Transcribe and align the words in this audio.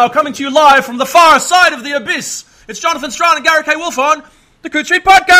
now, 0.00 0.08
coming 0.08 0.32
to 0.32 0.42
you 0.42 0.50
live 0.50 0.86
from 0.86 0.96
the 0.96 1.04
far 1.04 1.38
side 1.38 1.74
of 1.74 1.84
the 1.84 1.92
abyss, 1.92 2.46
it's 2.66 2.80
Jonathan 2.80 3.10
Strahan 3.10 3.36
and 3.36 3.44
Gary 3.44 3.62
K. 3.64 3.76
Wolfe 3.76 3.98
on 3.98 4.22
the 4.62 4.70
Coode 4.70 4.86
Street 4.86 5.04
Podcast! 5.04 5.30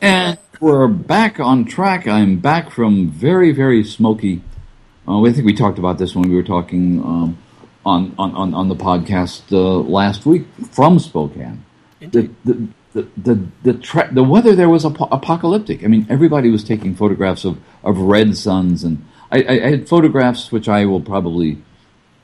And 0.00 0.38
we're 0.60 0.86
back 0.86 1.40
on 1.40 1.64
track. 1.64 2.06
I'm 2.06 2.38
back 2.38 2.70
from 2.70 3.10
very, 3.10 3.50
very 3.50 3.82
smoky. 3.82 4.40
Uh, 5.08 5.20
I 5.20 5.32
think 5.32 5.46
we 5.46 5.52
talked 5.52 5.80
about 5.80 5.98
this 5.98 6.14
when 6.14 6.28
we 6.28 6.36
were 6.36 6.44
talking 6.44 7.02
um, 7.02 7.38
on, 7.84 8.14
on, 8.20 8.36
on, 8.36 8.54
on 8.54 8.68
the 8.68 8.76
podcast 8.76 9.50
uh, 9.50 9.80
last 9.80 10.26
week 10.26 10.46
from 10.70 11.00
Spokane. 11.00 11.64
The, 11.98 12.30
the, 12.44 12.68
the, 12.92 13.08
the, 13.16 13.46
the, 13.64 13.74
tra- 13.74 14.10
the 14.14 14.22
weather 14.22 14.54
there 14.54 14.68
was 14.68 14.86
ap- 14.86 15.10
apocalyptic. 15.10 15.82
I 15.82 15.88
mean, 15.88 16.06
everybody 16.08 16.50
was 16.50 16.62
taking 16.62 16.94
photographs 16.94 17.44
of, 17.44 17.58
of 17.82 17.98
red 17.98 18.36
suns 18.36 18.84
and 18.84 19.04
I, 19.30 19.44
I, 19.44 19.70
had 19.70 19.88
photographs 19.88 20.50
which 20.50 20.68
I 20.68 20.86
will 20.86 21.00
probably 21.00 21.58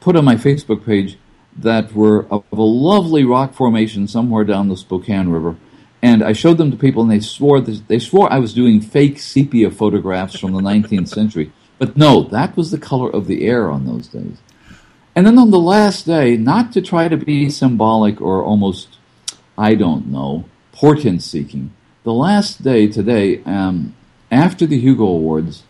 put 0.00 0.16
on 0.16 0.24
my 0.24 0.36
Facebook 0.36 0.84
page 0.86 1.18
that 1.56 1.92
were 1.92 2.26
of 2.30 2.44
a 2.52 2.62
lovely 2.62 3.24
rock 3.24 3.54
formation 3.54 4.08
somewhere 4.08 4.44
down 4.44 4.68
the 4.68 4.76
Spokane 4.76 5.28
River, 5.28 5.56
and 6.02 6.22
I 6.22 6.32
showed 6.32 6.58
them 6.58 6.70
to 6.70 6.76
people, 6.76 7.02
and 7.02 7.10
they 7.10 7.20
swore 7.20 7.60
they 7.60 7.98
swore 7.98 8.32
I 8.32 8.38
was 8.38 8.54
doing 8.54 8.80
fake 8.80 9.18
sepia 9.18 9.70
photographs 9.70 10.38
from 10.38 10.52
the 10.52 10.60
19th 10.60 11.08
century. 11.08 11.52
But 11.78 11.96
no, 11.96 12.22
that 12.24 12.56
was 12.56 12.70
the 12.70 12.78
color 12.78 13.10
of 13.10 13.26
the 13.26 13.46
air 13.46 13.70
on 13.70 13.86
those 13.86 14.06
days. 14.08 14.38
And 15.16 15.26
then 15.26 15.38
on 15.38 15.50
the 15.50 15.58
last 15.58 16.06
day, 16.06 16.36
not 16.36 16.72
to 16.72 16.82
try 16.82 17.08
to 17.08 17.16
be 17.16 17.50
symbolic 17.50 18.20
or 18.20 18.42
almost, 18.42 18.98
I 19.56 19.74
don't 19.74 20.08
know, 20.08 20.44
portent 20.72 21.22
seeking, 21.22 21.72
the 22.02 22.12
last 22.12 22.62
day 22.62 22.86
today, 22.88 23.42
um, 23.44 23.94
after 24.30 24.66
the 24.66 24.78
Hugo 24.78 25.04
Awards, 25.04 25.62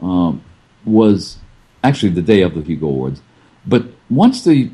um, 0.00 0.42
was 0.84 1.38
actually 1.82 2.10
the 2.10 2.22
day 2.22 2.42
of 2.42 2.54
the 2.54 2.62
Hugo 2.62 2.86
Awards. 2.86 3.20
But 3.66 3.86
once 4.10 4.44
the 4.44 4.70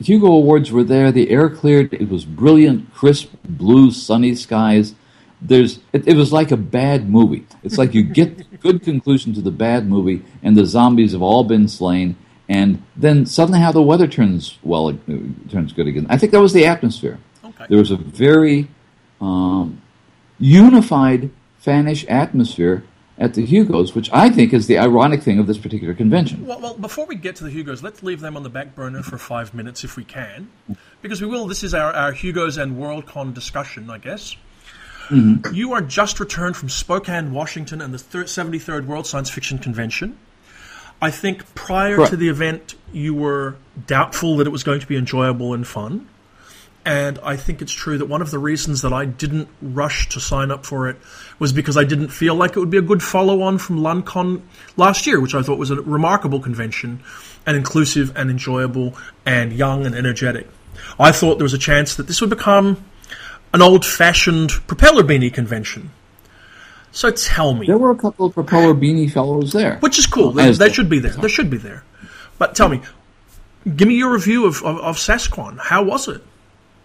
Hugo 0.00 0.28
Awards 0.28 0.70
were 0.70 0.84
there, 0.84 1.10
the 1.10 1.30
air 1.30 1.50
cleared. 1.50 1.92
It 1.92 2.08
was 2.08 2.24
brilliant, 2.24 2.92
crisp, 2.94 3.32
blue, 3.44 3.90
sunny 3.90 4.34
skies. 4.34 4.94
There's, 5.40 5.80
it, 5.92 6.06
it 6.06 6.16
was 6.16 6.32
like 6.32 6.50
a 6.50 6.56
bad 6.56 7.08
movie. 7.08 7.46
It's 7.62 7.78
like 7.78 7.94
you 7.94 8.02
get 8.02 8.60
good 8.60 8.82
conclusion 8.82 9.34
to 9.34 9.40
the 9.40 9.50
bad 9.50 9.88
movie, 9.88 10.22
and 10.42 10.56
the 10.56 10.66
zombies 10.66 11.12
have 11.12 11.22
all 11.22 11.44
been 11.44 11.68
slain, 11.68 12.16
and 12.48 12.82
then 12.96 13.26
suddenly 13.26 13.60
how 13.60 13.72
the 13.72 13.82
weather 13.82 14.06
turns 14.06 14.58
well, 14.62 14.88
it, 14.88 15.50
turns 15.50 15.72
good 15.72 15.86
again. 15.86 16.06
I 16.08 16.16
think 16.16 16.32
that 16.32 16.40
was 16.40 16.52
the 16.52 16.66
atmosphere. 16.66 17.18
Okay. 17.44 17.66
There 17.68 17.78
was 17.78 17.90
a 17.90 17.96
very 17.96 18.68
um, 19.20 19.82
unified 20.38 21.30
fanish 21.64 22.04
atmosphere 22.08 22.84
at 23.18 23.34
the 23.34 23.44
Hugos, 23.44 23.94
which 23.94 24.10
I 24.12 24.30
think 24.30 24.52
is 24.52 24.68
the 24.68 24.78
ironic 24.78 25.22
thing 25.22 25.38
of 25.38 25.46
this 25.46 25.58
particular 25.58 25.92
convention. 25.92 26.46
Well, 26.46 26.60
well, 26.60 26.74
before 26.74 27.04
we 27.06 27.16
get 27.16 27.36
to 27.36 27.44
the 27.44 27.50
Hugos, 27.50 27.82
let's 27.82 28.02
leave 28.02 28.20
them 28.20 28.36
on 28.36 28.44
the 28.44 28.48
back 28.48 28.74
burner 28.74 29.02
for 29.02 29.18
five 29.18 29.52
minutes 29.52 29.82
if 29.82 29.96
we 29.96 30.04
can, 30.04 30.50
because 31.02 31.20
we 31.20 31.26
will. 31.26 31.46
This 31.46 31.64
is 31.64 31.74
our, 31.74 31.92
our 31.92 32.12
Hugos 32.12 32.56
and 32.56 32.76
Worldcon 32.76 33.34
discussion, 33.34 33.90
I 33.90 33.98
guess. 33.98 34.36
Mm-hmm. 35.08 35.54
You 35.54 35.72
are 35.72 35.80
just 35.80 36.20
returned 36.20 36.56
from 36.56 36.68
Spokane, 36.68 37.32
Washington, 37.32 37.80
and 37.80 37.92
the 37.92 37.98
73rd 37.98 38.86
World 38.86 39.06
Science 39.06 39.30
Fiction 39.30 39.58
Convention. 39.58 40.18
I 41.00 41.10
think 41.10 41.54
prior 41.54 42.06
to 42.06 42.16
the 42.16 42.28
event, 42.28 42.74
you 42.92 43.14
were 43.14 43.56
doubtful 43.86 44.36
that 44.36 44.46
it 44.46 44.50
was 44.50 44.64
going 44.64 44.80
to 44.80 44.86
be 44.86 44.96
enjoyable 44.96 45.54
and 45.54 45.66
fun. 45.66 46.08
And 46.88 47.18
I 47.22 47.36
think 47.36 47.60
it's 47.60 47.74
true 47.74 47.98
that 47.98 48.06
one 48.06 48.22
of 48.22 48.30
the 48.30 48.38
reasons 48.38 48.80
that 48.80 48.94
I 48.94 49.04
didn't 49.04 49.50
rush 49.60 50.08
to 50.08 50.20
sign 50.20 50.50
up 50.50 50.64
for 50.64 50.88
it 50.88 50.96
was 51.38 51.52
because 51.52 51.76
I 51.76 51.84
didn't 51.84 52.08
feel 52.08 52.34
like 52.34 52.56
it 52.56 52.60
would 52.60 52.70
be 52.70 52.78
a 52.78 52.82
good 52.82 53.02
follow 53.02 53.42
on 53.42 53.58
from 53.58 53.82
Loncon 53.82 54.42
last 54.78 55.06
year, 55.06 55.20
which 55.20 55.34
I 55.34 55.42
thought 55.42 55.58
was 55.58 55.70
a 55.70 55.82
remarkable 55.82 56.40
convention 56.40 57.00
and 57.44 57.58
inclusive 57.58 58.16
and 58.16 58.30
enjoyable 58.30 58.96
and 59.26 59.52
young 59.52 59.84
and 59.84 59.94
energetic. 59.94 60.48
I 60.98 61.12
thought 61.12 61.36
there 61.36 61.44
was 61.44 61.52
a 61.52 61.58
chance 61.58 61.94
that 61.96 62.06
this 62.06 62.22
would 62.22 62.30
become 62.30 62.82
an 63.52 63.60
old 63.60 63.84
fashioned 63.84 64.52
propeller 64.66 65.02
beanie 65.02 65.32
convention. 65.32 65.90
So 66.90 67.10
tell 67.10 67.52
me. 67.52 67.66
There 67.66 67.76
were 67.76 67.90
a 67.90 67.98
couple 67.98 68.24
of 68.24 68.32
propeller 68.32 68.72
beanie 68.72 69.12
fellows 69.12 69.52
there. 69.52 69.76
Which 69.80 69.98
is 69.98 70.06
cool. 70.06 70.32
They, 70.32 70.52
they 70.52 70.72
should 70.72 70.88
be 70.88 71.00
there. 71.00 71.12
They 71.12 71.28
should 71.28 71.50
be 71.50 71.58
there. 71.58 71.84
But 72.38 72.54
tell 72.54 72.70
me, 72.70 72.80
give 73.76 73.88
me 73.88 73.96
your 73.96 74.10
review 74.10 74.46
of, 74.46 74.62
of, 74.64 74.78
of 74.78 74.96
Sasquan. 74.96 75.58
How 75.58 75.82
was 75.82 76.08
it? 76.08 76.22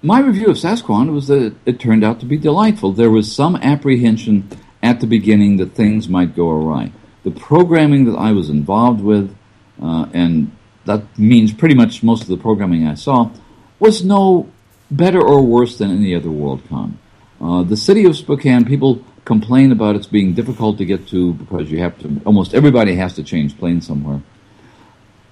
My 0.04 0.20
review 0.20 0.48
of 0.48 0.58
Sasquan 0.58 1.14
was 1.14 1.28
that 1.28 1.56
it 1.66 1.80
turned 1.80 2.04
out 2.04 2.20
to 2.20 2.26
be 2.26 2.38
delightful. 2.38 2.92
There 2.92 3.10
was 3.10 3.34
some 3.34 3.56
apprehension 3.56 4.50
at 4.84 5.00
the 5.00 5.08
beginning 5.08 5.58
that 5.58 5.74
things 5.74 6.10
might 6.10 6.36
go 6.36 6.52
awry. 6.52 6.92
The 7.24 7.32
programming 7.32 8.04
that 8.06 8.18
I 8.18 8.34
was 8.34 8.50
involved 8.50 9.00
with, 9.00 9.34
uh, 9.82 10.08
and 10.14 10.52
that 10.84 11.18
means 11.18 11.54
pretty 11.54 11.74
much 11.74 12.04
most 12.04 12.24
of 12.24 12.28
the 12.28 12.38
programming 12.38 12.86
I 12.86 12.96
saw, 12.96 13.32
was 13.80 14.04
no 14.04 14.52
better 14.92 15.22
or 15.22 15.42
worse 15.42 15.78
than 15.78 15.90
any 15.90 16.14
other 16.14 16.28
Worldcon. 16.28 16.96
Uh, 17.40 17.64
the 17.64 17.78
city 17.78 18.04
of 18.04 18.18
Spokane, 18.18 18.66
people 18.66 19.02
complain 19.24 19.72
about 19.72 19.96
its 19.96 20.06
being 20.06 20.34
difficult 20.34 20.78
to 20.80 20.86
get 20.86 21.08
to 21.08 21.34
because 21.34 21.72
you 21.72 21.80
have 21.80 21.98
to, 22.00 22.22
almost 22.26 22.54
everybody 22.54 22.96
has 22.96 23.14
to 23.16 23.24
change 23.24 23.58
planes 23.58 23.88
somewhere. 23.88 24.22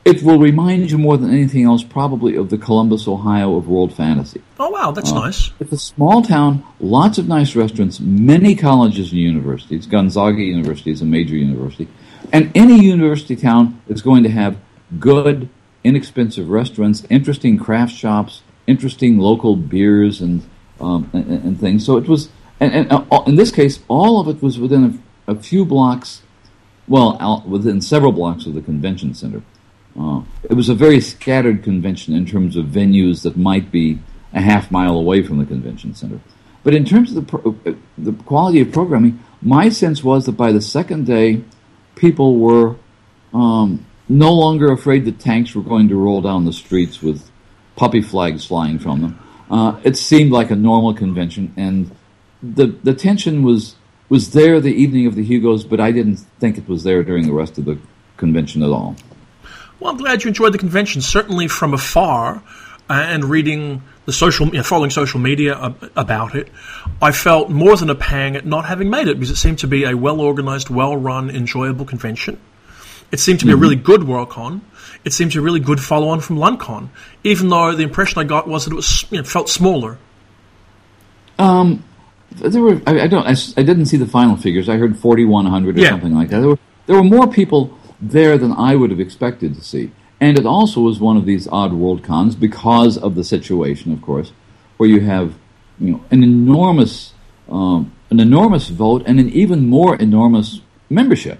It 0.03 0.23
will 0.23 0.39
remind 0.39 0.89
you 0.89 0.97
more 0.97 1.15
than 1.15 1.29
anything 1.29 1.63
else, 1.63 1.83
probably, 1.83 2.35
of 2.35 2.49
the 2.49 2.57
Columbus, 2.57 3.07
Ohio 3.07 3.55
of 3.55 3.67
world 3.67 3.93
fantasy. 3.93 4.41
Oh, 4.59 4.69
wow, 4.69 4.91
that's 4.91 5.11
uh, 5.11 5.19
nice. 5.19 5.51
It's 5.59 5.71
a 5.71 5.77
small 5.77 6.23
town, 6.23 6.63
lots 6.79 7.19
of 7.19 7.27
nice 7.27 7.55
restaurants, 7.55 7.99
many 7.99 8.55
colleges 8.55 9.11
and 9.11 9.19
universities. 9.19 9.85
Gonzaga 9.85 10.41
University 10.41 10.89
is 10.89 11.03
a 11.03 11.05
major 11.05 11.35
university. 11.35 11.87
And 12.33 12.51
any 12.55 12.83
university 12.83 13.35
town 13.35 13.79
is 13.87 14.01
going 14.01 14.23
to 14.23 14.29
have 14.29 14.57
good, 14.99 15.49
inexpensive 15.83 16.49
restaurants, 16.49 17.05
interesting 17.09 17.59
craft 17.59 17.93
shops, 17.93 18.41
interesting 18.65 19.19
local 19.19 19.55
beers 19.55 20.19
and, 20.19 20.41
um, 20.79 21.11
and, 21.13 21.29
and, 21.29 21.59
things. 21.59 21.85
So 21.85 21.97
it 21.97 22.07
was, 22.07 22.29
and, 22.59 22.73
and 22.73 22.91
uh, 22.91 23.23
in 23.27 23.35
this 23.35 23.51
case, 23.51 23.79
all 23.87 24.19
of 24.19 24.27
it 24.27 24.41
was 24.41 24.57
within 24.57 25.01
a, 25.27 25.31
a 25.31 25.35
few 25.35 25.63
blocks, 25.63 26.23
well, 26.87 27.17
out, 27.19 27.47
within 27.47 27.81
several 27.81 28.11
blocks 28.11 28.47
of 28.47 28.55
the 28.55 28.61
convention 28.61 29.13
center. 29.13 29.43
Uh, 29.99 30.21
it 30.43 30.53
was 30.53 30.69
a 30.69 30.75
very 30.75 31.01
scattered 31.01 31.63
convention 31.63 32.13
in 32.15 32.25
terms 32.25 32.55
of 32.55 32.65
venues 32.67 33.23
that 33.23 33.37
might 33.37 33.71
be 33.71 33.99
a 34.33 34.41
half 34.41 34.71
mile 34.71 34.97
away 34.97 35.21
from 35.21 35.37
the 35.37 35.45
convention 35.45 35.93
center. 35.93 36.19
But 36.63 36.73
in 36.73 36.85
terms 36.85 37.15
of 37.15 37.15
the, 37.15 37.37
pro- 37.37 37.55
uh, 37.65 37.73
the 37.97 38.13
quality 38.23 38.61
of 38.61 38.71
programming, 38.71 39.19
my 39.41 39.69
sense 39.69 40.03
was 40.03 40.25
that 40.25 40.33
by 40.33 40.51
the 40.51 40.61
second 40.61 41.05
day, 41.05 41.43
people 41.95 42.37
were 42.37 42.75
um, 43.33 43.85
no 44.07 44.33
longer 44.33 44.71
afraid 44.71 45.05
that 45.05 45.19
tanks 45.19 45.55
were 45.55 45.61
going 45.61 45.89
to 45.89 45.95
roll 45.95 46.21
down 46.21 46.45
the 46.45 46.53
streets 46.53 47.01
with 47.01 47.29
puppy 47.75 48.01
flags 48.01 48.45
flying 48.45 48.77
from 48.77 49.01
them. 49.01 49.19
Uh, 49.49 49.79
it 49.83 49.97
seemed 49.97 50.31
like 50.31 50.51
a 50.51 50.55
normal 50.55 50.93
convention, 50.93 51.53
and 51.57 51.93
the 52.41 52.67
the 52.83 52.93
tension 52.93 53.43
was 53.43 53.75
was 54.07 54.31
there 54.31 54.59
the 54.59 54.73
evening 54.73 55.07
of 55.07 55.15
the 55.15 55.23
Hugos, 55.23 55.63
but 55.63 55.79
I 55.79 55.91
didn't 55.91 56.17
think 56.39 56.57
it 56.57 56.67
was 56.67 56.83
there 56.83 57.03
during 57.03 57.25
the 57.25 57.33
rest 57.33 57.57
of 57.57 57.65
the 57.65 57.77
convention 58.17 58.63
at 58.63 58.69
all. 58.69 58.95
Well, 59.81 59.89
I'm 59.89 59.97
glad 59.97 60.23
you 60.23 60.27
enjoyed 60.27 60.53
the 60.53 60.59
convention. 60.59 61.01
Certainly 61.01 61.47
from 61.47 61.73
afar, 61.73 62.43
uh, 62.87 62.93
and 62.93 63.25
reading 63.25 63.81
the 64.05 64.13
social, 64.13 64.45
you 64.45 64.53
know, 64.53 64.63
following 64.63 64.91
social 64.91 65.19
media 65.19 65.73
about 65.95 66.35
it, 66.35 66.49
I 67.01 67.11
felt 67.11 67.49
more 67.49 67.75
than 67.75 67.89
a 67.89 67.95
pang 67.95 68.35
at 68.35 68.45
not 68.45 68.65
having 68.65 68.91
made 68.91 69.07
it 69.07 69.15
because 69.15 69.31
it 69.31 69.37
seemed 69.37 69.57
to 69.59 69.67
be 69.67 69.85
a 69.85 69.97
well 69.97 70.21
organized, 70.21 70.69
well 70.69 70.95
run, 70.95 71.31
enjoyable 71.31 71.85
convention. 71.85 72.39
It 73.11 73.19
seemed 73.19 73.39
to 73.39 73.45
be 73.47 73.53
mm-hmm. 73.53 73.57
a 73.57 73.61
really 73.61 73.75
good 73.75 74.01
Worldcon. 74.01 74.61
It 75.03 75.13
seemed 75.13 75.31
to 75.31 75.39
be 75.39 75.41
a 75.41 75.45
really 75.45 75.59
good 75.59 75.81
follow 75.81 76.09
on 76.09 76.19
from 76.19 76.37
Loncon, 76.37 76.91
even 77.23 77.49
though 77.49 77.73
the 77.73 77.83
impression 77.83 78.19
I 78.19 78.25
got 78.25 78.47
was 78.47 78.65
that 78.65 78.73
it 78.73 78.75
was 78.75 79.05
you 79.09 79.17
know, 79.17 79.23
felt 79.23 79.49
smaller. 79.49 79.97
Um, 81.39 81.83
there 82.33 82.61
were 82.61 82.79
I, 82.85 83.01
I 83.01 83.07
don't 83.07 83.25
I, 83.25 83.31
I, 83.31 83.63
didn't 83.63 83.87
see 83.87 83.97
the 83.97 84.05
final 84.05 84.37
figures. 84.37 84.69
I 84.69 84.77
heard 84.77 84.95
forty 84.95 85.25
one 85.25 85.47
hundred 85.47 85.75
or 85.75 85.81
yeah. 85.81 85.89
something 85.89 86.13
like 86.13 86.29
that. 86.29 86.39
There 86.39 86.49
were 86.49 86.59
there 86.85 86.95
were 86.95 87.03
more 87.03 87.27
people 87.27 87.79
there 88.01 88.37
than 88.37 88.51
I 88.51 88.75
would 88.75 88.89
have 88.89 88.99
expected 88.99 89.55
to 89.55 89.61
see. 89.61 89.91
And 90.19 90.37
it 90.37 90.45
also 90.45 90.81
was 90.81 90.99
one 90.99 91.17
of 91.17 91.25
these 91.25 91.47
odd 91.47 91.73
world 91.73 92.03
cons 92.03 92.35
because 92.35 92.97
of 92.97 93.15
the 93.15 93.23
situation, 93.23 93.91
of 93.91 94.01
course, 94.01 94.31
where 94.77 94.89
you 94.89 95.01
have 95.01 95.35
you 95.79 95.93
know 95.93 96.05
an 96.11 96.23
enormous 96.23 97.13
um, 97.49 97.91
an 98.09 98.19
enormous 98.19 98.69
vote 98.69 99.03
and 99.05 99.19
an 99.19 99.29
even 99.29 99.67
more 99.67 99.95
enormous 99.95 100.61
membership. 100.89 101.39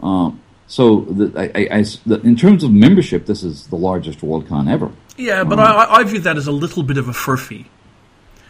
Um, 0.00 0.40
so 0.66 1.02
the, 1.02 1.32
I, 1.38 1.78
I, 1.78 1.82
the, 2.04 2.20
in 2.22 2.36
terms 2.36 2.64
of 2.64 2.72
membership, 2.72 3.26
this 3.26 3.42
is 3.42 3.68
the 3.68 3.76
largest 3.76 4.20
Worldcon 4.20 4.70
ever. 4.70 4.90
Yeah, 5.16 5.44
but 5.44 5.58
um, 5.58 5.64
I, 5.64 5.86
I, 5.96 6.04
view 6.04 6.18
that 6.20 6.36
as 6.36 6.46
a 6.46 6.52
little 6.52 6.82
bit 6.82 6.98
of 6.98 7.08
a 7.08 7.12
furphy. 7.12 7.66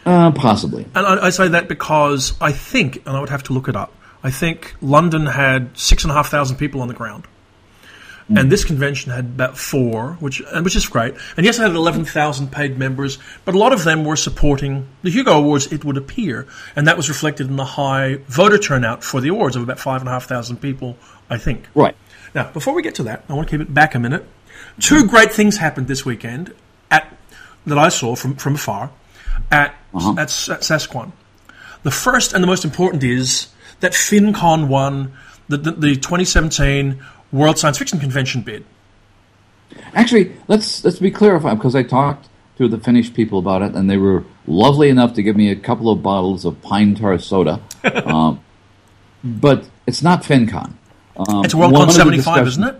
Uh, 0.05 0.31
possibly. 0.31 0.85
And 0.95 1.05
I, 1.05 1.27
I, 1.27 1.29
say 1.29 1.47
that 1.49 1.67
because 1.67 2.33
I 2.41 2.51
think, 2.51 3.03
and 3.05 3.15
I 3.15 3.19
would 3.19 3.29
have 3.29 3.43
to 3.43 3.53
look 3.53 3.67
it 3.67 3.75
up, 3.75 3.93
I 4.23 4.31
think 4.31 4.75
London 4.81 5.27
had 5.27 5.77
six 5.77 6.03
and 6.03 6.11
a 6.11 6.15
half 6.15 6.29
thousand 6.29 6.57
people 6.57 6.81
on 6.81 6.87
the 6.87 6.93
ground. 6.93 7.25
Mm. 8.29 8.41
And 8.41 8.51
this 8.51 8.65
convention 8.65 9.11
had 9.11 9.25
about 9.25 9.57
four, 9.57 10.13
which 10.19 10.41
which 10.61 10.75
is 10.75 10.87
great. 10.87 11.15
And 11.37 11.45
yes, 11.45 11.59
it 11.59 11.61
had 11.61 11.71
11,000 11.71 12.51
paid 12.51 12.77
members, 12.77 13.19
but 13.45 13.55
a 13.55 13.57
lot 13.57 13.71
of 13.71 13.83
them 13.83 14.03
were 14.03 14.17
supporting 14.17 14.87
the 15.01 15.09
Hugo 15.09 15.31
Awards, 15.37 15.71
it 15.71 15.85
would 15.85 15.97
appear. 15.97 16.45
And 16.75 16.87
that 16.87 16.97
was 16.97 17.07
reflected 17.07 17.47
in 17.47 17.55
the 17.55 17.65
high 17.65 18.15
voter 18.27 18.57
turnout 18.57 19.03
for 19.03 19.21
the 19.21 19.29
awards 19.29 19.55
of 19.55 19.63
about 19.63 19.79
5,500 19.79 20.61
people, 20.61 20.97
I 21.29 21.37
think. 21.37 21.67
Right. 21.73 21.95
Now, 22.35 22.51
before 22.51 22.73
we 22.73 22.81
get 22.81 22.95
to 22.95 23.03
that, 23.03 23.23
I 23.29 23.33
want 23.33 23.47
to 23.47 23.57
keep 23.57 23.65
it 23.65 23.73
back 23.73 23.95
a 23.95 23.99
minute 23.99 24.25
Two 24.79 25.07
great 25.07 25.31
things 25.31 25.57
happened 25.57 25.87
this 25.87 26.05
weekend 26.05 26.53
at 26.91 27.17
that 27.65 27.77
I 27.77 27.89
saw 27.89 28.15
from, 28.15 28.35
from 28.35 28.55
afar 28.55 28.91
at, 29.51 29.75
uh-huh. 29.93 30.11
at, 30.11 30.19
at 30.19 30.61
Sasquan. 30.61 31.11
The 31.83 31.91
first 31.91 32.33
and 32.33 32.43
the 32.43 32.47
most 32.47 32.63
important 32.63 33.03
is 33.03 33.47
that 33.79 33.93
FinCon 33.93 34.67
won 34.67 35.13
the, 35.47 35.57
the, 35.57 35.71
the 35.71 35.95
2017 35.95 37.03
World 37.31 37.57
Science 37.57 37.77
Fiction 37.77 37.99
Convention 37.99 38.41
bid. 38.41 38.65
Actually, 39.93 40.33
let's 40.47 40.83
let's 40.83 40.99
be 40.99 41.11
clarified 41.11 41.57
because 41.57 41.75
I 41.75 41.83
talked 41.83 42.29
to 42.57 42.67
the 42.67 42.77
Finnish 42.77 43.13
people 43.13 43.39
about 43.39 43.61
it, 43.61 43.73
and 43.75 43.89
they 43.89 43.97
were 43.97 44.23
lovely 44.47 44.89
enough 44.89 45.13
to 45.13 45.23
give 45.23 45.35
me 45.35 45.51
a 45.51 45.55
couple 45.55 45.89
of 45.89 46.01
bottles 46.01 46.45
of 46.45 46.61
pine 46.61 46.95
tar 46.95 47.19
soda. 47.19 47.61
um, 48.05 48.43
but 49.23 49.69
it's 49.85 50.01
not 50.01 50.23
FinCon. 50.23 50.73
Um, 51.17 51.45
it's 51.45 51.53
Worldcon 51.53 51.91
75, 51.91 52.47
isn't 52.47 52.63
it? 52.63 52.75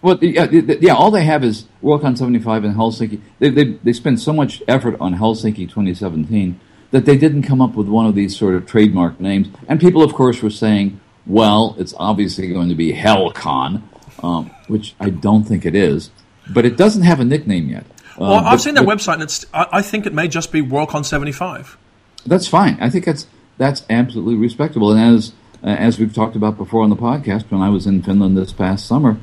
Well, 0.00 0.18
yeah, 0.22 0.46
yeah, 0.50 0.94
all 0.94 1.10
they 1.10 1.24
have 1.24 1.42
is 1.42 1.66
Worldcon 1.82 2.18
75 2.18 2.64
in 2.64 2.74
Helsinki. 2.74 3.20
They, 3.38 3.48
they, 3.48 3.64
they 3.64 3.92
spend 3.92 4.20
so 4.20 4.32
much 4.32 4.62
effort 4.68 4.96
on 5.00 5.14
Helsinki 5.14 5.68
2017 5.68 6.60
that 6.90 7.06
they 7.06 7.16
didn't 7.16 7.42
come 7.42 7.60
up 7.60 7.74
with 7.74 7.88
one 7.88 8.06
of 8.06 8.14
these 8.14 8.36
sort 8.36 8.54
of 8.54 8.66
trademark 8.66 9.18
names. 9.18 9.48
And 9.66 9.80
people, 9.80 10.02
of 10.02 10.12
course, 10.12 10.42
were 10.42 10.50
saying, 10.50 11.00
well, 11.26 11.74
it's 11.78 11.94
obviously 11.96 12.48
going 12.48 12.68
to 12.68 12.74
be 12.74 12.92
HellCon, 12.92 13.82
um, 14.22 14.50
which 14.68 14.94
I 15.00 15.10
don't 15.10 15.44
think 15.44 15.64
it 15.64 15.74
is, 15.74 16.10
but 16.52 16.64
it 16.64 16.76
doesn't 16.76 17.02
have 17.02 17.20
a 17.20 17.24
nickname 17.24 17.68
yet. 17.68 17.86
Well, 18.18 18.32
uh, 18.32 18.42
I've 18.42 18.44
but, 18.44 18.56
seen 18.58 18.74
their 18.74 18.84
but, 18.84 18.98
website, 18.98 19.14
and 19.14 19.22
it's, 19.22 19.46
I, 19.52 19.66
I 19.72 19.82
think 19.82 20.06
it 20.06 20.12
may 20.12 20.28
just 20.28 20.52
be 20.52 20.62
Worldcon 20.62 21.04
75. 21.04 21.78
That's 22.26 22.46
fine. 22.46 22.78
I 22.80 22.90
think 22.90 23.04
that's 23.04 23.26
that's 23.58 23.84
absolutely 23.88 24.36
respectable. 24.36 24.92
And 24.92 25.16
as 25.16 25.32
uh, 25.62 25.68
as 25.68 25.98
we've 25.98 26.14
talked 26.14 26.36
about 26.36 26.56
before 26.56 26.82
on 26.82 26.90
the 26.90 26.96
podcast, 26.96 27.50
when 27.50 27.60
I 27.60 27.68
was 27.68 27.86
in 27.86 28.02
Finland 28.02 28.36
this 28.36 28.52
past 28.52 28.86
summer, 28.86 29.18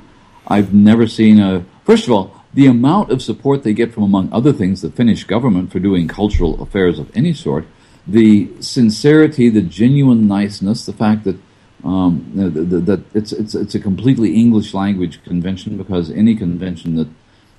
I've 0.47 0.73
never 0.73 1.07
seen 1.07 1.39
a. 1.39 1.65
First 1.83 2.05
of 2.05 2.13
all, 2.13 2.43
the 2.53 2.67
amount 2.67 3.11
of 3.11 3.21
support 3.21 3.63
they 3.63 3.73
get 3.73 3.93
from, 3.93 4.03
among 4.03 4.31
other 4.31 4.53
things, 4.53 4.81
the 4.81 4.91
Finnish 4.91 5.23
government 5.23 5.71
for 5.71 5.79
doing 5.79 6.07
cultural 6.07 6.61
affairs 6.61 6.99
of 6.99 7.15
any 7.15 7.33
sort, 7.33 7.65
the 8.05 8.49
sincerity, 8.59 9.49
the 9.49 9.61
genuine 9.61 10.27
niceness, 10.27 10.85
the 10.85 10.93
fact 10.93 11.23
that 11.23 11.37
um, 11.83 12.31
that 12.35 13.03
it's 13.13 13.31
it's 13.31 13.55
it's 13.55 13.75
a 13.75 13.79
completely 13.79 14.35
English 14.35 14.73
language 14.73 15.23
convention 15.23 15.77
because 15.77 16.11
any 16.11 16.35
convention 16.35 16.95
that 16.95 17.07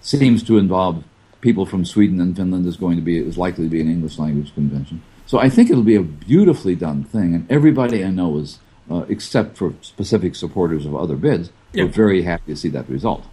seems 0.01 0.43
to 0.45 0.59
involve 0.59 1.05
people 1.41 1.67
from 1.67 1.85
Sweden 1.85 2.21
and 2.21 2.37
Finland 2.37 2.67
is 2.67 2.77
going 2.77 2.97
to 2.97 3.03
be 3.03 3.19
is 3.19 3.37
likely 3.37 3.65
to 3.65 3.71
be 3.71 3.81
an 3.81 3.91
English 3.91 4.19
language 4.19 4.55
convention. 4.55 5.03
So 5.27 5.39
I 5.39 5.49
think 5.49 5.71
it'll 5.71 5.83
be 5.83 5.97
a 5.97 6.03
beautifully 6.03 6.75
done 6.75 7.05
thing, 7.05 7.35
and 7.35 7.51
everybody 7.51 8.05
I 8.05 8.11
know 8.11 8.39
is 8.39 8.59
uh, 8.91 9.05
except 9.09 9.57
for 9.57 9.75
specific 9.81 10.35
supporters 10.35 10.87
of 10.87 10.95
other 10.95 11.17
bids, 11.17 11.51
yeah. 11.73 11.85
we're 11.85 11.91
very 11.91 12.23
happy 12.23 12.53
to 12.53 12.57
see 12.57 12.69
that 12.69 12.89
result. 12.89 13.25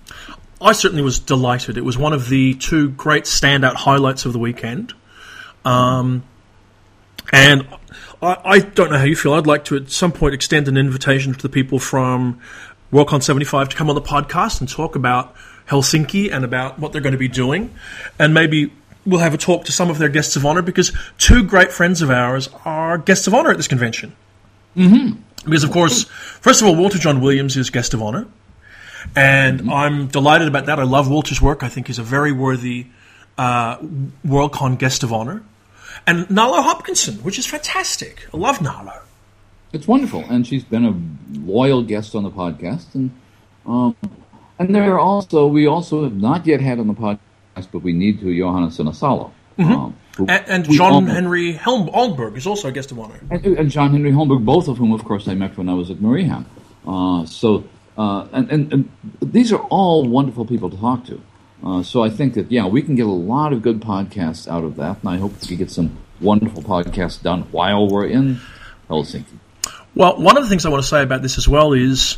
I 0.61 0.73
certainly 0.73 1.03
was 1.03 1.19
delighted. 1.19 1.77
It 1.77 1.85
was 1.85 1.97
one 1.97 2.13
of 2.13 2.29
the 2.29 2.53
two 2.55 2.89
great 2.89 3.23
standout 3.23 3.75
highlights 3.75 4.25
of 4.25 4.33
the 4.33 4.39
weekend. 4.39 4.93
Um, 5.65 6.23
and 7.31 7.67
I, 8.21 8.37
I, 8.43 8.59
don't 8.59 8.91
know 8.91 8.97
how 8.97 9.05
you 9.05 9.15
feel. 9.15 9.33
I'd 9.33 9.47
like 9.47 9.65
to 9.65 9.75
at 9.77 9.89
some 9.91 10.11
point 10.11 10.33
extend 10.33 10.67
an 10.67 10.77
invitation 10.77 11.33
to 11.33 11.41
the 11.41 11.49
people 11.49 11.79
from 11.79 12.39
Worldcon 12.91 13.23
75 13.23 13.69
to 13.69 13.75
come 13.75 13.89
on 13.89 13.95
the 13.95 14.01
podcast 14.01 14.59
and 14.59 14.69
talk 14.69 14.95
about 14.95 15.35
Helsinki 15.67 16.31
and 16.31 16.43
about 16.43 16.79
what 16.79 16.91
they're 16.91 17.01
going 17.01 17.13
to 17.13 17.19
be 17.19 17.27
doing. 17.27 17.73
And 18.17 18.33
maybe 18.33 18.71
we'll 19.05 19.19
have 19.21 19.33
a 19.33 19.37
talk 19.37 19.65
to 19.65 19.71
some 19.71 19.89
of 19.89 19.97
their 19.97 20.09
guests 20.09 20.35
of 20.35 20.45
honor 20.45 20.61
because 20.61 20.91
two 21.17 21.43
great 21.43 21.71
friends 21.71 22.01
of 22.01 22.09
ours 22.09 22.49
are 22.65 22.97
guests 22.97 23.27
of 23.27 23.33
honor 23.33 23.51
at 23.51 23.57
this 23.57 23.67
convention. 23.67 24.15
Mm-hmm. 24.75 25.21
Because, 25.45 25.63
of 25.63 25.71
course, 25.71 26.03
first 26.03 26.61
of 26.61 26.67
all, 26.67 26.75
Walter 26.75 26.97
Jon 26.97 27.21
Williams 27.21 27.55
is 27.55 27.69
guest 27.69 27.93
of 27.93 28.01
honor. 28.01 28.27
And 29.15 29.61
mm-hmm. 29.61 29.73
I'm 29.73 30.07
delighted 30.07 30.47
about 30.47 30.65
that. 30.65 30.79
I 30.79 30.83
love 30.83 31.09
Walter's 31.09 31.41
work. 31.41 31.63
I 31.63 31.69
think 31.69 31.87
he's 31.87 31.99
a 31.99 32.03
very 32.03 32.31
worthy 32.31 32.87
uh, 33.37 33.77
Worldcon 34.25 34.77
guest 34.77 35.03
of 35.03 35.13
honor. 35.13 35.43
And 36.07 36.27
Nalo 36.27 36.63
Hopkinson, 36.63 37.15
which 37.17 37.37
is 37.37 37.45
fantastic. 37.45 38.27
I 38.33 38.37
love 38.37 38.59
Nalo. 38.59 39.01
It's 39.71 39.87
wonderful. 39.87 40.23
And 40.29 40.45
she's 40.47 40.63
been 40.63 40.85
a 40.85 41.39
loyal 41.39 41.83
guest 41.83 42.15
on 42.15 42.23
the 42.23 42.31
podcast. 42.31 42.95
And 42.95 43.11
um, 43.65 43.95
and 44.59 44.75
there 44.75 44.93
are 44.93 44.99
also, 44.99 45.47
we 45.47 45.67
also 45.67 46.03
have 46.03 46.15
not 46.15 46.45
yet 46.45 46.59
had 46.59 46.79
on 46.79 46.87
the 46.87 46.93
podcast, 46.93 47.67
but 47.71 47.79
we 47.79 47.93
need 47.93 48.19
to, 48.19 48.35
Johanna 48.35 48.67
Sinisalo. 48.67 49.31
Mm-hmm. 49.57 49.71
Um, 49.71 49.95
and, 50.27 50.43
and 50.47 50.69
John 50.69 51.07
Henry 51.07 51.53
Helm 51.53 51.87
Holmberg 51.87 52.35
is 52.35 52.45
also 52.45 52.67
a 52.67 52.71
guest 52.71 52.91
of 52.91 52.99
honor. 52.99 53.19
And, 53.31 53.45
and, 53.45 53.69
John-Henri 53.69 54.11
Holmberg, 54.11 54.43
both 54.43 54.67
of 54.67 54.77
whom, 54.77 54.91
of 54.91 55.05
course, 55.05 55.29
I 55.29 55.33
met 55.33 55.57
when 55.57 55.69
I 55.69 55.73
was 55.73 55.89
at 55.89 55.97
Mariehamn. 55.97 56.45
Uh, 56.85 57.25
so, 57.25 57.63
uh, 57.97 58.27
and, 58.33 58.51
and, 58.51 58.73
and, 58.73 58.91
these 59.21 59.53
are 59.53 59.61
all 59.69 60.05
wonderful 60.05 60.45
people 60.45 60.69
to 60.69 60.77
talk 60.77 61.05
to. 61.05 61.21
Uh, 61.63 61.83
so 61.83 62.03
I 62.03 62.09
think 62.09 62.35
that, 62.35 62.51
yeah, 62.51 62.67
we 62.67 62.81
can 62.81 62.95
get 62.95 63.05
a 63.05 63.11
lot 63.11 63.51
of 63.51 63.61
good 63.61 63.81
podcasts 63.81 64.47
out 64.47 64.63
of 64.63 64.77
that, 64.77 64.99
and 65.01 65.09
I 65.09 65.17
hope 65.17 65.33
we 65.49 65.55
get 65.55 65.69
some 65.69 65.97
wonderful 66.21 66.61
podcasts 66.61 67.21
done 67.21 67.43
while 67.51 67.87
we're 67.87 68.07
in 68.07 68.39
Helsinki. 68.89 69.37
Well, 69.95 70.21
one 70.21 70.37
of 70.37 70.43
the 70.43 70.49
things 70.49 70.65
I 70.65 70.69
want 70.69 70.83
to 70.83 70.87
say 70.87 71.03
about 71.03 71.21
this 71.21 71.37
as 71.37 71.47
well 71.47 71.73
is 71.73 72.17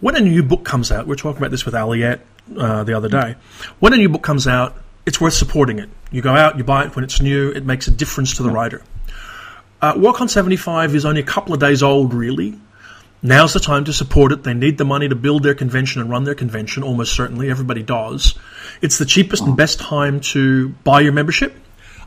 when 0.00 0.14
a 0.14 0.20
new 0.20 0.42
book 0.42 0.64
comes 0.64 0.92
out, 0.92 1.06
we 1.06 1.14
are 1.14 1.16
talking 1.16 1.38
about 1.38 1.50
this 1.50 1.64
with 1.64 1.74
Aliette 1.74 2.20
uh, 2.56 2.84
the 2.84 2.94
other 2.94 3.08
day. 3.08 3.36
When 3.80 3.92
a 3.92 3.96
new 3.96 4.08
book 4.08 4.22
comes 4.22 4.46
out, 4.46 4.76
it's 5.04 5.20
worth 5.20 5.34
supporting 5.34 5.78
it. 5.78 5.88
You 6.10 6.22
go 6.22 6.34
out, 6.34 6.58
you 6.58 6.64
buy 6.64 6.84
it 6.84 6.94
when 6.94 7.04
it's 7.04 7.20
new, 7.20 7.50
it 7.50 7.64
makes 7.64 7.88
a 7.88 7.90
difference 7.90 8.36
to 8.36 8.42
the 8.42 8.50
writer. 8.50 8.82
Uh, 9.80 9.94
Worldcon 9.94 10.28
75 10.28 10.94
is 10.94 11.04
only 11.04 11.20
a 11.20 11.24
couple 11.24 11.54
of 11.54 11.60
days 11.60 11.82
old, 11.82 12.14
really. 12.14 12.58
Now's 13.22 13.54
the 13.54 13.60
time 13.60 13.84
to 13.86 13.92
support 13.92 14.32
it. 14.32 14.42
They 14.42 14.54
need 14.54 14.78
the 14.78 14.84
money 14.84 15.08
to 15.08 15.14
build 15.14 15.42
their 15.42 15.54
convention 15.54 16.00
and 16.00 16.10
run 16.10 16.24
their 16.24 16.34
convention, 16.34 16.82
almost 16.82 17.14
certainly. 17.14 17.50
Everybody 17.50 17.82
does. 17.82 18.34
It's 18.82 18.98
the 18.98 19.04
cheapest 19.04 19.42
and 19.44 19.56
best 19.56 19.78
time 19.78 20.20
to 20.32 20.70
buy 20.84 21.00
your 21.00 21.12
membership. 21.12 21.54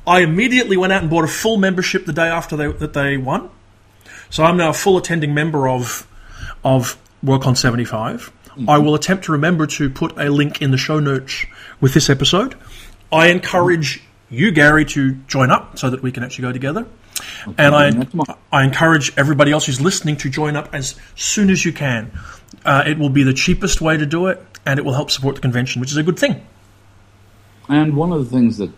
I 0.05 0.21
immediately 0.21 0.77
went 0.77 0.93
out 0.93 1.01
and 1.01 1.09
bought 1.09 1.23
a 1.23 1.27
full 1.27 1.57
membership 1.57 2.05
the 2.05 2.13
day 2.13 2.27
after 2.27 2.55
they, 2.55 2.71
that 2.71 2.93
they 2.93 3.17
won. 3.17 3.49
So 4.29 4.43
I'm 4.43 4.57
now 4.57 4.69
a 4.69 4.73
full 4.73 4.97
attending 4.97 5.33
member 5.33 5.67
of, 5.67 6.07
of 6.63 6.97
Worldcon 7.23 7.57
75. 7.57 8.31
Mm-hmm. 8.59 8.69
I 8.69 8.77
will 8.77 8.95
attempt 8.95 9.25
to 9.25 9.31
remember 9.33 9.67
to 9.67 9.89
put 9.89 10.17
a 10.17 10.29
link 10.29 10.61
in 10.61 10.71
the 10.71 10.77
show 10.77 10.99
notes 10.99 11.45
with 11.79 11.93
this 11.93 12.09
episode. 12.09 12.55
I 13.11 13.27
encourage 13.27 14.01
you, 14.29 14.51
Gary, 14.51 14.85
to 14.85 15.13
join 15.27 15.51
up 15.51 15.79
so 15.79 15.89
that 15.89 16.01
we 16.01 16.11
can 16.11 16.23
actually 16.23 16.43
go 16.43 16.51
together. 16.51 16.85
Okay, 17.47 17.65
and 17.65 17.75
I, 17.75 18.25
I 18.51 18.63
encourage 18.63 19.17
everybody 19.17 19.51
else 19.51 19.65
who's 19.65 19.81
listening 19.81 20.17
to 20.17 20.29
join 20.29 20.55
up 20.55 20.73
as 20.73 20.95
soon 21.15 21.49
as 21.49 21.65
you 21.65 21.73
can. 21.73 22.11
Uh, 22.63 22.83
it 22.85 22.97
will 22.97 23.09
be 23.09 23.23
the 23.23 23.33
cheapest 23.33 23.81
way 23.81 23.97
to 23.97 24.05
do 24.05 24.27
it, 24.27 24.41
and 24.65 24.79
it 24.79 24.85
will 24.85 24.93
help 24.93 25.11
support 25.11 25.35
the 25.35 25.41
convention, 25.41 25.81
which 25.81 25.91
is 25.91 25.97
a 25.97 26.03
good 26.03 26.17
thing. 26.17 26.45
And 27.69 27.95
one 27.95 28.11
of 28.11 28.23
the 28.23 28.29
things 28.29 28.57
that 28.57 28.71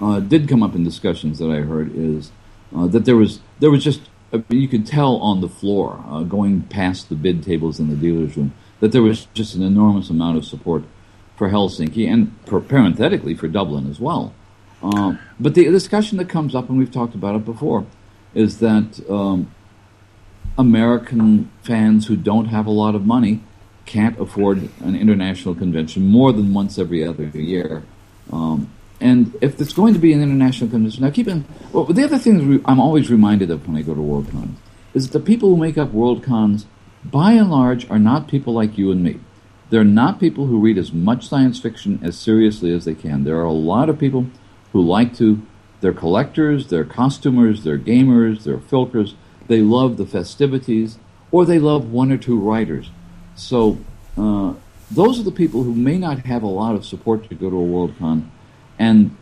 uh, 0.00 0.20
did 0.20 0.48
come 0.48 0.62
up 0.62 0.74
in 0.74 0.82
discussions 0.82 1.38
that 1.38 1.50
I 1.50 1.60
heard 1.60 1.92
is 1.94 2.32
uh, 2.74 2.86
that 2.88 3.04
there 3.04 3.16
was 3.16 3.40
there 3.60 3.70
was 3.70 3.84
just 3.84 4.00
uh, 4.32 4.40
you 4.48 4.66
could 4.66 4.86
tell 4.86 5.16
on 5.16 5.40
the 5.40 5.48
floor 5.48 6.04
uh, 6.08 6.22
going 6.22 6.62
past 6.62 7.08
the 7.08 7.14
bid 7.14 7.42
tables 7.42 7.78
in 7.78 7.88
the 7.88 7.96
dealers 7.96 8.36
room 8.36 8.52
that 8.80 8.90
there 8.90 9.02
was 9.02 9.26
just 9.32 9.54
an 9.54 9.62
enormous 9.62 10.10
amount 10.10 10.36
of 10.36 10.44
support 10.44 10.82
for 11.36 11.50
Helsinki 11.50 12.12
and 12.12 12.44
per- 12.46 12.60
parenthetically 12.60 13.34
for 13.34 13.46
Dublin 13.46 13.88
as 13.88 14.00
well. 14.00 14.34
Uh, 14.82 15.14
but 15.38 15.54
the 15.54 15.64
discussion 15.70 16.18
that 16.18 16.28
comes 16.28 16.54
up, 16.54 16.68
and 16.68 16.76
we've 16.76 16.90
talked 16.90 17.14
about 17.14 17.36
it 17.36 17.44
before, 17.44 17.86
is 18.34 18.58
that 18.58 19.00
um, 19.08 19.54
American 20.58 21.50
fans 21.62 22.08
who 22.08 22.16
don't 22.16 22.46
have 22.46 22.66
a 22.66 22.70
lot 22.70 22.96
of 22.96 23.06
money 23.06 23.40
can't 23.86 24.18
afford 24.18 24.68
an 24.80 24.96
international 24.96 25.54
convention 25.54 26.06
more 26.06 26.32
than 26.32 26.52
once 26.52 26.78
every 26.78 27.04
other 27.04 27.24
year. 27.26 27.84
Um, 28.30 28.70
and 29.00 29.36
if 29.40 29.56
there's 29.56 29.72
going 29.72 29.94
to 29.94 30.00
be 30.00 30.12
an 30.12 30.22
international 30.22 30.70
convention, 30.70 31.02
now 31.02 31.10
keep 31.10 31.26
in. 31.26 31.44
Well, 31.72 31.84
the 31.84 32.04
other 32.04 32.18
thing 32.18 32.62
I'm 32.64 32.80
always 32.80 33.10
reminded 33.10 33.50
of 33.50 33.66
when 33.66 33.76
I 33.76 33.82
go 33.82 33.94
to 33.94 34.00
Worldcon 34.00 34.54
is 34.94 35.08
that 35.08 35.18
the 35.18 35.24
people 35.24 35.48
who 35.48 35.56
make 35.56 35.76
up 35.76 35.92
Worldcons, 35.92 36.66
by 37.04 37.32
and 37.32 37.50
large, 37.50 37.88
are 37.90 37.98
not 37.98 38.28
people 38.28 38.52
like 38.52 38.78
you 38.78 38.92
and 38.92 39.02
me. 39.02 39.18
They're 39.70 39.84
not 39.84 40.20
people 40.20 40.46
who 40.46 40.60
read 40.60 40.78
as 40.78 40.92
much 40.92 41.26
science 41.26 41.58
fiction 41.58 41.98
as 42.02 42.16
seriously 42.18 42.72
as 42.74 42.84
they 42.84 42.94
can. 42.94 43.24
There 43.24 43.38
are 43.38 43.44
a 43.44 43.52
lot 43.52 43.88
of 43.88 43.98
people 43.98 44.26
who 44.72 44.82
like 44.82 45.16
to, 45.16 45.44
they're 45.80 45.92
collectors, 45.92 46.68
they're 46.68 46.84
costumers, 46.84 47.64
they're 47.64 47.78
gamers, 47.78 48.44
they're 48.44 48.58
filkers. 48.58 49.14
They 49.48 49.60
love 49.60 49.96
the 49.96 50.06
festivities, 50.06 50.98
or 51.30 51.44
they 51.44 51.58
love 51.58 51.90
one 51.90 52.12
or 52.12 52.16
two 52.16 52.38
writers. 52.38 52.90
So, 53.34 53.78
uh, 54.16 54.54
those 54.94 55.18
are 55.18 55.22
the 55.22 55.32
people 55.32 55.62
who 55.62 55.74
may 55.74 55.98
not 55.98 56.20
have 56.20 56.42
a 56.42 56.48
lot 56.48 56.74
of 56.74 56.84
support 56.84 57.28
to 57.28 57.34
go 57.34 57.50
to 57.50 57.56
a 57.56 57.66
Worldcon, 57.66 58.28
and 58.78 59.16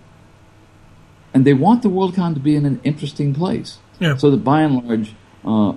and 1.32 1.44
they 1.44 1.54
want 1.54 1.82
the 1.82 1.88
Worldcon 1.88 2.34
to 2.34 2.40
be 2.40 2.56
in 2.56 2.66
an 2.66 2.80
interesting 2.82 3.34
place. 3.34 3.78
Yeah. 4.00 4.16
So 4.16 4.30
that 4.30 4.38
by 4.38 4.62
and 4.62 4.84
large, 4.84 5.14
uh, 5.44 5.74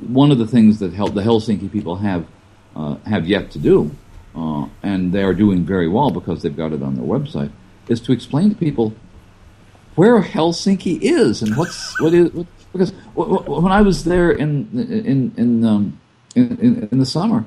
one 0.00 0.30
of 0.30 0.38
the 0.38 0.46
things 0.46 0.80
that 0.80 0.92
help 0.92 1.14
the 1.14 1.22
Helsinki 1.22 1.70
people 1.70 1.96
have 1.96 2.26
uh, 2.74 2.96
have 3.06 3.26
yet 3.26 3.50
to 3.52 3.58
do, 3.58 3.90
uh, 4.34 4.66
and 4.82 5.12
they 5.12 5.22
are 5.22 5.34
doing 5.34 5.64
very 5.64 5.88
well 5.88 6.10
because 6.10 6.42
they've 6.42 6.56
got 6.56 6.72
it 6.72 6.82
on 6.82 6.94
their 6.94 7.04
website, 7.04 7.52
is 7.88 8.00
to 8.00 8.12
explain 8.12 8.50
to 8.50 8.56
people 8.56 8.94
where 9.94 10.20
Helsinki 10.20 10.98
is 11.00 11.42
and 11.42 11.56
what's 11.56 12.00
what 12.00 12.12
is 12.14 12.32
what, 12.32 12.46
because 12.72 12.92
when 13.14 13.70
I 13.70 13.82
was 13.82 14.04
there 14.04 14.32
in 14.32 14.68
in 14.72 15.32
in, 15.36 15.64
um, 15.64 16.00
in, 16.34 16.58
in 16.58 16.88
in 16.90 16.98
the 16.98 17.06
summer, 17.06 17.44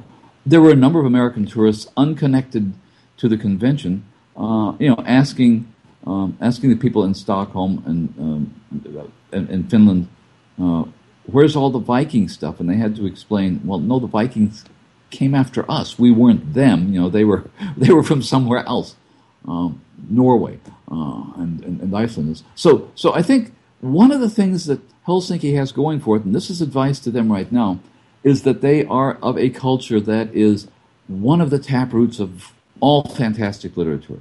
there 0.48 0.62
were 0.62 0.72
a 0.72 0.76
number 0.76 1.00
of 1.00 1.06
American 1.06 1.46
tourists 1.46 1.92
unconnected 1.98 2.74
to 3.18 3.28
the 3.28 3.38
convention, 3.38 4.06
uh, 4.38 4.74
you 4.80 4.90
know, 4.90 5.04
asking 5.06 5.72
um, 6.06 6.38
asking 6.40 6.70
the 6.70 6.78
people 6.78 7.04
in 7.04 7.14
Stockholm 7.14 7.84
and 7.86 8.18
um, 8.18 9.12
in, 9.34 9.50
in, 9.50 9.68
Finland, 9.68 10.08
uh, 10.58 10.86
where's 11.26 11.54
all 11.54 11.70
the 11.70 11.80
Viking 11.80 12.30
stuff? 12.30 12.62
And 12.62 12.70
they 12.70 12.78
had 12.78 12.96
to 12.96 13.06
explain, 13.06 13.60
well, 13.66 13.80
no, 13.80 14.00
the 14.00 14.08
Vikings 14.08 14.64
came 15.10 15.36
after 15.36 15.70
us. 15.70 16.00
We 16.00 16.12
weren't 16.12 16.54
them. 16.54 16.94
You 16.94 17.02
know, 17.02 17.10
they 17.10 17.26
were 17.26 17.50
they 17.78 17.92
were 17.92 18.04
from 18.04 18.22
somewhere 18.22 18.66
else, 18.66 18.96
um, 19.46 19.82
Norway 20.10 20.60
uh, 20.90 21.24
and, 21.36 21.62
and, 21.66 21.82
and 21.82 21.96
Iceland. 21.96 22.42
So 22.56 22.90
so 22.96 23.14
I 23.14 23.22
think 23.22 23.54
one 23.82 24.12
of 24.12 24.22
the 24.22 24.30
things 24.30 24.66
that 24.68 24.80
Helsinki 25.06 25.56
has 25.58 25.74
going 25.74 26.00
for 26.00 26.16
it, 26.16 26.24
and 26.24 26.34
this 26.34 26.50
is 26.50 26.62
advice 26.62 27.00
to 27.00 27.12
them 27.12 27.32
right 27.32 27.52
now, 27.52 27.80
is 28.28 28.44
that 28.44 28.60
they 28.60 28.84
are 28.86 29.18
of 29.22 29.38
a 29.38 29.50
culture 29.50 30.02
that 30.02 30.34
is 30.36 30.68
one 31.08 31.40
of 31.40 31.50
the 31.50 31.58
taproots 31.58 32.20
of 32.20 32.52
all 32.82 33.04
fantastic 33.04 33.78
literature. 33.78 34.20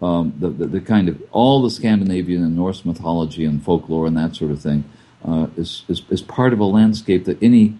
Um, 0.00 0.32
the, 0.38 0.48
the, 0.48 0.66
the, 0.66 0.80
kind 0.80 1.10
of 1.10 1.22
all 1.30 1.62
the 1.62 1.70
Scandinavian 1.70 2.42
and 2.42 2.56
Norse 2.56 2.86
mythology 2.86 3.44
and 3.44 3.62
folklore 3.62 4.06
and 4.06 4.16
that 4.16 4.34
sort 4.34 4.50
of 4.50 4.62
thing 4.62 4.84
uh, 5.22 5.48
is, 5.58 5.84
is, 5.88 6.02
is 6.08 6.22
part 6.22 6.54
of 6.54 6.58
a 6.58 6.64
landscape 6.64 7.26
that 7.26 7.42
any 7.42 7.78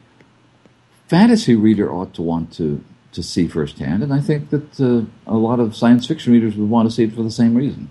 fantasy 1.09 1.54
reader 1.54 1.90
ought 1.90 2.12
to 2.14 2.23
want 2.23 2.52
to 2.54 2.85
to 3.12 3.23
see 3.23 3.47
firsthand, 3.47 4.02
and 4.02 4.12
I 4.12 4.21
think 4.21 4.50
that 4.50 4.80
uh, 4.80 5.04
a 5.33 5.37
lot 5.37 5.61
of 5.61 5.76
science 5.76 6.04
fiction 6.04 6.33
readers 6.33 6.56
would 6.56 6.68
want 6.68 6.88
to 6.88 6.94
see 6.94 7.04
it 7.04 7.14
for 7.14 7.23
the 7.23 7.30
same 7.30 7.54
reason. 7.54 7.88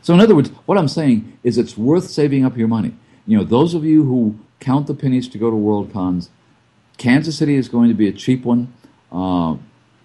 So, 0.00 0.14
in 0.14 0.20
other 0.20 0.34
words, 0.34 0.48
what 0.64 0.78
I'm 0.78 0.88
saying 0.88 1.38
is 1.42 1.58
it's 1.58 1.76
worth 1.76 2.08
saving 2.08 2.42
up 2.42 2.56
your 2.56 2.66
money. 2.66 2.94
You 3.26 3.36
know, 3.36 3.44
those 3.44 3.74
of 3.74 3.84
you 3.84 4.04
who 4.04 4.38
count 4.58 4.86
the 4.86 4.94
pennies 4.94 5.28
to 5.28 5.38
go 5.38 5.50
to 5.50 5.56
World 5.56 5.92
Cons, 5.92 6.30
Kansas 6.98 7.36
City 7.38 7.56
is 7.56 7.68
going 7.68 7.88
to 7.88 7.94
be 7.94 8.08
a 8.08 8.12
cheap 8.12 8.44
one. 8.44 8.72
Uh, 9.10 9.56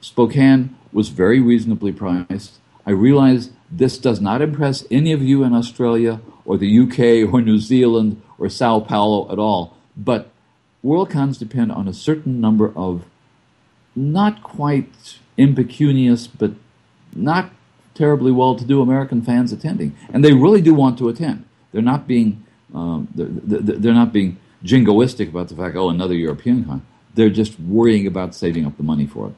Spokane 0.01 0.75
was 0.91 1.09
very 1.09 1.39
reasonably 1.39 1.91
priced. 1.91 2.59
I 2.85 2.91
realize 2.91 3.51
this 3.69 3.97
does 3.97 4.21
not 4.21 4.41
impress 4.41 4.85
any 4.89 5.11
of 5.11 5.21
you 5.21 5.43
in 5.43 5.53
Australia 5.53 6.21
or 6.45 6.57
the 6.57 6.79
UK 6.79 7.31
or 7.31 7.41
New 7.41 7.59
Zealand 7.59 8.21
or 8.39 8.49
Sao 8.49 8.79
Paulo 8.79 9.31
at 9.31 9.39
all, 9.39 9.75
but 9.95 10.31
World 10.81 11.09
Cons 11.09 11.37
depend 11.37 11.71
on 11.71 11.87
a 11.87 11.93
certain 11.93 12.39
number 12.39 12.71
of 12.75 13.03
not 13.95 14.43
quite 14.43 15.17
impecunious, 15.35 16.27
but 16.27 16.51
not 17.13 17.51
terribly 17.93 18.31
well-to-do 18.31 18.81
American 18.81 19.21
fans 19.21 19.51
attending, 19.51 19.97
and 20.13 20.23
they 20.23 20.33
really 20.33 20.61
do 20.61 20.73
want 20.73 20.97
to 20.99 21.09
attend. 21.09 21.45
They're 21.71 21.81
not 21.81 22.07
being 22.07 22.45
um, 22.73 23.07
they're, 23.15 23.27
they're, 23.27 23.93
not 23.93 24.11
being 24.11 24.37
jingoistic 24.63 25.29
about 25.29 25.49
the 25.49 25.55
fact, 25.55 25.75
oh, 25.75 25.89
another 25.89 26.15
European 26.15 26.65
con. 26.65 26.85
They're 27.13 27.29
just 27.29 27.59
worrying 27.59 28.05
about 28.07 28.35
saving 28.35 28.65
up 28.65 28.77
the 28.77 28.83
money 28.83 29.07
for 29.07 29.29
it. 29.29 29.35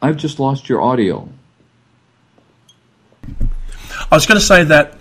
I've 0.00 0.16
just 0.16 0.38
lost 0.38 0.68
your 0.68 0.80
audio. 0.80 1.28
I 4.10 4.14
was 4.14 4.26
going 4.26 4.38
to 4.38 4.44
say 4.44 4.64
that 4.64 4.94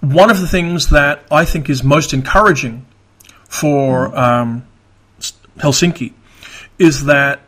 one 0.00 0.30
of 0.30 0.40
the 0.40 0.48
things 0.48 0.88
that 0.90 1.24
I 1.30 1.44
think 1.44 1.68
is 1.68 1.82
most 1.82 2.12
encouraging 2.12 2.86
for 3.48 4.16
um, 4.18 4.66
Helsinki 5.58 6.12
is 6.78 7.04
that 7.04 7.40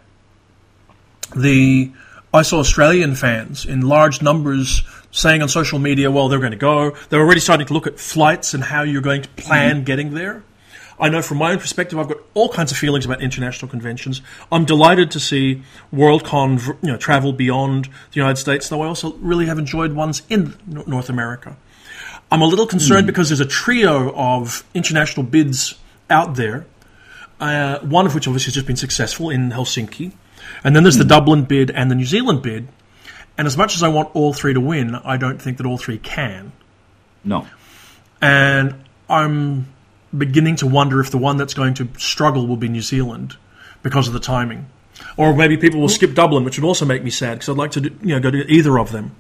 the 1.35 1.93
I 2.33 2.43
saw 2.43 2.59
Australian 2.61 3.15
fans 3.15 3.65
in 3.65 3.81
large 3.81 4.23
numbers 4.23 4.83
saying 5.11 5.43
on 5.43 5.49
social 5.49 5.79
media, 5.79 6.11
well, 6.11 6.29
they're 6.29 6.38
going 6.38 6.52
to 6.52 6.57
go. 6.59 6.97
They're 7.09 7.21
already 7.21 7.40
starting 7.40 7.67
to 7.67 7.73
look 7.73 7.87
at 7.87 7.99
flights 7.99 8.55
and 8.55 8.62
how 8.64 8.83
you're 8.83 9.02
going 9.02 9.23
to 9.23 9.29
plan 9.31 9.76
mm-hmm. 9.76 9.85
getting 9.85 10.14
there. 10.14 10.43
I 11.00 11.09
know 11.09 11.23
from 11.23 11.38
my 11.38 11.52
own 11.52 11.59
perspective, 11.59 11.99
I've 11.99 12.09
got 12.09 12.19
all 12.35 12.50
kinds 12.50 12.73
of 12.73 12.79
feelings 12.79 13.07
about 13.07 13.23
international 13.23 13.71
conventions. 13.71 14.21
I'm 14.52 14.67
delighted 14.67 15.11
to 15.12 15.21
see 15.21 15.62
Worldcon 15.93 16.67
you 16.83 16.93
know, 16.93 16.99
travel 16.99 17.33
beyond 17.33 17.87
the 17.87 18.17
United 18.17 18.37
States, 18.37 18.69
though 18.69 18.83
I 18.83 18.87
also 18.87 19.14
really 19.14 19.47
have 19.47 19.59
enjoyed 19.59 19.95
ones 19.95 20.23
in 20.29 20.57
North 20.67 21.09
America. 21.09 21.57
I'm 22.31 22.43
a 22.43 22.47
little 22.47 22.67
concerned 22.67 23.05
mm. 23.05 23.07
because 23.07 23.31
there's 23.31 23.40
a 23.40 23.47
trio 23.47 24.14
of 24.14 24.62
international 24.75 25.25
bids 25.25 25.75
out 26.11 26.37
there, 26.37 26.67
uh, 27.40 27.79
one 27.81 28.05
of 28.05 28.14
which 28.14 28.29
obviously 28.29 28.49
has 28.49 28.55
just 28.55 28.67
been 28.67 28.76
successful 28.76 29.31
in 29.31 29.50
Helsinki. 29.50 30.12
And 30.62 30.76
then 30.76 30.83
there's 30.83 30.97
mm. 30.97 31.00
the 31.00 31.07
Dublin 31.07 31.45
bid 31.45 31.71
and 31.71 31.90
the 31.90 31.95
New 31.95 32.05
Zealand 32.05 32.43
bid. 32.43 32.69
And 33.39 33.47
as 33.47 33.57
much 33.57 33.75
as 33.75 33.83
I 33.83 33.89
want 33.89 34.15
all 34.15 34.33
three 34.33 34.53
to 34.55 34.61
win, 34.61 34.95
I 34.95 35.17
don't 35.17 35.41
think 35.41 35.57
that 35.59 35.67
all 35.67 35.79
three 35.79 35.99
can. 35.99 36.53
No. 37.25 37.47
And 38.21 38.85
I'm 39.09 39.67
beginning 40.17 40.57
to 40.57 40.67
wonder 40.67 41.01
if 41.01 41.11
the 41.11 41.19
one 41.19 41.37
that's 41.37 41.55
going 41.55 41.75
to 41.75 41.89
struggle 41.99 42.47
will 42.47 42.57
be 42.57 42.69
New 42.69 42.83
Zealand 42.83 43.37
because 43.83 44.09
of 44.09 44.15
the 44.15 44.21
timing. 44.21 44.67
Or 45.17 45.35
maybe 45.35 45.57
people 45.57 45.81
will 45.81 45.89
skip 45.89 46.15
Dublin, 46.15 46.45
which 46.45 46.59
would 46.59 46.67
also 46.67 46.85
make 46.85 47.03
me 47.03 47.11
sad 47.11 47.35
because 47.35 47.49
I'd 47.49 47.57
like 47.57 47.71
to 47.73 47.81
do, 47.81 47.91
you 48.03 48.15
know 48.15 48.21
go 48.21 48.31
to 48.31 48.51
either 48.51 48.79
of 48.79 48.93
them. 48.93 49.15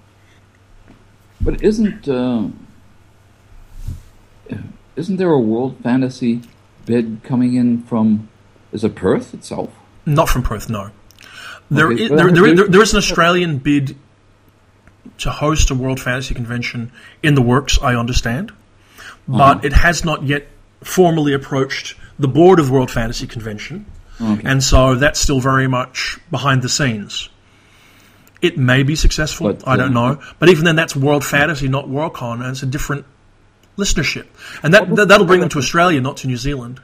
But 1.40 1.62
isn't 1.62 2.06
uh, 2.06 2.48
isn't 4.96 5.16
there 5.16 5.30
a 5.30 5.40
world 5.40 5.78
fantasy 5.82 6.42
bid 6.84 7.22
coming 7.24 7.54
in 7.54 7.82
from 7.82 8.28
is 8.72 8.84
it 8.84 8.94
Perth 8.94 9.32
itself? 9.32 9.72
Not 10.04 10.28
from 10.28 10.42
Perth, 10.42 10.68
no. 10.68 10.90
There, 11.70 11.92
okay, 11.92 12.02
is, 12.02 12.08
there, 12.10 12.32
there, 12.32 12.54
there, 12.54 12.68
there 12.68 12.82
is 12.82 12.92
an 12.92 12.98
Australian 12.98 13.58
bid 13.58 13.96
to 15.18 15.30
host 15.30 15.70
a 15.70 15.74
World 15.74 16.00
Fantasy 16.00 16.34
Convention 16.34 16.92
in 17.22 17.34
the 17.34 17.42
works, 17.42 17.78
I 17.80 17.94
understand, 17.94 18.52
but 19.28 19.58
uh-huh. 19.58 19.60
it 19.62 19.72
has 19.72 20.04
not 20.04 20.24
yet 20.24 20.48
formally 20.82 21.32
approached 21.32 21.94
the 22.18 22.28
board 22.28 22.58
of 22.58 22.66
the 22.66 22.72
World 22.72 22.90
Fantasy 22.90 23.26
Convention, 23.26 23.86
okay. 24.20 24.42
and 24.44 24.62
so 24.62 24.96
that's 24.96 25.20
still 25.20 25.40
very 25.40 25.68
much 25.68 26.18
behind 26.30 26.62
the 26.62 26.68
scenes. 26.68 27.28
It 28.42 28.56
may 28.56 28.82
be 28.82 28.96
successful, 28.96 29.52
but, 29.52 29.68
I 29.68 29.76
don't 29.76 29.96
um, 29.96 30.16
know, 30.16 30.22
but 30.38 30.48
even 30.48 30.64
then, 30.64 30.76
that's 30.76 30.96
World 30.96 31.24
Fantasy, 31.24 31.68
not 31.68 31.86
Worldcon, 31.86 32.40
and 32.40 32.50
it's 32.50 32.62
a 32.62 32.66
different 32.66 33.04
listenership, 33.76 34.26
and 34.62 34.74
that, 34.74 34.88
that 34.96 35.18
will 35.18 35.26
bring 35.26 35.40
them 35.40 35.50
to 35.50 35.58
Australia, 35.58 36.00
not 36.00 36.16
to 36.18 36.26
New 36.26 36.36
Zealand. 36.36 36.80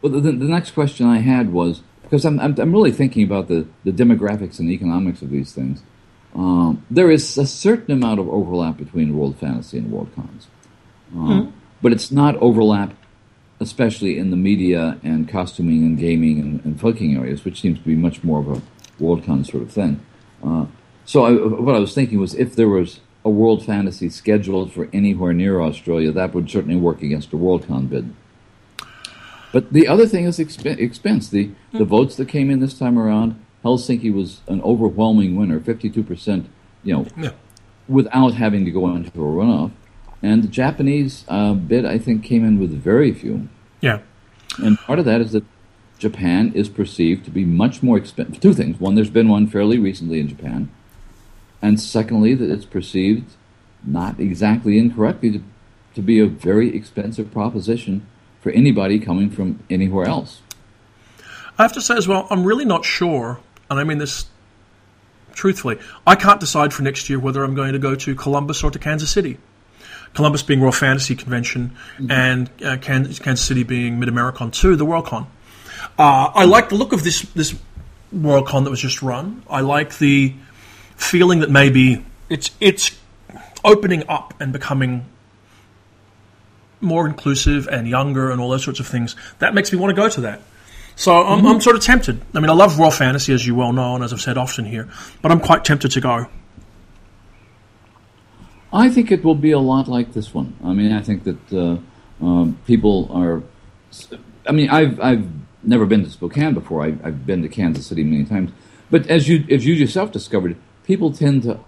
Well, 0.00 0.12
the, 0.12 0.20
the 0.20 0.30
next 0.32 0.72
question 0.72 1.06
I 1.06 1.18
had 1.18 1.52
was 1.52 1.80
because 2.06 2.24
I'm, 2.24 2.38
I'm, 2.38 2.56
I'm 2.58 2.72
really 2.72 2.92
thinking 2.92 3.24
about 3.24 3.48
the, 3.48 3.66
the 3.82 3.90
demographics 3.90 4.60
and 4.60 4.68
the 4.68 4.74
economics 4.74 5.22
of 5.22 5.30
these 5.30 5.52
things. 5.52 5.82
Um, 6.36 6.84
there 6.88 7.10
is 7.10 7.36
a 7.36 7.46
certain 7.46 7.92
amount 7.92 8.20
of 8.20 8.28
overlap 8.28 8.76
between 8.76 9.16
World 9.16 9.36
Fantasy 9.38 9.78
and 9.78 9.90
World 9.90 10.10
Cons, 10.14 10.46
uh, 11.12 11.18
mm-hmm. 11.18 11.50
but 11.82 11.92
it's 11.92 12.12
not 12.12 12.36
overlap, 12.36 12.94
especially 13.58 14.18
in 14.18 14.30
the 14.30 14.36
media 14.36 15.00
and 15.02 15.28
costuming 15.28 15.82
and 15.82 15.98
gaming 15.98 16.38
and, 16.38 16.64
and 16.64 16.80
filking 16.80 17.16
areas, 17.16 17.44
which 17.44 17.60
seems 17.60 17.78
to 17.78 17.84
be 17.84 17.96
much 17.96 18.22
more 18.22 18.38
of 18.38 18.48
a 18.48 18.62
World 19.02 19.24
Con 19.24 19.44
sort 19.44 19.64
of 19.64 19.72
thing. 19.72 20.00
Uh, 20.44 20.66
so 21.04 21.24
I, 21.24 21.32
what 21.32 21.74
I 21.74 21.80
was 21.80 21.94
thinking 21.94 22.20
was 22.20 22.34
if 22.34 22.54
there 22.54 22.68
was 22.68 23.00
a 23.24 23.30
World 23.30 23.66
Fantasy 23.66 24.08
scheduled 24.08 24.72
for 24.72 24.88
anywhere 24.92 25.32
near 25.32 25.60
Australia, 25.60 26.12
that 26.12 26.32
would 26.32 26.48
certainly 26.48 26.76
work 26.76 27.02
against 27.02 27.32
a 27.32 27.36
world 27.36 27.66
con 27.66 27.86
bid. 27.88 28.14
But 29.56 29.72
the 29.72 29.88
other 29.88 30.06
thing 30.06 30.26
is 30.26 30.38
exp- 30.38 30.78
expense. 30.78 31.30
The, 31.30 31.50
the 31.72 31.78
hmm. 31.78 31.84
votes 31.84 32.16
that 32.16 32.28
came 32.28 32.50
in 32.50 32.60
this 32.60 32.78
time 32.78 32.98
around, 32.98 33.42
Helsinki 33.64 34.12
was 34.12 34.42
an 34.48 34.60
overwhelming 34.60 35.34
winner, 35.34 35.60
52%, 35.60 36.44
you 36.84 36.92
know, 36.92 37.06
yeah. 37.16 37.30
without 37.88 38.34
having 38.34 38.66
to 38.66 38.70
go 38.70 38.86
into 38.94 39.08
a 39.18 39.24
runoff. 39.24 39.70
And 40.22 40.44
the 40.44 40.48
Japanese 40.48 41.24
uh, 41.28 41.54
bid, 41.54 41.86
I 41.86 41.96
think, 41.96 42.22
came 42.22 42.44
in 42.44 42.60
with 42.60 42.70
very 42.70 43.14
few. 43.14 43.48
Yeah. 43.80 44.00
And 44.58 44.76
part 44.80 44.98
of 44.98 45.06
that 45.06 45.22
is 45.22 45.32
that 45.32 45.44
Japan 45.98 46.52
is 46.54 46.68
perceived 46.68 47.24
to 47.24 47.30
be 47.30 47.46
much 47.46 47.82
more 47.82 47.96
expensive. 47.96 48.38
Two 48.42 48.52
things. 48.52 48.78
One, 48.78 48.94
there's 48.94 49.08
been 49.08 49.30
one 49.30 49.46
fairly 49.46 49.78
recently 49.78 50.20
in 50.20 50.28
Japan 50.28 50.70
and 51.62 51.80
secondly, 51.80 52.34
that 52.34 52.50
it's 52.50 52.66
perceived, 52.66 53.32
not 53.82 54.20
exactly 54.20 54.78
incorrectly, 54.78 55.30
to, 55.32 55.42
to 55.94 56.02
be 56.02 56.20
a 56.20 56.26
very 56.26 56.76
expensive 56.76 57.32
proposition 57.32 58.06
for 58.46 58.52
anybody 58.52 59.00
coming 59.00 59.28
from 59.28 59.58
anywhere 59.68 60.06
else. 60.06 60.40
I 61.58 61.62
have 61.62 61.72
to 61.72 61.80
say 61.80 61.96
as 61.96 62.06
well, 62.06 62.28
I'm 62.30 62.44
really 62.44 62.64
not 62.64 62.84
sure, 62.84 63.40
and 63.68 63.80
I 63.80 63.82
mean 63.82 63.98
this 63.98 64.26
truthfully. 65.32 65.80
I 66.06 66.14
can't 66.14 66.38
decide 66.38 66.72
for 66.72 66.84
next 66.84 67.10
year 67.10 67.18
whether 67.18 67.42
I'm 67.42 67.56
going 67.56 67.72
to 67.72 67.80
go 67.80 67.96
to 67.96 68.14
Columbus 68.14 68.62
or 68.62 68.70
to 68.70 68.78
Kansas 68.78 69.10
City. 69.10 69.38
Columbus 70.14 70.44
being 70.44 70.60
World 70.60 70.76
Fantasy 70.76 71.16
Convention, 71.16 71.72
mm-hmm. 71.98 72.08
and 72.08 72.48
uh, 72.64 72.76
Kansas, 72.76 73.18
Kansas 73.18 73.44
City 73.44 73.64
being 73.64 73.98
Mid 73.98 74.08
Americon 74.08 74.52
2, 74.52 74.76
the 74.76 74.86
Worldcon. 74.86 75.26
Uh, 75.98 76.30
I 76.32 76.44
like 76.44 76.68
the 76.68 76.76
look 76.76 76.92
of 76.92 77.02
this 77.02 77.22
this 77.22 77.52
Worldcon 78.14 78.62
that 78.62 78.70
was 78.70 78.80
just 78.80 79.02
run. 79.02 79.42
I 79.50 79.62
like 79.62 79.98
the 79.98 80.34
feeling 80.94 81.40
that 81.40 81.50
maybe 81.50 82.06
it's 82.30 82.52
it's 82.60 82.96
opening 83.64 84.04
up 84.08 84.34
and 84.38 84.52
becoming 84.52 85.04
more 86.80 87.06
inclusive 87.06 87.68
and 87.68 87.88
younger 87.88 88.30
and 88.30 88.40
all 88.40 88.50
those 88.50 88.64
sorts 88.64 88.80
of 88.80 88.86
things. 88.86 89.16
That 89.38 89.54
makes 89.54 89.72
me 89.72 89.78
want 89.78 89.94
to 89.94 90.00
go 90.00 90.08
to 90.08 90.20
that. 90.22 90.42
So 90.94 91.12
I'm, 91.12 91.38
mm-hmm. 91.38 91.46
I'm 91.46 91.60
sort 91.60 91.76
of 91.76 91.82
tempted. 91.82 92.20
I 92.34 92.40
mean, 92.40 92.50
I 92.50 92.54
love 92.54 92.78
raw 92.78 92.90
fantasy, 92.90 93.32
as 93.32 93.46
you 93.46 93.54
well 93.54 93.72
know, 93.72 93.94
and 93.94 94.02
as 94.04 94.12
I've 94.12 94.20
said 94.20 94.38
often 94.38 94.64
here, 94.64 94.88
but 95.20 95.30
I'm 95.30 95.40
quite 95.40 95.64
tempted 95.64 95.90
to 95.92 96.00
go. 96.00 96.26
I 98.72 98.88
think 98.88 99.12
it 99.12 99.22
will 99.22 99.34
be 99.34 99.52
a 99.52 99.58
lot 99.58 99.88
like 99.88 100.12
this 100.12 100.34
one. 100.34 100.56
I 100.64 100.72
mean, 100.72 100.92
I 100.92 101.02
think 101.02 101.24
that 101.24 101.52
uh, 101.52 102.24
um, 102.24 102.58
people 102.66 103.10
are. 103.12 103.42
I 104.46 104.52
mean, 104.52 104.70
I've 104.70 105.00
I've 105.00 105.28
never 105.62 105.86
been 105.86 106.04
to 106.04 106.10
Spokane 106.10 106.54
before. 106.54 106.82
I, 106.82 106.90
have 107.04 107.26
been 107.26 107.42
to 107.42 107.48
Kansas 107.48 107.86
City 107.86 108.02
many 108.02 108.24
times. 108.24 108.52
But 108.90 109.06
as 109.08 109.28
you 109.28 109.44
as 109.50 109.66
you 109.66 109.74
yourself 109.74 110.12
discovered, 110.12 110.56
people 110.84 111.12
tend 111.12 111.42
to 111.44 111.60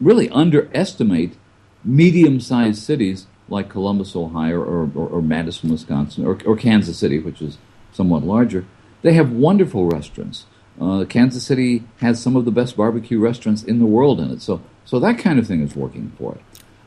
really 0.00 0.28
underestimate 0.30 1.36
medium-sized 1.84 2.82
cities 2.82 3.26
like 3.48 3.68
Columbus, 3.68 4.16
Ohio, 4.16 4.56
or, 4.56 4.90
or, 4.94 5.08
or 5.08 5.22
Madison, 5.22 5.70
Wisconsin, 5.70 6.26
or, 6.26 6.38
or, 6.44 6.56
Kansas 6.56 6.98
City, 6.98 7.18
which 7.18 7.40
is 7.40 7.58
somewhat 7.92 8.24
larger. 8.24 8.64
They 9.02 9.12
have 9.12 9.30
wonderful 9.30 9.86
restaurants. 9.86 10.46
Uh, 10.80 11.04
Kansas 11.08 11.44
City 11.44 11.84
has 12.00 12.20
some 12.20 12.36
of 12.36 12.44
the 12.44 12.50
best 12.50 12.76
barbecue 12.76 13.18
restaurants 13.20 13.62
in 13.62 13.78
the 13.78 13.86
world 13.86 14.20
in 14.20 14.30
it. 14.30 14.42
So, 14.42 14.60
so 14.84 14.98
that 14.98 15.18
kind 15.18 15.38
of 15.38 15.46
thing 15.46 15.62
is 15.62 15.76
working 15.76 16.12
for 16.18 16.34
it. 16.34 16.40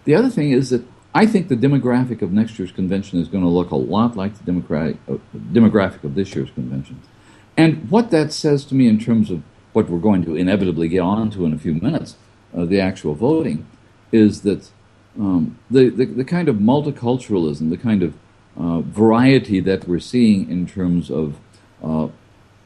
The 0.03 0.15
other 0.15 0.29
thing 0.29 0.51
is 0.51 0.69
that 0.69 0.85
I 1.13 1.25
think 1.25 1.47
the 1.47 1.55
demographic 1.55 2.21
of 2.21 2.31
next 2.31 2.59
year's 2.59 2.71
convention 2.71 3.19
is 3.19 3.27
going 3.27 3.43
to 3.43 3.49
look 3.49 3.71
a 3.71 3.75
lot 3.75 4.15
like 4.15 4.37
the 4.37 4.43
democratic, 4.43 4.97
uh, 5.09 5.15
demographic 5.33 6.03
of 6.03 6.15
this 6.15 6.35
year's 6.35 6.51
convention. 6.51 7.01
And 7.57 7.89
what 7.89 8.11
that 8.11 8.31
says 8.31 8.63
to 8.65 8.75
me 8.75 8.87
in 8.87 8.99
terms 8.99 9.31
of 9.31 9.41
what 9.73 9.89
we're 9.89 9.99
going 9.99 10.23
to 10.25 10.35
inevitably 10.35 10.87
get 10.87 10.99
on 10.99 11.31
to 11.31 11.45
in 11.45 11.53
a 11.53 11.57
few 11.57 11.73
minutes, 11.73 12.15
uh, 12.55 12.65
the 12.65 12.79
actual 12.79 13.15
voting, 13.15 13.65
is 14.11 14.41
that 14.41 14.69
um, 15.17 15.57
the, 15.69 15.89
the, 15.89 16.05
the, 16.05 16.23
kind 16.23 16.47
of 16.47 16.57
multiculturalism, 16.57 17.69
the 17.69 17.77
kind 17.77 18.03
of 18.03 18.13
uh, 18.57 18.81
variety 18.81 19.59
that 19.59 19.87
we're 19.87 19.99
seeing 19.99 20.49
in 20.49 20.67
terms 20.67 21.09
of 21.09 21.37
uh, 21.83 22.09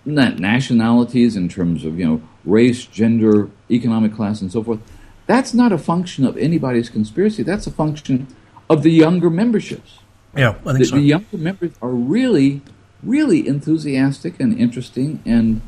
nationalities, 0.06 1.36
in 1.36 1.48
terms 1.50 1.86
of 1.86 2.00
you 2.00 2.06
know 2.06 2.22
race, 2.46 2.86
gender, 2.86 3.50
economic 3.72 4.14
class, 4.14 4.42
and 4.42 4.52
so 4.52 4.64
forth, 4.64 4.80
that's 5.28 5.54
not 5.54 5.72
a 5.72 5.78
function 5.78 6.26
of 6.26 6.38
anybody's 6.38 6.90
conspiracy. 6.90 7.44
That's 7.44 7.68
a 7.68 7.72
function 7.72 8.28
of 8.70 8.84
the 8.84 8.92
younger 8.92 9.30
memberships. 9.30 10.00
Yeah, 10.36 10.50
I 10.50 10.74
think 10.74 10.80
the, 10.80 10.86
so. 10.86 10.96
The 10.96 11.02
younger 11.02 11.38
members 11.38 11.72
are 11.82 11.90
really, 11.90 12.62
really 13.02 13.48
enthusiastic 13.48 14.40
and 14.40 14.58
interesting 14.58 15.22
and 15.26 15.62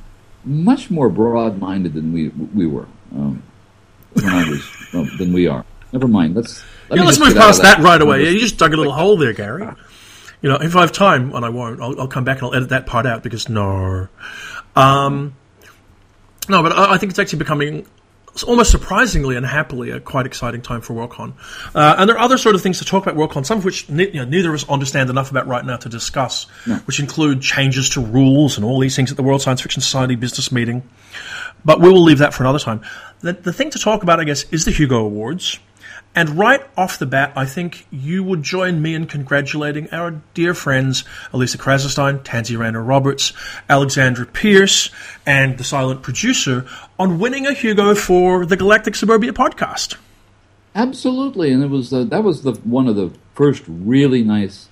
much 0.44 0.92
more 0.92 1.10
broad-minded 1.10 1.94
than 1.94 2.14
we 2.14 2.30
we 2.30 2.68
were 2.68 2.88
um, 3.12 3.42
when 4.14 4.26
I 4.26 4.50
was 4.50 4.88
well, 4.94 5.08
than 5.18 5.34
we 5.34 5.48
are. 5.48 5.66
Never 5.96 6.10
mind. 6.10 6.36
Let's 6.36 6.62
let 6.90 6.98
yeah, 6.98 7.06
let's 7.06 7.20
move 7.20 7.34
past 7.36 7.62
that. 7.62 7.78
that. 7.78 7.84
right 7.84 8.02
away. 8.02 8.26
Yeah, 8.26 8.32
you 8.32 8.40
just 8.42 8.58
dug 8.58 8.74
a 8.74 8.76
little 8.76 8.92
hole 8.92 9.16
there, 9.16 9.32
Gary. 9.32 9.66
You 10.42 10.50
know, 10.50 10.58
if 10.58 10.76
I 10.76 10.82
have 10.82 10.92
time, 10.92 11.34
and 11.34 11.46
I 11.46 11.48
won't, 11.48 11.80
I'll, 11.80 12.02
I'll 12.02 12.08
come 12.10 12.26
back 12.26 12.40
and 12.40 12.48
I'll 12.48 12.54
edit 12.54 12.68
that 12.68 12.86
part 12.86 13.06
out 13.06 13.24
because 13.24 13.48
no, 13.48 14.10
um, 14.76 15.38
no. 16.50 16.62
But 16.62 16.74
I, 16.74 16.96
I 16.96 16.98
think 16.98 17.12
it's 17.12 17.20
actually 17.20 17.40
becoming 17.40 17.88
almost 18.44 18.72
surprisingly 18.72 19.38
and 19.38 19.46
happily 19.46 19.92
a 19.92 20.02
quite 20.02 20.26
exciting 20.26 20.62
time 20.62 20.82
for 20.82 20.94
Worldcon. 20.94 21.32
Uh, 21.74 21.96
and 21.98 22.10
there 22.10 22.18
are 22.18 22.20
other 22.20 22.38
sort 22.38 22.56
of 22.56 22.62
things 22.62 22.80
to 22.80 22.86
talk 22.86 23.08
about 23.08 23.16
Worldcon, 23.16 23.46
some 23.46 23.60
of 23.60 23.64
which 23.64 23.88
ne- 23.90 24.10
you 24.10 24.16
know, 24.16 24.26
neither 24.26 24.50
of 24.50 24.56
us 24.56 24.70
understand 24.70 25.10
enough 25.10 25.32
about 25.32 25.48
right 25.48 25.64
now 25.64 25.78
to 25.78 25.88
discuss, 25.88 26.48
no. 26.68 26.76
which 26.80 27.00
include 27.00 27.42
changes 27.42 27.92
to 27.92 28.02
rules 28.02 28.58
and 28.58 28.66
all 28.66 28.82
these 28.82 28.98
things 28.98 29.12
at 29.12 29.16
the 29.16 29.24
World 29.24 29.42
Science 29.42 29.62
Fiction 29.62 29.82
Society 29.82 30.16
business 30.16 30.52
meeting. 30.52 30.84
But 31.64 31.80
we 31.80 31.90
will 31.90 32.04
leave 32.04 32.18
that 32.18 32.34
for 32.34 32.44
another 32.44 32.60
time. 32.60 32.82
The, 33.22 33.32
the 33.32 33.54
thing 33.54 33.70
to 33.70 33.80
talk 33.80 34.04
about, 34.04 34.20
I 34.20 34.26
guess, 34.26 34.44
is 34.52 34.66
the 34.66 34.72
Hugo 34.72 35.06
Awards. 35.06 35.58
And 36.16 36.30
right 36.30 36.66
off 36.78 36.98
the 36.98 37.06
bat, 37.06 37.34
I 37.36 37.46
think 37.46 37.86
you 37.92 38.24
would 38.24 38.42
join 38.42 38.82
me 38.82 38.96
in 38.96 39.06
congratulating 39.06 39.90
our 39.92 40.22
dear 40.34 40.54
friends 40.54 41.04
Alisa 41.34 41.58
Krasnostein, 41.58 42.24
Tansy 42.24 42.56
Rayner 42.56 42.82
Roberts, 42.82 43.34
Alexandra 43.70 44.26
Pierce, 44.26 44.90
and 45.26 45.58
the 45.58 45.66
silent 45.66 46.02
producer 46.02 46.66
on 46.98 47.20
winning 47.20 47.46
a 47.46 47.52
Hugo 47.52 47.94
for 47.96 48.46
the 48.46 48.56
Galactic 48.56 48.96
Suburbia 48.96 49.34
podcast. 49.34 49.98
Absolutely, 50.74 51.52
and 51.52 51.62
it 51.62 51.70
was 51.70 51.94
uh, 51.94 52.06
that 52.06 52.24
was 52.24 52.44
the 52.44 52.54
one 52.64 52.88
of 52.88 52.96
the 52.96 53.12
first 53.34 53.64
really 53.68 54.24
nice. 54.24 54.70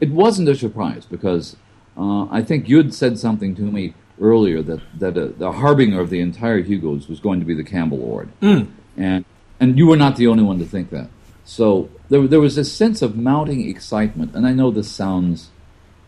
It 0.00 0.10
wasn't 0.10 0.50
a 0.50 0.54
surprise 0.54 1.06
because 1.06 1.56
uh, 1.96 2.26
I 2.26 2.42
think 2.42 2.68
you'd 2.68 2.94
said 2.94 3.18
something 3.18 3.54
to 3.56 3.62
me 3.62 3.94
earlier 4.20 4.62
that 4.62 4.80
that 4.98 5.16
uh, 5.16 5.28
the 5.38 5.52
harbinger 5.52 6.00
of 6.00 6.10
the 6.10 6.20
entire 6.20 6.60
Hugos 6.60 7.08
was 7.08 7.20
going 7.20 7.40
to 7.40 7.46
be 7.46 7.54
the 7.54 7.64
Campbell 7.64 7.98
Award, 7.98 8.30
mm. 8.42 8.68
and 8.96 9.24
and 9.60 9.78
you 9.78 9.86
were 9.86 9.96
not 9.96 10.16
the 10.16 10.26
only 10.26 10.42
one 10.42 10.58
to 10.58 10.64
think 10.64 10.90
that. 10.90 11.08
So 11.44 11.90
there, 12.08 12.26
there 12.26 12.40
was 12.40 12.58
a 12.58 12.64
sense 12.64 13.02
of 13.02 13.16
mounting 13.16 13.68
excitement, 13.68 14.34
and 14.34 14.46
I 14.46 14.52
know 14.52 14.70
this 14.70 14.90
sounds 14.90 15.50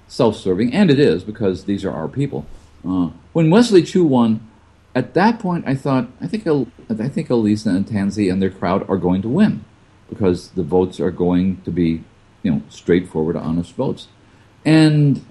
self-serving, 0.09 0.73
and 0.73 0.91
it 0.91 0.99
is 0.99 1.23
because 1.23 1.65
these 1.65 1.85
are 1.85 1.93
our 1.93 2.09
people. 2.09 2.47
Uh, 2.87 3.11
when 3.33 3.51
Wesley 3.51 3.83
Chu 3.83 4.05
won, 4.05 4.41
at 4.95 5.15
that 5.15 5.39
point, 5.39 5.65
I 5.67 5.75
thought, 5.75 6.09
I 6.21 6.27
think, 6.27 6.47
I 6.47 7.09
think 7.09 7.29
Alisa 7.29 7.69
and 7.69 7.87
Tansy 7.87 8.31
and 8.31 8.43
their 8.43 8.51
crowd 8.51 8.89
are 8.89 8.97
going 8.97 9.23
to 9.23 9.29
win 9.29 9.65
because 10.09 10.51
the 10.51 10.63
votes 10.63 10.99
are 10.99 11.11
going 11.11 11.61
to 11.63 11.71
be, 11.71 12.03
you 12.43 12.51
know, 12.51 12.63
straightforward, 12.69 13.37
honest 13.37 13.75
votes. 13.75 14.09
And 14.65 15.25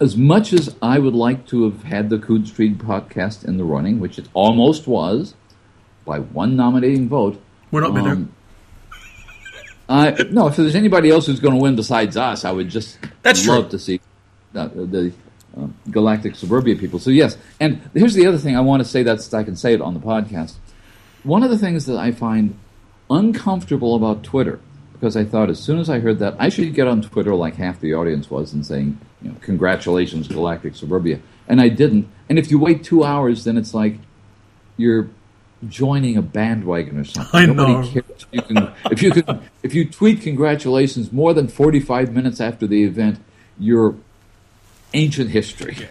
as 0.00 0.16
much 0.16 0.52
as 0.52 0.74
I 0.82 0.98
would 0.98 1.14
like 1.14 1.46
to 1.48 1.64
have 1.64 1.84
had 1.84 2.10
the 2.10 2.18
Coode 2.18 2.48
Street 2.48 2.78
podcast 2.78 3.44
in 3.44 3.58
the 3.58 3.64
running, 3.64 4.00
which 4.00 4.18
it 4.18 4.28
almost 4.34 4.86
was, 4.86 5.34
by 6.04 6.18
one 6.18 6.56
nominating 6.56 7.08
vote, 7.08 7.40
we're 7.76 7.82
not 7.82 8.06
um, 8.06 8.32
uh, 9.88 10.24
no, 10.30 10.48
if 10.48 10.56
there's 10.56 10.74
anybody 10.74 11.10
else 11.10 11.26
who's 11.26 11.40
going 11.40 11.54
to 11.54 11.60
win 11.60 11.76
besides 11.76 12.16
us, 12.16 12.44
I 12.44 12.50
would 12.50 12.68
just 12.68 12.98
That's 13.22 13.46
love 13.46 13.64
true. 13.64 13.70
to 13.72 13.78
see 13.78 14.00
uh, 14.54 14.68
the 14.68 15.12
uh, 15.56 15.66
Galactic 15.90 16.34
Suburbia 16.34 16.74
people. 16.76 16.98
So 16.98 17.10
yes, 17.10 17.36
and 17.60 17.88
here's 17.94 18.14
the 18.14 18.26
other 18.26 18.38
thing 18.38 18.56
I 18.56 18.60
want 18.60 18.82
to 18.82 18.88
say 18.88 19.02
that 19.02 19.32
I 19.34 19.44
can 19.44 19.56
say 19.56 19.74
it 19.74 19.80
on 19.80 19.94
the 19.94 20.00
podcast. 20.00 20.54
One 21.22 21.42
of 21.42 21.50
the 21.50 21.58
things 21.58 21.86
that 21.86 21.98
I 21.98 22.12
find 22.12 22.58
uncomfortable 23.10 23.94
about 23.94 24.24
Twitter, 24.24 24.58
because 24.94 25.16
I 25.16 25.24
thought 25.24 25.50
as 25.50 25.60
soon 25.60 25.78
as 25.78 25.90
I 25.90 26.00
heard 26.00 26.18
that 26.18 26.34
I 26.38 26.48
should 26.48 26.72
get 26.74 26.88
on 26.88 27.02
Twitter 27.02 27.34
like 27.34 27.56
half 27.56 27.78
the 27.80 27.94
audience 27.94 28.30
was 28.30 28.52
and 28.52 28.64
saying, 28.66 28.98
you 29.22 29.30
know, 29.30 29.36
congratulations 29.40 30.28
Galactic 30.28 30.74
Suburbia, 30.74 31.20
and 31.46 31.60
I 31.60 31.68
didn't. 31.68 32.08
And 32.28 32.38
if 32.38 32.50
you 32.50 32.58
wait 32.58 32.82
two 32.82 33.04
hours, 33.04 33.44
then 33.44 33.56
it's 33.56 33.74
like 33.74 33.98
you're 34.78 35.10
joining 35.68 36.16
a 36.16 36.22
bandwagon 36.22 36.98
or 36.98 37.04
something. 37.04 37.40
I 37.40 37.46
Nobody 37.46 37.72
know. 37.72 37.88
cares 37.88 38.26
if 38.32 38.32
you 38.32 38.42
can 38.42 38.72
if 38.90 39.02
you 39.02 39.10
can 39.10 39.42
if 39.62 39.74
you 39.74 39.88
tweet 39.88 40.22
congratulations 40.22 41.12
more 41.12 41.34
than 41.34 41.48
forty 41.48 41.80
five 41.80 42.12
minutes 42.12 42.40
after 42.40 42.66
the 42.66 42.84
event, 42.84 43.18
you're 43.58 43.94
ancient 44.94 45.30
history. 45.30 45.76
Yeah. 45.78 45.86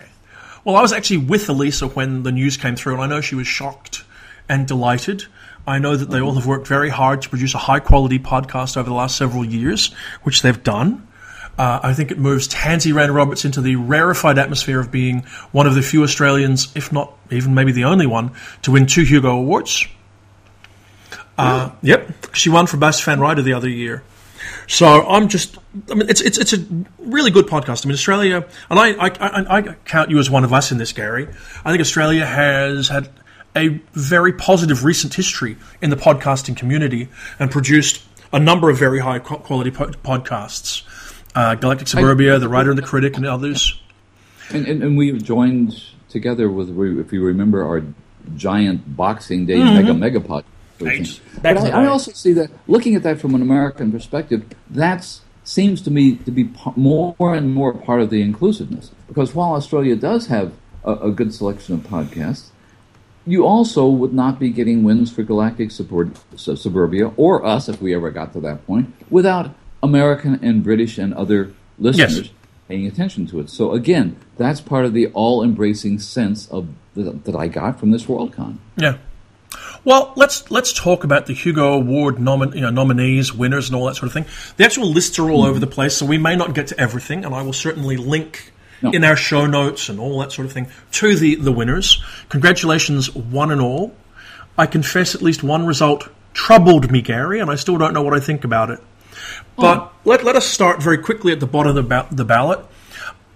Well, 0.64 0.76
I 0.76 0.82
was 0.82 0.94
actually 0.94 1.18
with 1.18 1.48
Alisa 1.48 1.94
when 1.94 2.24
the 2.24 2.32
news 2.32 2.58
came 2.58 2.76
through, 2.76 2.94
and 2.96 3.04
I 3.04 3.08
know 3.08 3.22
she 3.22 3.36
was 3.36 3.48
shocked 3.48 4.04
and 4.50 4.68
delighted. 4.68 5.26
I 5.68 5.80
know 5.80 5.96
that 5.96 6.10
they 6.10 6.22
all 6.22 6.36
have 6.36 6.46
worked 6.46 6.68
very 6.68 6.90
hard 6.90 7.22
to 7.24 7.30
produce 7.30 7.54
a 7.56 7.60
high 7.60 7.80
quality 7.80 8.20
podcast 8.20 8.78
over 8.78 8.90
the 8.90 8.96
last 8.96 9.18
several 9.18 9.44
years, 9.44 9.92
which 10.24 10.42
they've 10.42 10.62
done. 10.62 11.08
Uh, 11.58 11.80
I 11.84 11.94
think 11.94 12.12
it 12.12 12.20
moves 12.20 12.48
Tansy 12.48 12.92
Rayner 12.92 13.14
Roberts 13.14 13.46
into 13.46 13.62
the 13.62 13.78
rarefied 13.78 14.38
atmosphere 14.38 14.80
of 14.80 14.92
being 14.92 15.22
one 15.52 15.68
of 15.68 15.76
the 15.76 15.82
few 15.82 16.04
Australians, 16.04 16.72
if 16.76 16.92
not 16.92 17.14
even 17.32 17.54
maybe 17.54 17.72
the 17.72 17.86
only 17.86 18.08
one, 18.08 18.32
to 18.64 18.72
win 18.72 18.86
two 18.86 19.04
Hugo 19.04 19.38
Awards. 19.38 19.86
Uh, 21.38 21.72
Yep, 21.82 22.34
she 22.36 22.50
won 22.50 22.68
for 22.68 22.78
Best 22.78 23.04
Fan 23.04 23.20
Writer 23.20 23.42
the 23.42 23.54
other 23.54 23.70
year. 23.70 24.04
So 24.68 25.08
I'm 25.08 25.28
just, 25.28 25.58
I 25.90 25.96
mean, 25.96 26.10
it's 26.10 26.22
it's 26.22 26.38
it's 26.38 26.54
a 26.54 26.66
really 27.00 27.32
good 27.32 27.46
podcast. 27.46 27.86
I 27.86 27.88
mean, 27.88 27.94
Australia, 27.94 28.46
and 28.70 28.80
I 28.80 28.92
I, 28.92 29.08
I, 29.20 29.58
I 29.58 29.62
count 29.86 30.10
you 30.10 30.20
as 30.20 30.30
one 30.30 30.44
of 30.44 30.54
us 30.54 30.72
in 30.72 30.78
this, 30.78 30.92
Gary. 30.92 31.28
I 31.64 31.72
think 31.72 31.82
Australia 31.82 32.26
has 32.26 32.90
had 32.90 33.10
a 33.56 33.70
very 33.94 34.34
positive 34.34 34.84
recent 34.84 35.14
history 35.14 35.58
in 35.82 35.90
the 35.90 35.96
podcasting 35.96 36.58
community 36.58 37.10
and 37.40 37.50
produced 37.50 38.04
a 38.34 38.40
number 38.40 38.70
of 38.70 38.78
very 38.78 39.00
high 39.00 39.20
quality 39.20 39.72
po- 39.72 39.92
podcasts 40.04 40.84
uh, 41.36 41.56
Galactic 41.56 41.88
Suburbia, 41.88 42.36
I, 42.36 42.38
The 42.40 42.50
Writer 42.50 42.72
and 42.72 42.78
the 42.78 42.84
Critic, 42.84 43.18
and 43.18 43.26
others. 43.26 43.82
And, 44.50 44.68
and, 44.68 44.84
and, 44.84 44.98
we 44.98 45.12
joined 45.18 45.84
together 46.10 46.50
with, 46.50 46.70
if 46.70 47.12
you 47.12 47.24
remember, 47.24 47.64
our 47.64 47.84
giant 48.36 48.96
Boxing 48.96 49.46
Day 49.46 49.56
mm-hmm. 49.56 49.76
mega 49.76 49.94
mega 49.94 50.20
podcast. 50.20 50.46
Right. 50.80 51.22
But 51.42 51.58
I, 51.58 51.84
I, 51.84 51.86
also 51.88 52.12
see 52.12 52.34
that 52.34 52.52
looking 52.68 52.96
at 52.96 53.04
that 53.04 53.20
from 53.20 53.34
an 53.34 53.42
American 53.42 53.92
perspective, 53.92 54.46
that 54.70 55.20
seems 55.44 55.82
to 55.84 55.92
me 55.92 56.18
to 56.18 56.32
be 56.32 56.52
more 56.76 57.34
and 57.34 57.54
more 57.54 57.74
part 57.74 58.02
of 58.02 58.10
the 58.10 58.22
inclusiveness. 58.22 58.92
Because 59.08 59.34
while 59.34 59.54
Australia 59.54 59.96
does 59.96 60.28
have 60.28 60.54
a, 60.84 60.94
a 60.94 61.12
good 61.12 61.34
selection 61.34 61.76
of 61.76 61.82
podcasts, 61.82 62.50
you 63.26 63.46
also 63.46 63.88
would 63.88 64.14
not 64.14 64.38
be 64.38 64.50
getting 64.50 64.84
wins 64.84 65.12
for 65.12 65.24
Galactic 65.24 65.72
Suburbia 65.72 67.08
or 67.18 67.46
us 67.46 67.70
if 67.70 67.82
we 67.82 67.96
ever 67.96 68.12
got 68.12 68.34
to 68.34 68.40
that 68.42 68.66
point 68.68 68.94
without 69.10 69.56
American 69.86 70.40
and 70.44 70.64
British 70.64 70.98
and 70.98 71.14
other 71.14 71.54
listeners 71.80 72.18
yes. 72.18 72.30
paying 72.68 72.86
attention 72.86 73.26
to 73.28 73.40
it. 73.40 73.50
So 73.50 73.72
again, 73.72 74.18
that's 74.38 74.60
part 74.60 74.86
of 74.86 74.94
the 74.94 75.08
all-embracing 75.08 76.00
sense 76.00 76.48
of 76.50 76.68
the, 76.96 77.12
that 77.12 77.36
I 77.36 77.48
got 77.48 77.80
from 77.80 77.92
this 77.92 78.06
Worldcon. 78.06 78.58
Yeah. 78.76 78.98
Well, 79.86 80.14
let's 80.16 80.50
let's 80.50 80.74
talk 80.74 81.04
about 81.04 81.28
the 81.28 81.34
Hugo 81.34 81.74
Award 81.74 82.16
nomin, 82.16 82.56
you 82.56 82.62
know, 82.62 82.72
nominees, 82.72 83.34
winners, 83.34 83.70
and 83.70 83.76
all 83.76 83.86
that 83.86 83.96
sort 83.96 84.08
of 84.08 84.14
thing. 84.14 84.26
The 84.58 84.66
actual 84.66 84.88
lists 84.92 85.20
are 85.20 85.30
all 85.30 85.42
mm-hmm. 85.42 85.50
over 85.52 85.60
the 85.60 85.68
place, 85.68 85.96
so 85.96 86.06
we 86.06 86.18
may 86.18 86.36
not 86.36 86.56
get 86.56 86.68
to 86.68 86.80
everything, 86.80 87.24
and 87.24 87.36
I 87.36 87.44
will 87.44 87.54
certainly 87.54 87.96
link 87.96 88.52
no. 88.82 88.90
in 88.92 89.04
our 89.04 89.16
show 89.16 89.46
notes 89.46 89.88
and 89.88 90.00
all 90.00 90.20
that 90.22 90.32
sort 90.32 90.48
of 90.48 90.54
thing 90.54 90.68
to 90.94 91.16
the 91.16 91.36
the 91.36 91.52
winners. 91.52 92.04
Congratulations, 92.30 93.14
one 93.14 93.52
and 93.52 93.62
all. 93.62 93.94
I 94.58 94.66
confess, 94.66 95.14
at 95.14 95.22
least 95.22 95.44
one 95.44 95.66
result 95.66 96.10
troubled 96.34 96.92
me, 96.92 97.02
Gary, 97.02 97.40
and 97.40 97.52
I 97.52 97.56
still 97.56 97.78
don't 97.78 97.94
know 97.94 98.02
what 98.02 98.14
I 98.14 98.20
think 98.20 98.44
about 98.44 98.72
it. 98.72 98.80
But 99.56 99.78
oh. 99.80 99.92
let, 100.04 100.24
let 100.24 100.36
us 100.36 100.46
start 100.46 100.82
very 100.82 100.98
quickly 100.98 101.32
at 101.32 101.40
the 101.40 101.48
bottom 101.48 101.70
of 101.70 101.76
the, 101.76 101.84
ba- 101.84 102.08
the 102.12 102.26
ballot. 102.26 102.60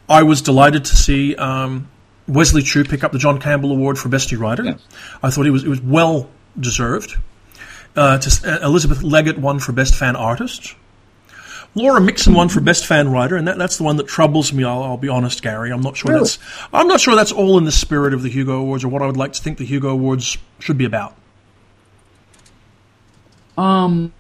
I 0.08 0.24
was 0.24 0.42
delighted 0.42 0.86
to 0.86 0.96
see 0.96 1.36
um, 1.36 1.90
Wesley 2.28 2.64
Chu 2.64 2.84
pick 2.84 3.04
up 3.04 3.12
the 3.12 3.20
John 3.20 3.40
Campbell 3.40 3.72
Award 3.72 3.98
for 3.98 4.10
Best 4.10 4.32
New 4.32 4.40
Writer. 4.40 4.64
Yes. 4.64 4.82
I 5.22 5.30
thought 5.30 5.46
it 5.46 5.52
was 5.52 5.64
it 5.64 5.70
was 5.70 5.82
well 5.82 6.30
deserved. 6.60 7.18
Uh, 7.96 8.18
to, 8.18 8.52
uh, 8.52 8.66
Elizabeth 8.66 9.04
Leggett 9.04 9.38
won 9.38 9.60
for 9.60 9.72
Best 9.72 9.96
Fan 9.96 10.16
Artist. 10.16 10.76
Laura 11.76 12.02
Mixon 12.02 12.34
won 12.34 12.50
for 12.50 12.62
Best 12.62 12.86
Fan 12.86 13.10
Writer, 13.12 13.36
and 13.36 13.48
that, 13.48 13.58
that's 13.58 13.78
the 13.78 13.84
one 13.84 13.98
that 13.98 14.08
troubles 14.08 14.52
me. 14.52 14.64
I'll, 14.64 14.82
I'll 14.84 14.98
be 14.98 15.10
honest, 15.10 15.42
Gary. 15.42 15.72
I'm 15.72 15.82
not 15.82 15.98
sure 15.98 16.12
Really? 16.12 16.24
that's 16.24 16.40
I'm 16.74 16.88
not 16.88 17.00
sure 17.00 17.16
that's 17.16 17.32
all 17.32 17.58
in 17.58 17.66
the 17.66 17.72
spirit 17.72 18.14
of 18.14 18.24
the 18.24 18.30
Hugo 18.30 18.60
Awards 18.60 18.84
or 18.84 18.88
what 18.88 19.02
I 19.02 19.06
would 19.06 19.18
like 19.18 19.34
to 19.34 19.42
think 19.42 19.58
the 19.58 19.66
Hugo 19.66 19.90
Awards 19.90 20.38
should 20.60 20.78
be 20.78 20.86
about. 20.86 21.16
Um. 23.58 24.14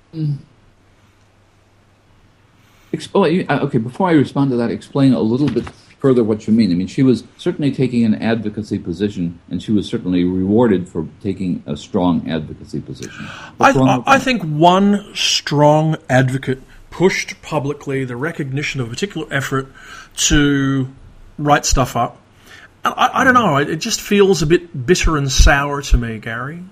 Oh, 3.13 3.23
uh, 3.23 3.59
okay, 3.63 3.77
before 3.77 4.09
I 4.09 4.13
respond 4.13 4.51
to 4.51 4.57
that, 4.57 4.71
explain 4.71 5.13
a 5.13 5.19
little 5.19 5.49
bit 5.49 5.65
further 5.99 6.23
what 6.23 6.47
you 6.47 6.53
mean. 6.53 6.71
I 6.71 6.75
mean, 6.75 6.87
she 6.87 7.03
was 7.03 7.23
certainly 7.37 7.71
taking 7.71 8.05
an 8.05 8.15
advocacy 8.15 8.79
position, 8.79 9.39
and 9.49 9.61
she 9.61 9.71
was 9.71 9.87
certainly 9.87 10.23
rewarded 10.23 10.87
for 10.87 11.07
taking 11.21 11.61
a 11.65 11.75
strong 11.75 12.29
advocacy 12.29 12.79
position. 12.79 13.27
I, 13.59 13.71
I, 13.71 14.15
I 14.15 14.19
think 14.19 14.43
one 14.43 15.13
strong 15.13 15.97
advocate 16.09 16.61
pushed 16.89 17.41
publicly 17.41 18.05
the 18.05 18.15
recognition 18.15 18.81
of 18.81 18.87
a 18.87 18.89
particular 18.89 19.27
effort 19.31 19.67
to 20.15 20.93
write 21.37 21.65
stuff 21.65 21.95
up. 21.95 22.17
I, 22.83 23.09
I, 23.13 23.23
don't 23.23 23.33
know. 23.33 23.57
It 23.57 23.77
just 23.77 24.01
feels 24.01 24.41
a 24.41 24.47
bit 24.47 24.85
bitter 24.85 25.17
and 25.17 25.31
sour 25.31 25.81
to 25.81 25.97
me, 25.97 26.19
Gary. 26.19 26.63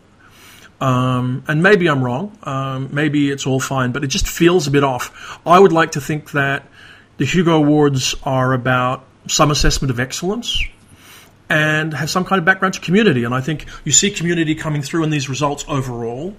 Um, 0.80 1.44
and 1.48 1.64
maybe 1.64 1.88
I'm 1.88 2.04
wrong. 2.04 2.38
Um, 2.44 2.90
maybe 2.94 3.32
it's 3.32 3.48
all 3.48 3.60
fine, 3.60 3.92
but 3.92 4.04
it 4.04 4.08
just 4.08 4.28
feels 4.28 4.68
a 4.68 4.72
bit 4.72 4.84
off. 4.84 5.40
I 5.46 5.60
would 5.60 5.72
like 5.72 5.94
to 5.94 6.02
think 6.02 6.32
that 6.32 6.64
the 7.18 7.26
Hugo 7.26 7.56
Awards 7.56 8.16
are 8.24 8.54
about 8.54 9.04
some 9.28 9.50
assessment 9.52 9.92
of 9.92 10.00
excellence 10.00 10.64
and 11.50 11.94
have 11.94 12.10
some 12.10 12.26
kind 12.26 12.40
of 12.40 12.46
background 12.46 12.76
to 12.76 12.80
community. 12.80 13.24
And 13.24 13.34
I 13.34 13.42
think 13.42 13.66
you 13.86 13.92
see 13.92 14.12
community 14.12 14.54
coming 14.56 14.82
through 14.82 15.04
in 15.04 15.10
these 15.10 15.30
results 15.30 15.66
overall. 15.68 16.36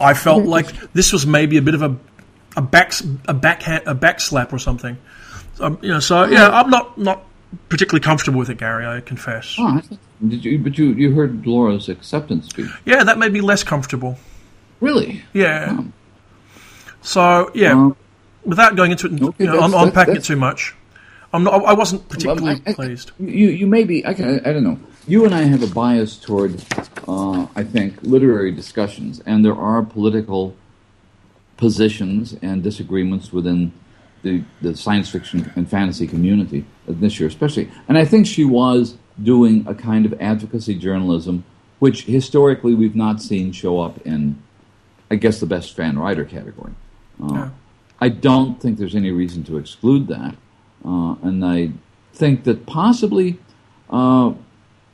I 0.00 0.14
felt 0.14 0.44
like 0.44 0.92
this 0.92 1.12
was 1.12 1.26
maybe 1.26 1.56
a 1.56 1.62
bit 1.62 1.74
of 1.74 1.82
a 1.82 1.96
a 2.56 2.62
back 2.62 2.92
a 3.26 3.34
backhand 3.34 3.82
a 3.86 3.94
backslap 3.94 4.52
or 4.52 4.58
something. 4.58 4.96
Um, 5.60 5.78
you 5.82 5.90
know, 5.90 6.00
so 6.00 6.24
yeah, 6.24 6.48
I'm 6.48 6.70
not 6.70 6.98
not 6.98 7.24
particularly 7.68 8.02
comfortable 8.02 8.38
with 8.38 8.50
it, 8.50 8.58
Gary. 8.58 8.86
I 8.86 9.00
confess. 9.00 9.54
Oh, 9.58 9.80
did 10.26 10.44
you? 10.44 10.58
But 10.58 10.78
you 10.78 10.86
you 10.92 11.12
heard 11.12 11.46
Laura's 11.46 11.88
acceptance 11.88 12.48
speech. 12.48 12.70
Yeah, 12.84 13.04
that 13.04 13.18
made 13.18 13.32
me 13.32 13.40
less 13.40 13.62
comfortable. 13.62 14.18
Really? 14.80 15.22
Yeah. 15.32 15.76
Oh. 15.78 15.86
So 17.02 17.50
yeah, 17.54 17.72
Um, 17.72 17.96
without 18.44 18.76
going 18.76 18.90
into 18.92 19.06
it, 19.06 19.12
Okay, 19.22 19.44
you 19.44 19.46
know, 19.46 19.52
that's- 19.52 19.62
un- 19.64 19.70
that- 19.72 19.86
unpacking 19.86 20.16
it 20.16 20.24
too 20.24 20.36
much, 20.36 20.74
I'm 21.32 21.44
not. 21.44 21.64
I 21.64 21.72
wasn't 21.72 22.08
particularly 22.08 22.60
I- 22.66 22.70
I- 22.70 22.74
pleased. 22.74 23.12
You 23.18 23.48
you 23.48 23.66
may 23.66 23.84
be. 23.84 24.04
I, 24.06 24.14
can, 24.14 24.40
I 24.44 24.52
don't 24.52 24.64
know. 24.64 24.78
You 25.06 25.24
and 25.24 25.34
I 25.34 25.42
have 25.44 25.62
a 25.62 25.66
bias 25.66 26.16
toward, 26.16 26.62
uh, 27.08 27.46
I 27.56 27.64
think, 27.64 27.94
literary 28.02 28.52
discussions, 28.52 29.20
and 29.24 29.42
there 29.42 29.54
are 29.56 29.82
political 29.82 30.54
positions 31.56 32.36
and 32.42 32.62
disagreements 32.62 33.32
within 33.32 33.72
the 34.22 34.42
the 34.62 34.76
science 34.76 35.08
fiction 35.08 35.50
and 35.56 35.68
fantasy 35.68 36.06
community 36.06 36.64
this 36.86 37.18
year, 37.20 37.28
especially. 37.28 37.70
And 37.88 37.96
I 37.98 38.04
think 38.04 38.26
she 38.26 38.44
was 38.44 38.96
doing 39.22 39.66
a 39.66 39.74
kind 39.74 40.06
of 40.06 40.14
advocacy 40.20 40.74
journalism, 40.76 41.44
which 41.78 42.04
historically 42.04 42.74
we've 42.74 42.96
not 42.96 43.20
seen 43.20 43.52
show 43.52 43.80
up 43.80 43.98
in, 44.06 44.40
I 45.10 45.16
guess, 45.16 45.40
the 45.40 45.46
best 45.46 45.74
fan 45.74 45.98
writer 45.98 46.24
category. 46.24 46.72
Uh, 47.22 47.32
Yeah. 47.34 47.50
I 48.00 48.08
don't 48.10 48.60
think 48.60 48.78
there's 48.78 48.94
any 48.94 49.10
reason 49.10 49.42
to 49.44 49.58
exclude 49.58 50.06
that, 50.06 50.36
uh, 50.84 51.16
and 51.22 51.44
I 51.44 51.72
think 52.12 52.44
that 52.44 52.64
possibly 52.64 53.38
uh, 53.90 54.32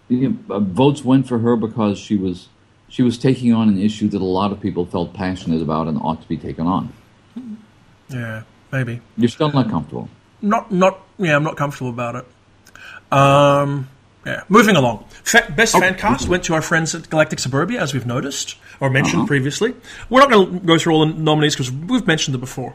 you 0.08 0.30
know, 0.30 0.54
uh, 0.54 0.58
votes 0.60 1.04
went 1.04 1.26
for 1.28 1.38
her 1.38 1.56
because 1.56 1.98
she 1.98 2.16
was 2.16 2.48
she 2.88 3.02
was 3.02 3.18
taking 3.18 3.52
on 3.52 3.68
an 3.68 3.78
issue 3.78 4.08
that 4.08 4.20
a 4.20 4.24
lot 4.24 4.52
of 4.52 4.60
people 4.60 4.86
felt 4.86 5.12
passionate 5.14 5.60
about 5.60 5.88
and 5.88 5.98
ought 6.00 6.22
to 6.22 6.28
be 6.28 6.36
taken 6.36 6.66
on. 6.66 6.92
Yeah, 8.08 8.42
maybe. 8.74 9.00
You're 9.16 9.28
still 9.28 9.50
not 9.52 9.70
comfortable. 9.70 10.08
Not 10.42 10.70
not. 10.72 11.00
Yeah, 11.16 11.36
I'm 11.36 11.44
not 11.44 11.56
comfortable 11.56 11.90
about 11.90 12.16
it. 12.16 12.26
Um. 13.16 13.88
Yeah. 14.26 14.42
Moving 14.48 14.74
along. 14.76 15.04
Fa- 15.22 15.52
best 15.54 15.78
fan 15.78 15.94
cast 15.96 16.28
went 16.28 16.44
to 16.44 16.54
our 16.54 16.62
friends 16.62 16.94
at 16.94 17.10
Galactic 17.10 17.38
Suburbia, 17.38 17.80
as 17.82 17.92
we've 17.92 18.06
noticed 18.06 18.56
or 18.80 18.88
mentioned 18.88 19.20
Uh-huh. 19.20 19.26
previously. 19.26 19.74
We're 20.08 20.20
not 20.20 20.30
going 20.30 20.60
to 20.60 20.66
go 20.66 20.78
through 20.78 20.94
all 20.94 21.06
the 21.06 21.12
nominees 21.12 21.54
because 21.54 21.70
we've 21.70 22.06
mentioned 22.06 22.32
them 22.32 22.40
before. 22.40 22.74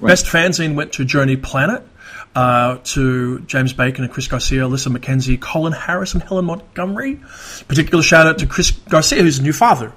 Best 0.00 0.26
fanzine 0.26 0.74
went 0.74 0.92
to 0.94 1.04
Journey 1.04 1.36
Planet, 1.36 1.86
uh, 2.34 2.78
to 2.84 3.38
James 3.46 3.72
Bacon 3.72 4.02
and 4.04 4.12
Chris 4.12 4.26
Garcia, 4.26 4.62
Alissa 4.62 4.94
McKersie, 4.96 5.38
Colin 5.40 5.72
Harris, 5.72 6.14
and 6.14 6.22
Helen 6.24 6.44
Montgomery. 6.46 7.20
Particular 7.68 8.02
shout 8.02 8.26
out 8.26 8.38
to 8.38 8.46
Chris 8.46 8.72
Garcia, 8.72 9.22
who's 9.22 9.38
a 9.38 9.42
new 9.42 9.52
father. 9.52 9.92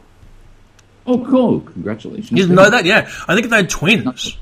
Oh, 1.08 1.26
cool! 1.26 1.62
Congratulations. 1.62 2.30
You 2.32 2.38
didn't 2.38 2.56
know 2.56 2.70
that? 2.70 2.86
Yeah. 2.86 3.10
I 3.28 3.34
think 3.34 3.50
they 3.50 3.56
had 3.58 3.70
twins. 3.72 4.38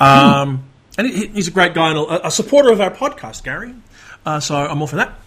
Um, 0.00 0.64
and 0.98 1.06
he, 1.06 1.26
he's 1.28 1.48
a 1.48 1.52
great 1.52 1.74
guy 1.74 1.90
and 1.90 1.98
a, 1.98 2.26
a 2.28 2.30
supporter 2.30 2.70
of 2.70 2.80
our 2.80 2.90
podcast, 2.90 3.44
Gary. 3.44 3.74
Uh, 4.24 4.40
so 4.40 4.56
I'm 4.56 4.80
all 4.80 4.86
for 4.86 4.96
that. 4.96 5.18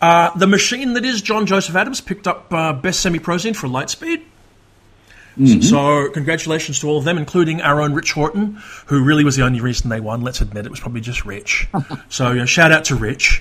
Uh, 0.00 0.36
the 0.36 0.46
machine 0.46 0.94
that 0.94 1.04
is 1.04 1.22
John 1.22 1.46
Joseph 1.46 1.74
Adams 1.74 2.00
picked 2.00 2.28
up 2.28 2.52
uh, 2.52 2.72
Best 2.72 3.00
Semi 3.00 3.18
Prozine 3.18 3.56
for 3.56 3.66
Lightspeed. 3.66 4.22
So, 5.62 6.10
congratulations 6.10 6.80
to 6.80 6.88
all 6.88 6.98
of 6.98 7.04
them, 7.04 7.16
including 7.16 7.60
our 7.60 7.80
own 7.80 7.94
Rich 7.94 8.10
Horton, 8.10 8.60
who 8.86 9.04
really 9.04 9.22
was 9.22 9.36
the 9.36 9.44
only 9.44 9.60
reason 9.60 9.88
they 9.88 10.00
won. 10.00 10.22
Let's 10.22 10.40
admit 10.40 10.66
it 10.66 10.70
was 10.70 10.80
probably 10.80 11.00
just 11.00 11.24
Rich. 11.24 11.68
so, 12.08 12.32
you 12.32 12.38
know, 12.38 12.44
shout 12.44 12.72
out 12.72 12.86
to 12.86 12.96
Rich. 12.96 13.40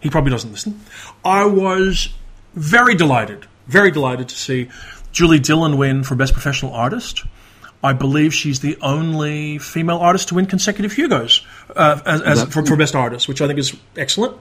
He 0.00 0.10
probably 0.10 0.30
doesn't 0.30 0.50
listen. 0.50 0.78
I 1.24 1.46
was 1.46 2.10
very 2.52 2.94
delighted, 2.94 3.46
very 3.66 3.90
delighted 3.90 4.28
to 4.28 4.34
see 4.34 4.68
Julie 5.10 5.38
Dillon 5.38 5.78
win 5.78 6.04
for 6.04 6.14
Best 6.16 6.34
Professional 6.34 6.74
Artist. 6.74 7.24
I 7.82 7.92
believe 7.92 8.34
she's 8.34 8.60
the 8.60 8.76
only 8.80 9.58
female 9.58 9.98
artist 9.98 10.28
to 10.28 10.34
win 10.34 10.46
consecutive 10.46 10.92
Hugos 10.92 11.46
uh, 11.76 12.00
as, 12.04 12.22
as 12.22 12.44
for, 12.44 12.64
for 12.66 12.76
Best 12.76 12.94
Artist, 12.96 13.28
which 13.28 13.40
I 13.40 13.46
think 13.46 13.58
is 13.58 13.76
excellent. 13.96 14.36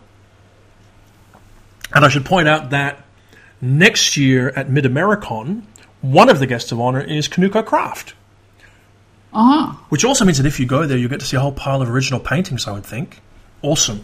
And 1.93 2.03
I 2.03 2.09
should 2.09 2.25
point 2.25 2.47
out 2.47 2.71
that 2.71 3.05
next 3.61 4.17
year 4.17 4.49
at 4.49 4.69
Mid 4.69 4.85
Americon, 4.85 5.61
one 6.01 6.29
of 6.29 6.39
the 6.39 6.47
guests 6.47 6.71
of 6.71 6.79
honor 6.79 7.01
is 7.01 7.27
Kinuko 7.27 7.65
Craft, 7.65 8.13
Ah, 9.33 9.85
which 9.89 10.03
also 10.03 10.25
means 10.25 10.37
that 10.37 10.45
if 10.47 10.59
you 10.59 10.65
go 10.65 10.85
there, 10.87 10.97
you 10.97 11.07
get 11.07 11.19
to 11.19 11.25
see 11.25 11.37
a 11.37 11.39
whole 11.39 11.51
pile 11.51 11.81
of 11.81 11.89
original 11.89 12.19
paintings. 12.19 12.67
I 12.67 12.71
would 12.71 12.85
think, 12.85 13.21
awesome. 13.61 14.03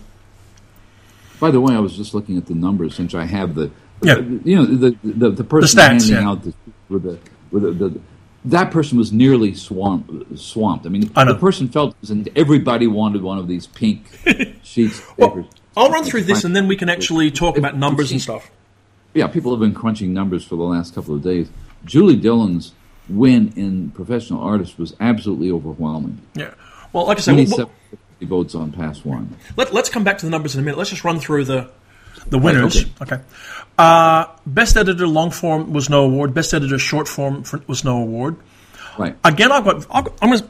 by 1.40 1.50
the 1.50 1.60
way, 1.60 1.74
I 1.74 1.80
was 1.80 1.96
just 1.98 2.14
looking 2.14 2.38
at 2.38 2.46
the 2.46 2.54
numbers 2.54 2.96
since 2.96 3.14
I 3.16 3.26
have 3.26 3.56
the, 3.56 3.72
Yeah. 4.02 4.18
you 4.20 4.56
know, 4.58 4.66
the 4.66 4.98
the, 5.04 5.30
the 5.32 5.44
person 5.44 5.80
stats, 5.80 5.88
handing 5.88 6.10
yeah. 6.10 6.30
out 6.30 6.44
the, 6.44 6.54
with 6.90 7.04
the 7.04 7.20
with 7.52 7.64
the, 7.64 7.72
the 7.72 8.02
that 8.46 8.72
person 8.72 8.98
was 8.98 9.12
nearly 9.12 9.54
swamped. 9.54 10.38
Swamped. 10.40 10.86
I 10.86 10.90
mean, 10.90 11.12
I 11.16 11.24
the 11.26 11.36
person 11.36 11.68
felt, 11.70 11.96
and 12.10 12.28
everybody 12.36 12.88
wanted 12.88 13.22
one 13.22 13.38
of 13.38 13.48
these 13.48 13.68
pink 13.68 14.06
sheets. 14.64 15.02
Well. 15.18 15.48
I'll 15.76 15.90
run 15.90 16.04
through 16.04 16.24
this, 16.24 16.44
and 16.44 16.56
then 16.56 16.68
we 16.68 16.76
can 16.76 16.88
actually 16.90 17.32
talk 17.32 17.58
about 17.58 17.76
numbers 17.76 18.12
and 18.12 18.22
stuff. 18.22 18.52
yeah, 19.16 19.26
people 19.28 19.52
have 19.52 19.60
been 19.60 19.74
crunching 19.74 20.14
numbers 20.14 20.44
for 20.46 20.56
the 20.56 20.64
last 20.64 20.94
couple 20.94 21.16
of 21.16 21.24
days. 21.24 21.50
Julie 21.84 22.16
Dillon's 22.16 22.74
win 23.10 23.52
in 23.56 23.90
professional 23.92 24.42
artist 24.42 24.78
was 24.78 24.96
absolutely 25.00 25.50
overwhelming. 25.52 26.22
Yeah. 26.36 26.54
Well, 26.94 27.08
like 27.08 27.18
I 27.18 27.22
said, 27.22 27.36
we'll- 27.36 27.46
we'll- 27.46 27.56
27 27.56 27.72
votes 28.30 28.56
on 28.56 28.72
pass 28.72 29.04
one. 29.04 29.36
Let, 29.58 29.74
let's 29.74 29.90
come 29.90 30.04
back 30.06 30.18
to 30.20 30.26
the 30.26 30.30
numbers 30.30 30.54
in 30.56 30.62
a 30.62 30.64
minute. 30.64 30.78
Let's 30.78 30.92
just 30.92 31.04
run 31.04 31.20
through 31.20 31.44
the 31.46 31.70
the 32.28 32.38
winners. 32.38 32.86
okay. 33.02 33.16
okay. 33.16 33.24
Uh, 33.78 34.28
best 34.46 34.78
editor 34.78 35.08
long 35.08 35.32
form 35.32 35.74
was 35.74 35.90
no 35.90 36.04
award. 36.04 36.34
Best 36.34 36.54
editor 36.54 36.78
short 36.78 37.08
form 37.08 37.44
for, 37.44 37.62
was 37.68 37.84
no 37.84 37.98
award. 37.98 38.38
Right. 38.98 39.16
Again, 39.24 39.52
I've 39.52 39.64
got. 39.64 39.86
I've 39.90 40.06
got 40.06 40.14
I'm 40.22 40.30
going 40.30 40.42
to 40.42 40.48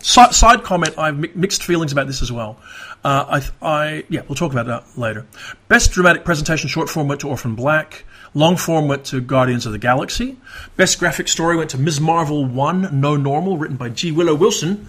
side, 0.00 0.62
comment. 0.62 0.96
I 0.96 1.06
have 1.06 1.18
mi- 1.18 1.30
mixed 1.34 1.62
feelings 1.64 1.92
about 1.92 2.06
this 2.06 2.22
as 2.22 2.32
well. 2.32 2.58
Uh, 3.04 3.40
I, 3.62 3.66
I 3.66 4.04
yeah, 4.08 4.22
we'll 4.26 4.36
talk 4.36 4.52
about 4.52 4.66
that 4.66 4.98
later. 4.98 5.26
Best 5.68 5.92
dramatic 5.92 6.24
presentation 6.24 6.68
short 6.68 6.88
form 6.88 7.08
went 7.08 7.20
to 7.20 7.28
Orphan 7.28 7.54
Black. 7.54 8.04
Long 8.34 8.56
form 8.56 8.88
went 8.88 9.04
to 9.06 9.20
Guardians 9.20 9.66
of 9.66 9.72
the 9.72 9.78
Galaxy. 9.78 10.36
Best 10.76 10.98
graphic 10.98 11.28
story 11.28 11.56
went 11.56 11.70
to 11.70 11.78
Ms. 11.78 12.00
Marvel 12.00 12.44
One 12.44 13.00
No 13.00 13.16
Normal, 13.16 13.56
written 13.56 13.76
by 13.76 13.88
G. 13.88 14.12
Willow 14.12 14.34
Wilson. 14.34 14.86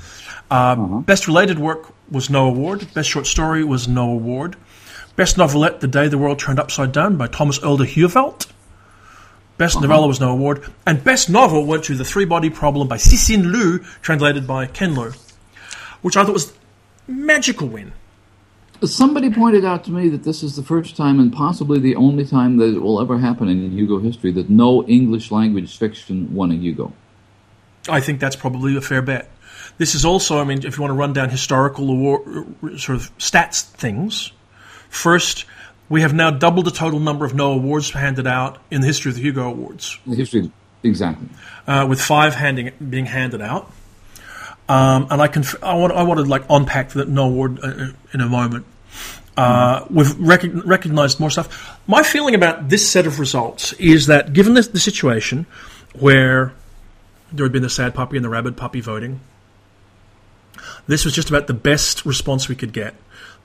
Uh, 0.51 0.99
Best 1.01 1.27
related 1.27 1.59
work 1.59 1.93
was 2.09 2.29
no 2.29 2.47
award. 2.47 2.91
Best 2.93 3.09
short 3.09 3.27
story 3.27 3.63
was 3.63 3.87
no 3.87 4.11
award. 4.11 4.55
Best 5.19 5.37
novelette, 5.37 5.81
The 5.81 5.87
Day 5.89 6.07
the 6.07 6.17
World 6.17 6.39
Turned 6.39 6.59
Upside 6.59 6.93
Down 6.93 7.17
by 7.17 7.27
Thomas 7.27 7.61
Olde 7.61 7.81
Heuvelt. 7.81 8.47
Best 9.57 9.75
uh-huh. 9.75 9.85
novella 9.85 10.07
was 10.07 10.21
no 10.21 10.31
award. 10.31 10.63
And 10.87 11.03
best 11.03 11.29
novel 11.29 11.65
went 11.65 11.83
to 11.83 11.95
The 11.95 12.05
Three 12.05 12.23
Body 12.23 12.49
Problem 12.49 12.87
by 12.87 12.95
Cixin 12.95 13.51
Liu, 13.51 13.79
translated 14.01 14.47
by 14.47 14.65
Ken 14.67 14.95
Liu, 14.95 15.11
which 16.01 16.15
I 16.15 16.23
thought 16.23 16.31
was 16.31 16.53
magical 17.05 17.67
win. 17.67 17.91
Somebody 18.81 19.29
pointed 19.29 19.65
out 19.65 19.83
to 19.83 19.91
me 19.91 20.07
that 20.07 20.23
this 20.23 20.41
is 20.41 20.55
the 20.55 20.63
first 20.63 20.95
time 20.95 21.19
and 21.19 21.33
possibly 21.33 21.79
the 21.81 21.97
only 21.97 22.25
time 22.25 22.55
that 22.55 22.73
it 22.73 22.79
will 22.79 23.01
ever 23.01 23.17
happen 23.17 23.49
in 23.49 23.71
Hugo 23.71 23.99
history 23.99 24.31
that 24.31 24.49
no 24.49 24.85
English 24.85 25.31
language 25.31 25.77
fiction 25.77 26.33
won 26.33 26.49
a 26.49 26.55
Hugo. 26.55 26.93
I 27.89 27.99
think 27.99 28.21
that's 28.21 28.37
probably 28.37 28.77
a 28.77 28.81
fair 28.81 29.01
bet. 29.01 29.29
This 29.79 29.95
is 29.95 30.05
also, 30.05 30.39
I 30.39 30.45
mean, 30.45 30.65
if 30.65 30.77
you 30.77 30.81
want 30.81 30.91
to 30.91 30.97
run 30.97 31.11
down 31.11 31.29
historical 31.29 31.89
award, 31.89 32.21
uh, 32.63 32.77
sort 32.77 32.95
of 32.95 33.17
stats 33.17 33.63
things, 33.63 34.31
first, 34.89 35.45
we 35.87 36.01
have 36.01 36.13
now 36.13 36.29
doubled 36.29 36.65
the 36.65 36.71
total 36.71 36.99
number 36.99 37.25
of 37.25 37.33
no 37.33 37.53
awards 37.53 37.91
handed 37.91 38.27
out 38.27 38.59
in 38.69 38.81
the 38.81 38.87
history 38.87 39.09
of 39.09 39.15
the 39.15 39.21
Hugo 39.21 39.49
Awards. 39.49 39.97
The 40.05 40.15
history, 40.15 40.51
exactly. 40.83 41.27
Uh, 41.65 41.87
with 41.89 42.01
five 42.01 42.35
handing, 42.35 42.71
being 42.89 43.05
handed 43.05 43.41
out. 43.41 43.71
Um, 44.67 45.07
and 45.09 45.19
I 45.19 45.27
can, 45.27 45.43
I 45.63 45.73
want, 45.73 45.93
I 45.93 46.03
want 46.03 46.19
to 46.19 46.25
like 46.25 46.43
unpack 46.49 46.89
that 46.89 47.09
no 47.09 47.25
award 47.25 47.59
uh, 47.63 47.87
in 48.13 48.21
a 48.21 48.29
moment. 48.29 48.65
Uh, 49.35 49.85
we've 49.89 50.19
rec- 50.19 50.65
recognized 50.65 51.19
more 51.19 51.31
stuff. 51.31 51.79
My 51.87 52.03
feeling 52.03 52.35
about 52.35 52.69
this 52.69 52.87
set 52.87 53.07
of 53.07 53.19
results 53.19 53.73
is 53.73 54.07
that 54.07 54.33
given 54.33 54.53
this, 54.53 54.67
the 54.67 54.79
situation 54.79 55.47
where 55.97 56.53
there 57.31 57.45
had 57.45 57.51
been 57.51 57.63
the 57.63 57.69
sad 57.69 57.95
puppy 57.95 58.17
and 58.17 58.23
the 58.23 58.29
rabid 58.29 58.57
puppy 58.57 58.81
voting, 58.81 59.21
this 60.87 61.05
was 61.05 61.13
just 61.13 61.29
about 61.29 61.47
the 61.47 61.53
best 61.53 62.05
response 62.05 62.47
we 62.47 62.55
could 62.55 62.73
get. 62.73 62.95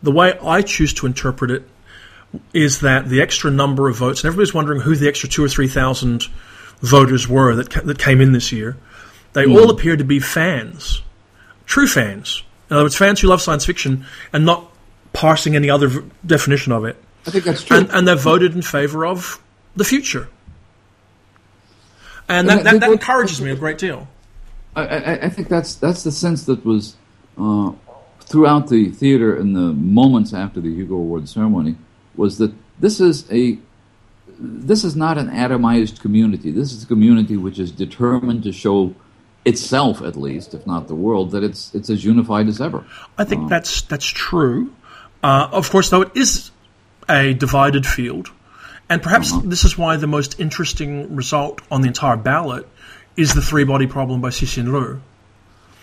The 0.02 0.12
way 0.12 0.38
I 0.38 0.62
choose 0.62 0.92
to 0.94 1.07
interpret 1.07 1.50
it 1.50 1.68
is 2.52 2.80
that 2.80 3.09
the 3.09 3.22
extra 3.22 3.50
number 3.50 3.88
of 3.88 3.96
votes, 3.96 4.22
and 4.22 4.28
everybody's 4.28 4.52
wondering 4.52 4.80
who 4.80 4.96
the 4.96 5.09
extra 5.09 5.28
two 5.28 5.44
or 5.44 5.48
three 5.48 5.68
thousand 5.68 6.24
voters 6.80 7.28
were 7.28 7.54
that, 7.54 7.70
that 7.87 7.98
came 7.98 8.20
in 8.20 8.33
this 8.33 8.52
year, 8.52 8.76
they 9.33 9.46
all 9.46 9.70
appear 9.70 9.96
to 9.96 10.04
be 10.04 10.20
fans 10.20 11.02
true 11.66 11.87
fans. 11.87 12.42
In 12.70 12.76
other 12.76 12.85
words, 12.85 12.96
fans 12.96 13.20
who 13.20 13.28
love 13.28 13.42
science 13.42 13.64
fiction 13.64 14.07
and 14.33 14.44
not 14.44 14.70
parsing 15.12 15.57
any 15.57 15.70
other 15.70 15.88
v- 15.88 16.11
definition 16.24 16.72
of 16.72 16.85
it. 16.85 16.96
I 17.26 17.30
think 17.30 17.44
that's 17.44 17.64
true. 17.64 17.78
And, 17.78 17.90
and 17.90 18.09
they've 18.09 18.20
voted 18.20 18.54
in 18.54 18.62
favour 18.62 19.07
of 19.07 19.40
the 19.76 19.85
future. 19.85 20.28
And 22.28 22.48
And 22.50 22.61
that, 22.61 22.64
that, 22.64 22.80
that 22.80 22.90
encourages 22.90 23.40
me 23.40 23.50
a 23.50 23.57
great 23.57 23.78
deal. 23.78 24.09
I, 24.76 24.83
I, 24.83 25.12
I 25.26 25.28
think 25.28 25.48
that's 25.48 25.76
that's 25.76 26.02
the 26.02 26.11
sense 26.11 26.46
that 26.46 26.64
was 26.64 26.96
uh, 27.38 27.72
throughout 28.26 28.68
the 28.68 28.90
theater 28.90 29.37
in 29.37 29.52
the 29.52 29.72
moments 29.72 30.32
after 30.32 30.60
the 30.60 30.72
Hugo 30.72 30.94
Award 30.94 31.28
ceremony 31.28 31.76
was 32.16 32.38
that 32.38 32.52
this 32.78 33.00
is 33.00 33.30
a 33.30 33.58
this 34.38 34.84
is 34.84 34.96
not 34.96 35.16
an 35.18 35.28
atomized 35.28 36.00
community. 36.00 36.50
This 36.50 36.72
is 36.72 36.82
a 36.82 36.87
community 36.87 37.37
which 37.37 37.58
is 37.58 37.70
determined 37.70 38.42
to 38.44 38.52
show 38.52 38.94
itself, 39.44 40.02
at 40.02 40.16
least, 40.16 40.54
if 40.54 40.66
not 40.66 40.88
the 40.88 40.94
world, 40.94 41.30
that 41.32 41.44
it's 41.44 41.74
it's 41.74 41.90
as 41.90 42.04
unified 42.04 42.48
as 42.48 42.60
ever. 42.60 42.84
I 43.18 43.24
think 43.24 43.42
um, 43.42 43.48
that's 43.48 43.82
that's 43.82 44.06
true. 44.06 44.72
Uh, 45.22 45.48
of 45.52 45.70
course, 45.70 45.90
though, 45.90 46.02
it 46.02 46.12
is 46.14 46.50
a 47.08 47.34
divided 47.34 47.87
field, 47.87 48.30
and 48.88 49.02
perhaps 49.02 49.32
uh-huh. 49.32 49.42
this 49.44 49.64
is 49.64 49.78
why 49.78 49.96
the 49.96 50.06
most 50.06 50.40
interesting 50.40 51.14
result 51.14 51.60
on 51.70 51.82
the 51.82 51.88
entire 51.88 52.16
ballot 52.16 52.68
is 53.16 53.34
the 53.34 53.42
three 53.42 53.64
body 53.64 53.87
problem 53.87 54.20
by 54.20 54.30
Cixin 54.30 54.72
Liu. 54.72 55.00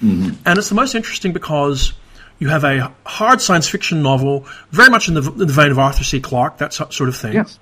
Mm-hmm. 0.04 0.42
And 0.46 0.58
it's 0.58 0.70
the 0.70 0.76
most 0.76 0.96
interesting 0.96 1.32
because 1.32 1.94
you 2.42 2.50
have 2.50 2.64
a 2.64 2.92
hard 3.06 3.40
science 3.40 3.70
fiction 3.70 4.02
novel, 4.02 4.48
very 4.72 4.90
much 4.90 5.08
in 5.08 5.14
the, 5.14 5.22
in 5.22 5.38
the 5.38 5.46
vein 5.46 5.70
of 5.70 5.78
Arthur 5.78 6.04
C. 6.04 6.20
Clarke, 6.20 6.58
that 6.58 6.74
sort 6.74 7.02
of 7.02 7.16
thing, 7.16 7.34
Yes. 7.34 7.60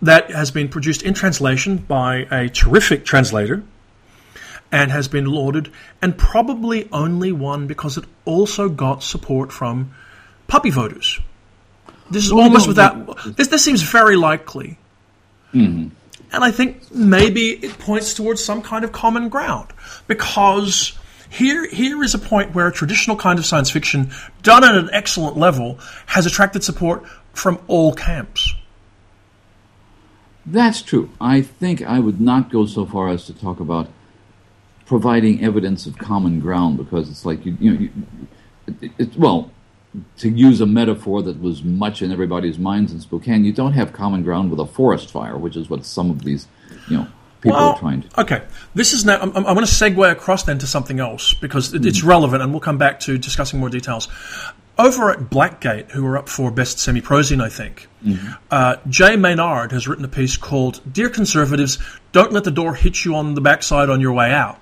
that 0.00 0.30
has 0.30 0.50
been 0.50 0.68
produced 0.68 1.02
in 1.02 1.12
translation 1.12 1.76
by 1.76 2.26
a 2.30 2.48
terrific 2.48 3.04
translator 3.04 3.62
and 4.72 4.90
has 4.90 5.08
been 5.08 5.26
lauded, 5.26 5.70
and 6.00 6.16
probably 6.16 6.88
only 6.90 7.32
won 7.32 7.66
because 7.66 7.98
it 7.98 8.04
also 8.24 8.70
got 8.70 9.02
support 9.02 9.52
from 9.52 9.92
puppy 10.48 10.70
voters. 10.70 11.20
This 12.10 12.24
is 12.24 12.32
Well, 12.32 12.44
almost 12.44 12.66
no, 12.66 12.70
without. 12.70 13.36
This, 13.36 13.48
this 13.48 13.62
seems 13.62 13.82
very 13.82 14.16
likely. 14.16 14.78
Mm-hmm. 15.52 15.88
And 16.32 16.44
I 16.44 16.50
think 16.50 16.90
maybe 16.90 17.50
it 17.50 17.78
points 17.78 18.14
towards 18.14 18.42
some 18.42 18.62
kind 18.62 18.86
of 18.86 18.92
common 18.92 19.28
ground 19.28 19.68
because 20.06 20.98
here 21.28 21.66
here 21.68 22.02
is 22.02 22.14
a 22.14 22.18
point 22.18 22.54
where 22.54 22.66
a 22.66 22.72
traditional 22.72 23.16
kind 23.16 23.38
of 23.38 23.46
science 23.46 23.70
fiction 23.70 24.10
done 24.42 24.64
at 24.64 24.74
an 24.74 24.90
excellent 24.92 25.36
level 25.36 25.78
has 26.06 26.26
attracted 26.26 26.64
support 26.64 27.04
from 27.32 27.58
all 27.66 27.92
camps. 27.92 28.54
That's 30.44 30.80
true. 30.80 31.10
I 31.20 31.42
think 31.42 31.82
I 31.82 31.98
would 31.98 32.20
not 32.20 32.50
go 32.50 32.66
so 32.66 32.86
far 32.86 33.08
as 33.08 33.26
to 33.26 33.34
talk 33.34 33.58
about 33.58 33.88
providing 34.86 35.44
evidence 35.44 35.86
of 35.86 35.98
common 35.98 36.38
ground 36.38 36.78
because 36.78 37.10
it's 37.10 37.26
like 37.26 37.44
you, 37.44 37.56
you 37.60 37.72
know, 37.72 37.80
you, 37.80 37.90
it, 38.80 38.92
it, 38.98 39.16
well, 39.16 39.50
to 40.18 40.28
use 40.28 40.60
a 40.60 40.66
metaphor 40.66 41.22
that 41.22 41.40
was 41.40 41.64
much 41.64 42.02
in 42.02 42.12
everybody's 42.12 42.58
minds 42.58 42.92
in 42.92 43.00
Spokane, 43.00 43.44
you 43.44 43.52
don't 43.52 43.72
have 43.72 43.92
common 43.92 44.22
ground 44.22 44.50
with 44.50 44.60
a 44.60 44.66
forest 44.66 45.10
fire, 45.10 45.36
which 45.36 45.56
is 45.56 45.68
what 45.68 45.84
some 45.84 46.10
of 46.10 46.22
these, 46.22 46.46
you 46.88 46.98
know, 46.98 47.08
people 47.46 47.60
are 47.60 47.78
trying 47.78 48.02
to. 48.02 48.20
Okay, 48.20 48.42
this 48.74 48.92
is 48.92 49.04
now. 49.04 49.18
I'm, 49.20 49.34
I'm 49.36 49.42
going 49.44 49.58
to 49.58 49.62
segue 49.64 50.10
across 50.10 50.42
then 50.44 50.58
to 50.58 50.66
something 50.66 51.00
else 51.00 51.34
because 51.34 51.74
it, 51.74 51.86
it's 51.86 52.02
relevant, 52.02 52.42
and 52.42 52.52
we'll 52.52 52.60
come 52.60 52.78
back 52.78 53.00
to 53.00 53.18
discussing 53.18 53.60
more 53.60 53.70
details. 53.70 54.08
Over 54.78 55.10
at 55.10 55.30
Black 55.30 55.62
Gate, 55.62 55.90
who 55.92 56.06
are 56.06 56.18
up 56.18 56.28
for 56.28 56.50
Best 56.50 56.78
Semi 56.78 57.00
Prozine, 57.00 57.42
I 57.42 57.48
think, 57.48 57.88
uh, 58.50 58.76
Jay 58.88 59.16
Maynard 59.16 59.72
has 59.72 59.88
written 59.88 60.04
a 60.04 60.08
piece 60.08 60.36
called 60.36 60.82
"Dear 60.90 61.08
Conservatives, 61.08 61.78
Don't 62.12 62.30
Let 62.32 62.44
the 62.44 62.50
Door 62.50 62.74
Hit 62.74 63.04
You 63.04 63.14
on 63.14 63.34
the 63.34 63.40
Backside 63.40 63.88
on 63.88 64.02
Your 64.02 64.12
Way 64.12 64.32
Out," 64.32 64.58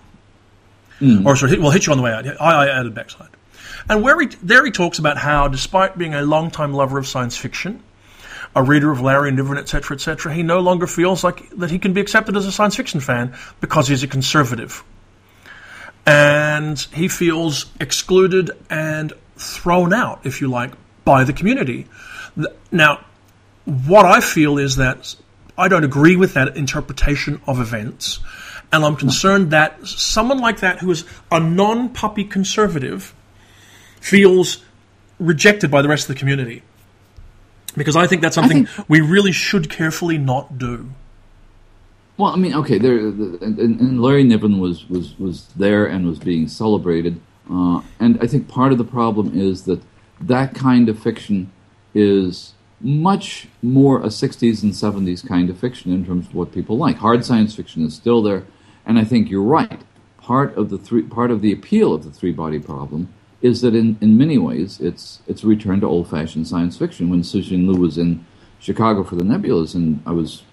or 1.26 1.34
sorry, 1.34 1.58
well, 1.58 1.72
hit 1.72 1.86
you 1.86 1.92
on 1.92 1.98
the 1.98 2.04
way 2.04 2.12
out. 2.12 2.26
I, 2.40 2.66
I 2.66 2.78
added 2.78 2.94
backside, 2.94 3.30
and 3.88 4.04
where 4.04 4.20
he, 4.20 4.28
there 4.40 4.64
he 4.64 4.70
talks 4.70 5.00
about 5.00 5.18
how, 5.18 5.48
despite 5.48 5.98
being 5.98 6.14
a 6.14 6.22
long-time 6.22 6.72
lover 6.72 6.96
of 6.96 7.08
science 7.08 7.36
fiction, 7.36 7.82
a 8.54 8.62
reader 8.62 8.90
of 8.90 9.00
Larry 9.00 9.32
Niven, 9.32 9.58
etc., 9.58 9.96
etc., 9.96 10.32
he 10.32 10.42
no 10.42 10.60
longer 10.60 10.86
feels 10.86 11.24
like 11.24 11.50
that 11.50 11.70
he 11.70 11.78
can 11.78 11.92
be 11.92 12.00
accepted 12.00 12.36
as 12.36 12.46
a 12.46 12.52
science 12.52 12.76
fiction 12.76 13.00
fan 13.00 13.36
because 13.60 13.88
he's 13.88 14.02
a 14.02 14.06
conservative. 14.06 14.84
And 16.06 16.78
he 16.92 17.08
feels 17.08 17.66
excluded 17.80 18.50
and 18.70 19.12
thrown 19.36 19.92
out, 19.92 20.24
if 20.24 20.40
you 20.40 20.48
like, 20.48 20.72
by 21.04 21.24
the 21.24 21.32
community. 21.32 21.86
Now, 22.70 23.04
what 23.64 24.04
I 24.04 24.20
feel 24.20 24.58
is 24.58 24.76
that 24.76 25.16
I 25.56 25.68
don't 25.68 25.84
agree 25.84 26.16
with 26.16 26.34
that 26.34 26.56
interpretation 26.56 27.40
of 27.46 27.58
events, 27.60 28.20
and 28.72 28.84
I'm 28.84 28.96
concerned 28.96 29.50
that 29.50 29.86
someone 29.86 30.38
like 30.38 30.60
that, 30.60 30.80
who 30.80 30.90
is 30.90 31.04
a 31.30 31.40
non 31.40 31.88
puppy 31.90 32.24
conservative, 32.24 33.14
feels 34.00 34.64
rejected 35.18 35.70
by 35.70 35.80
the 35.80 35.88
rest 35.88 36.08
of 36.08 36.14
the 36.14 36.18
community 36.18 36.62
because 37.76 37.96
I 37.96 38.06
think 38.06 38.22
that's 38.22 38.34
something 38.34 38.68
we 38.88 39.00
really 39.00 39.32
should 39.32 39.70
carefully 39.70 40.18
not 40.18 40.58
do. 40.58 40.90
Well, 42.16 42.32
I 42.32 42.36
mean, 42.36 42.54
okay, 42.54 42.78
there, 42.78 42.96
and, 42.96 43.58
and 43.58 44.00
Larry 44.00 44.22
Niven 44.22 44.60
was, 44.60 44.88
was, 44.88 45.18
was 45.18 45.48
there 45.56 45.84
and 45.86 46.06
was 46.06 46.20
being 46.20 46.46
celebrated, 46.46 47.20
uh, 47.50 47.82
and 47.98 48.18
I 48.22 48.28
think 48.28 48.46
part 48.46 48.70
of 48.70 48.78
the 48.78 48.84
problem 48.84 49.38
is 49.38 49.64
that 49.64 49.82
that 50.20 50.54
kind 50.54 50.88
of 50.88 50.98
fiction 50.98 51.50
is 51.92 52.54
much 52.80 53.48
more 53.62 54.00
a 54.00 54.06
60s 54.06 54.62
and 54.62 54.72
70s 54.72 55.26
kind 55.26 55.50
of 55.50 55.58
fiction 55.58 55.92
in 55.92 56.06
terms 56.06 56.26
of 56.26 56.34
what 56.34 56.52
people 56.52 56.76
like. 56.76 56.96
Hard 56.96 57.24
science 57.24 57.54
fiction 57.54 57.84
is 57.84 57.94
still 57.94 58.22
there, 58.22 58.44
and 58.86 58.98
I 58.98 59.04
think 59.04 59.28
you're 59.28 59.42
right. 59.42 59.82
Part 60.18 60.56
of 60.56 60.70
the 60.70 60.78
three, 60.78 61.02
part 61.02 61.30
of 61.30 61.40
the 61.40 61.52
appeal 61.52 61.92
of 61.92 62.04
the 62.04 62.10
three 62.10 62.32
body 62.32 62.58
problem 62.58 63.12
is 63.44 63.60
that 63.60 63.74
in, 63.74 63.98
in 64.00 64.16
many 64.16 64.38
ways 64.38 64.80
it's 64.80 65.20
it's 65.26 65.44
a 65.44 65.46
return 65.46 65.78
to 65.78 65.86
old 65.86 66.08
fashioned 66.08 66.48
science 66.48 66.78
fiction. 66.78 67.10
When 67.10 67.20
Cixin 67.20 67.68
Liu 67.68 67.78
was 67.78 67.98
in 67.98 68.24
Chicago 68.58 69.04
for 69.04 69.16
the 69.16 69.22
Nebulas, 69.22 69.74
and 69.74 70.02
I 70.06 70.12
was 70.12 70.44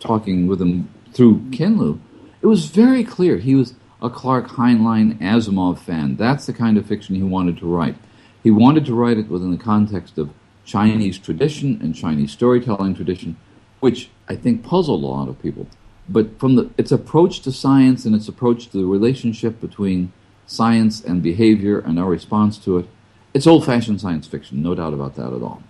talking 0.00 0.48
with 0.48 0.60
him 0.60 0.92
through 1.12 1.48
Ken 1.52 1.78
Liu, 1.78 2.00
it 2.42 2.46
was 2.46 2.66
very 2.66 3.04
clear 3.04 3.36
he 3.36 3.54
was 3.54 3.74
a 4.02 4.10
Clarke 4.10 4.48
Heinlein 4.48 5.16
Asimov 5.20 5.78
fan. 5.78 6.16
That's 6.16 6.46
the 6.46 6.52
kind 6.52 6.76
of 6.76 6.86
fiction 6.86 7.14
he 7.14 7.22
wanted 7.22 7.56
to 7.58 7.66
write. 7.66 7.94
He 8.42 8.50
wanted 8.50 8.84
to 8.86 8.94
write 8.94 9.18
it 9.18 9.28
within 9.28 9.52
the 9.52 9.64
context 9.72 10.18
of 10.18 10.30
Chinese 10.64 11.18
tradition 11.18 11.78
and 11.80 11.94
Chinese 11.94 12.32
storytelling 12.32 12.96
tradition, 12.96 13.36
which 13.78 14.10
I 14.28 14.34
think 14.34 14.64
puzzled 14.64 15.04
a 15.04 15.06
lot 15.06 15.28
of 15.28 15.40
people. 15.40 15.68
But 16.08 16.40
from 16.40 16.56
the 16.56 16.70
its 16.76 16.90
approach 16.90 17.42
to 17.42 17.52
science 17.52 18.04
and 18.04 18.16
its 18.16 18.26
approach 18.26 18.70
to 18.70 18.78
the 18.78 18.86
relationship 18.86 19.60
between 19.60 20.12
science 20.50 21.00
and 21.00 21.22
behavior 21.22 21.78
and 21.78 21.98
our 21.98 22.10
response 22.10 22.58
to 22.58 22.78
it, 22.78 22.86
it's 23.32 23.46
old-fashioned 23.46 24.00
science 24.00 24.26
fiction, 24.26 24.62
no 24.62 24.74
doubt 24.74 24.92
about 24.92 25.14
that 25.14 25.32
at 25.32 25.42
all. 25.42 25.62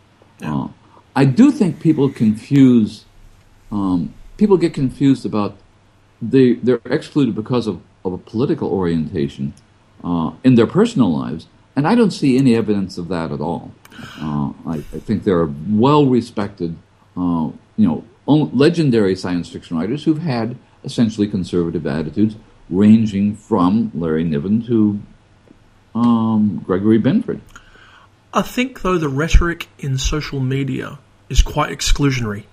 Uh, 0.43 0.69
I 1.15 1.27
do 1.27 1.51
think 1.51 1.81
people 1.81 2.09
confuse 2.09 3.05
um, 3.71 4.15
people 4.37 4.57
get 4.57 4.73
confused 4.75 5.25
about 5.27 5.57
they 6.23 6.55
they're 6.55 6.81
excluded 6.87 7.35
because 7.35 7.67
of, 7.67 7.81
of 8.05 8.13
a 8.13 8.19
political 8.19 8.69
orientation 8.71 9.53
uh, 10.03 10.33
in 10.43 10.55
their 10.55 10.67
personal 10.67 11.11
lives, 11.13 11.47
and 11.77 11.87
I 11.87 11.95
don't 11.95 12.11
see 12.11 12.39
any 12.39 12.57
evidence 12.57 12.97
of 12.97 13.09
that 13.09 13.31
at 13.33 13.41
all. 13.41 13.73
Uh, 14.19 14.53
I, 14.67 14.77
I 14.77 15.01
think 15.07 15.25
there 15.25 15.39
are 15.39 15.53
well 15.69 16.07
respected, 16.07 16.77
uh, 17.17 17.51
you 17.77 17.87
know, 17.87 18.05
legendary 18.27 19.15
science 19.15 19.49
fiction 19.51 19.77
writers 19.79 20.05
who've 20.05 20.23
had 20.23 20.57
essentially 20.85 21.29
conservative 21.29 21.87
attitudes, 21.87 22.37
ranging 22.71 23.37
from 23.37 23.91
Larry 23.95 24.25
Niven 24.25 24.65
to 24.67 25.01
um, 25.95 26.63
Gregory 26.65 27.01
Benford. 27.01 27.41
I 28.33 28.43
think, 28.43 28.83
though, 28.83 28.99
the 28.99 29.09
rhetoric 29.09 29.69
in 29.79 29.99
social 29.99 30.41
media 30.41 30.99
is 31.29 31.43
quite 31.43 31.71
exclusionary. 31.71 32.45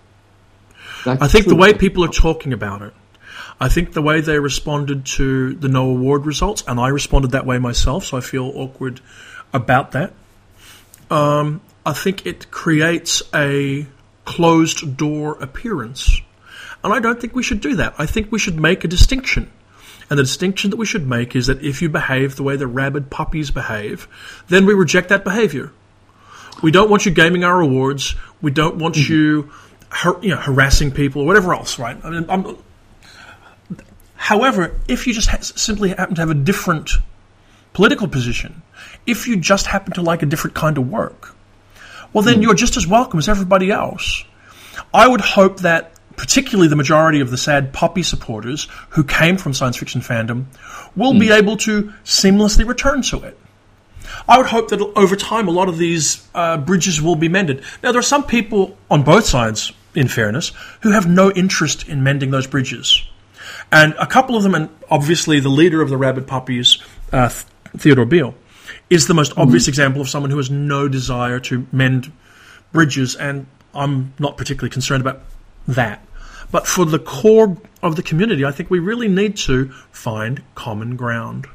That's 1.06 1.22
I 1.22 1.28
think 1.28 1.46
the 1.46 1.56
way 1.56 1.74
people 1.74 2.04
are 2.04 2.10
talking 2.10 2.52
about 2.52 2.82
it, 2.82 2.94
I 3.60 3.70
think 3.70 3.94
the 3.94 4.02
way 4.02 4.22
they 4.22 4.40
responded 4.40 5.06
to 5.18 5.54
the 5.54 5.68
no 5.68 5.90
award 5.90 6.26
results, 6.26 6.64
and 6.68 6.80
I 6.80 6.88
responded 6.90 7.32
that 7.32 7.46
way 7.46 7.60
myself, 7.60 8.06
so 8.06 8.18
I 8.18 8.22
feel 8.22 8.52
awkward 8.56 9.02
about 9.54 9.92
that. 9.92 10.14
Um, 11.10 11.62
I 11.86 11.94
think 11.94 12.26
it 12.26 12.52
creates 12.52 13.22
a 13.34 13.86
closed 14.26 14.98
door 14.98 15.42
appearance. 15.42 16.22
And 16.84 16.94
I 16.94 17.00
don't 17.00 17.20
think 17.20 17.34
we 17.34 17.44
should 17.44 17.62
do 17.62 17.76
that. 17.76 17.96
I 17.98 18.06
think 18.06 18.32
we 18.32 18.40
should 18.40 18.60
make 18.60 18.84
a 18.84 18.88
distinction. 18.88 19.52
And 20.10 20.18
the 20.18 20.24
distinction 20.24 20.72
that 20.72 20.78
we 20.78 20.86
should 20.86 21.08
make 21.08 21.36
is 21.36 21.48
that 21.48 21.62
if 21.64 21.82
you 21.82 21.90
behave 21.90 22.36
the 22.36 22.44
way 22.44 22.56
the 22.56 22.68
rabid 22.68 23.10
puppies 23.10 23.52
behave, 23.52 24.08
then 24.48 24.66
we 24.66 24.74
reject 24.74 25.10
that 25.10 25.24
behavior. 25.24 25.72
We 26.64 26.72
don't 26.72 26.90
want 26.90 27.06
you 27.06 27.12
gaming 27.12 27.44
our 27.44 27.60
awards. 27.60 28.16
We 28.42 28.52
don't 28.52 28.78
want 28.78 28.96
mm-hmm. 28.96 29.14
you, 29.14 29.52
har- 29.90 30.20
you 30.22 30.30
know, 30.30 30.38
harassing 30.38 30.92
people 30.92 31.24
or 31.24 31.26
whatever 31.26 31.54
else, 31.54 31.78
right? 31.78 31.98
I 32.04 32.10
mean, 32.10 32.26
I'm, 32.30 32.58
however, 34.16 34.80
if 34.88 35.08
you 35.08 35.14
just 35.14 35.28
ha- 35.28 35.42
simply 35.42 35.90
happen 35.90 36.16
to 36.16 36.22
have 36.22 36.30
a 36.30 36.36
different 36.36 36.92
political 37.74 38.08
position, 38.08 38.62
if 39.06 39.28
you 39.28 39.38
just 39.38 39.68
happen 39.68 39.94
to 39.94 40.02
like 40.02 40.24
a 40.24 40.26
different 40.26 40.56
kind 40.56 40.78
of 40.78 40.90
work, 40.90 41.36
well, 42.14 42.24
then 42.24 42.40
mm. 42.40 42.44
you're 42.44 42.54
just 42.54 42.78
as 42.78 42.88
welcome 42.88 43.20
as 43.20 43.28
everybody 43.28 43.72
else. 43.72 44.24
I 44.94 45.08
would 45.08 45.22
hope 45.22 45.60
that 45.60 45.92
particularly 46.18 46.68
the 46.68 46.76
majority 46.76 47.22
of 47.22 47.32
the 47.32 47.38
sad 47.38 47.72
puppy 47.72 48.04
supporters 48.04 48.68
who 48.90 49.04
came 49.04 49.38
from 49.38 49.54
science 49.54 49.78
fiction 49.78 50.02
fandom 50.02 50.46
will 50.96 51.14
mm. 51.14 51.20
be 51.20 51.28
hmm. 51.28 51.34
able 51.34 51.56
to 51.56 51.94
seamlessly 52.04 52.68
return 52.68 53.02
to 53.04 53.24
it. 53.24 53.40
I 54.28 54.38
would 54.38 54.48
hope 54.48 54.70
that 54.70 54.82
over 54.82 55.16
time 55.16 55.48
a 55.48 55.52
lot 55.52 55.70
of 55.70 55.78
these 55.78 56.28
uh, 56.34 56.58
bridges 56.58 57.02
will 57.02 57.16
be 57.16 57.30
mended. 57.30 57.64
Now, 57.84 57.92
there 57.92 58.00
are 58.00 58.04
some 58.04 58.24
people 58.24 58.78
on 58.90 59.04
both 59.04 59.26
sides, 59.26 59.72
in 59.96 60.08
fairness, 60.08 60.52
who 60.82 60.92
have 60.92 61.08
no 61.08 61.32
interest 61.32 61.88
in 61.88 62.04
mending 62.04 62.32
those 62.32 62.48
bridges. 62.48 63.02
And 63.72 63.94
a 64.00 64.08
couple 64.08 64.36
of 64.36 64.44
them, 64.44 64.56
and 64.56 64.70
obviously 64.90 65.40
the 65.40 65.50
leader 65.50 65.82
of 65.82 65.90
the 65.90 65.98
Rabid 65.98 66.26
Puppies, 66.26 66.78
uh, 67.12 67.30
Theodore 67.78 68.06
Beale, 68.06 68.34
is 68.90 69.08
the 69.08 69.14
most 69.14 69.32
mm-hmm. 69.32 69.42
obvious 69.42 69.68
example 69.68 70.02
of 70.02 70.10
someone 70.10 70.32
who 70.32 70.38
has 70.38 70.50
no 70.50 70.88
desire 70.88 71.40
to 71.42 71.68
mend 71.72 72.12
bridges, 72.72 73.16
and 73.16 73.46
I'm 73.74 74.14
not 74.20 74.38
particularly 74.38 74.72
concerned 74.72 75.02
about 75.02 75.22
that. 75.68 76.04
But 76.52 76.68
for 76.68 76.86
the 76.86 77.00
core 77.00 77.58
of 77.84 77.96
the 77.96 78.04
community, 78.04 78.46
I 78.46 78.52
think 78.52 78.70
we 78.70 78.80
really 78.80 79.08
need 79.08 79.36
to 79.38 79.70
find 79.92 80.44
common 80.56 80.96
ground. 80.96 81.48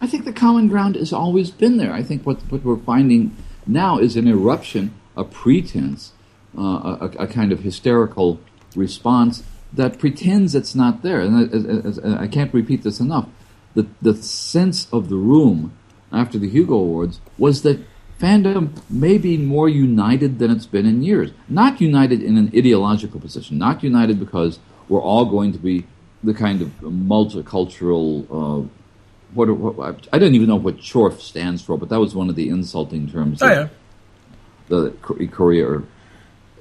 I 0.00 0.06
think 0.06 0.24
the 0.24 0.32
common 0.32 0.68
ground 0.68 0.96
has 0.96 1.12
always 1.12 1.50
been 1.50 1.78
there. 1.78 1.92
I 1.92 2.02
think 2.02 2.24
what, 2.24 2.40
what 2.50 2.62
we're 2.62 2.76
finding 2.76 3.36
now 3.66 3.98
is 3.98 4.16
an 4.16 4.28
eruption, 4.28 4.94
a 5.16 5.24
pretense, 5.24 6.12
uh, 6.56 6.98
a, 7.00 7.10
a, 7.18 7.26
kind 7.26 7.52
of 7.52 7.60
hysterical 7.60 8.40
response 8.74 9.42
that 9.72 9.98
pretends 9.98 10.54
it's 10.54 10.74
not 10.74 11.02
there. 11.02 11.20
And 11.20 12.04
I, 12.04 12.08
I, 12.08 12.22
I 12.24 12.28
can't 12.28 12.52
repeat 12.54 12.82
this 12.82 13.00
enough. 13.00 13.28
The, 13.74 13.86
the 14.00 14.14
sense 14.14 14.88
of 14.92 15.08
the 15.08 15.16
room 15.16 15.76
after 16.12 16.38
the 16.38 16.48
Hugo 16.48 16.74
Awards 16.74 17.20
was 17.36 17.62
that 17.62 17.80
fandom 18.20 18.70
may 18.88 19.18
be 19.18 19.36
more 19.36 19.68
united 19.68 20.38
than 20.38 20.50
it's 20.50 20.66
been 20.66 20.86
in 20.86 21.02
years. 21.02 21.30
Not 21.48 21.80
united 21.80 22.22
in 22.22 22.36
an 22.36 22.50
ideological 22.56 23.20
position, 23.20 23.58
not 23.58 23.82
united 23.82 24.18
because 24.18 24.58
we're 24.88 25.02
all 25.02 25.26
going 25.26 25.52
to 25.52 25.58
be 25.58 25.86
the 26.22 26.34
kind 26.34 26.62
of 26.62 26.68
multicultural. 26.80 28.26
Uh, 28.30 28.68
what, 29.34 29.50
what, 29.50 30.08
I 30.12 30.18
don't 30.18 30.34
even 30.34 30.48
know 30.48 30.56
what 30.56 30.78
CHORF 30.78 31.20
stands 31.20 31.62
for, 31.62 31.76
but 31.76 31.88
that 31.90 32.00
was 32.00 32.14
one 32.14 32.30
of 32.30 32.36
the 32.36 32.48
insulting 32.48 33.08
terms. 33.10 33.42
Oh, 33.42 33.48
yeah. 33.48 33.68
The 34.68 34.90
Korea. 35.00 35.82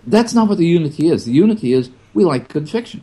That's 0.06 0.34
not 0.34 0.48
what 0.48 0.58
the 0.58 0.66
unity 0.66 1.08
is. 1.08 1.26
The 1.26 1.32
unity 1.32 1.74
is 1.74 1.90
we 2.14 2.26
like 2.26 2.50
good 2.50 2.70
fiction. 2.70 3.02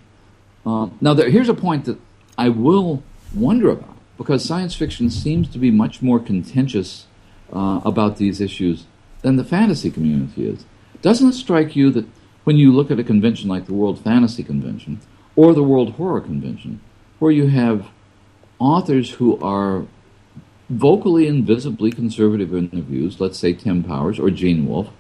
Uh, 0.65 0.91
now, 1.01 1.15
there, 1.15 1.29
here's 1.29 1.49
a 1.49 1.55
point 1.55 1.87
that 1.87 1.99
I 2.39 2.51
will 2.51 3.03
wonder 3.35 3.71
about 3.71 3.97
because 4.17 4.45
science 4.45 4.75
fiction 4.75 5.11
seems 5.11 5.49
to 5.49 5.59
be 5.59 5.71
much 5.71 6.03
more 6.03 6.21
contentious 6.21 7.07
uh, 7.53 7.81
about 7.85 8.17
these 8.17 8.41
issues 8.41 8.87
than 9.23 9.37
the 9.37 9.45
fantasy 9.45 9.91
community 9.91 10.49
is. 10.49 10.65
Doesn't 11.01 11.31
it 11.31 11.35
strike 11.35 11.75
you 11.75 11.91
that 11.91 12.07
when 12.45 12.57
you 12.57 12.73
look 12.73 12.91
at 12.91 12.99
a 12.99 13.05
convention 13.05 13.49
like 13.49 13.67
the 13.67 13.75
World 13.75 14.03
Fantasy 14.03 14.43
Convention 14.43 15.01
or 15.37 15.55
the 15.55 15.63
World 15.63 15.93
Horror 15.93 16.21
Convention, 16.21 16.81
where 17.19 17.31
you 17.31 17.49
have 17.49 17.89
authors 18.59 19.11
who 19.13 19.39
are 19.41 19.85
vocally 20.69 21.29
and 21.29 21.45
visibly 21.45 21.91
conservative 21.91 22.55
in 22.55 22.69
their 22.69 22.81
views, 22.83 23.21
let's 23.21 23.39
say 23.39 23.53
Tim 23.53 23.83
Powers 23.83 24.19
or 24.19 24.31
Gene 24.31 24.67
Wolfe, 24.67 24.91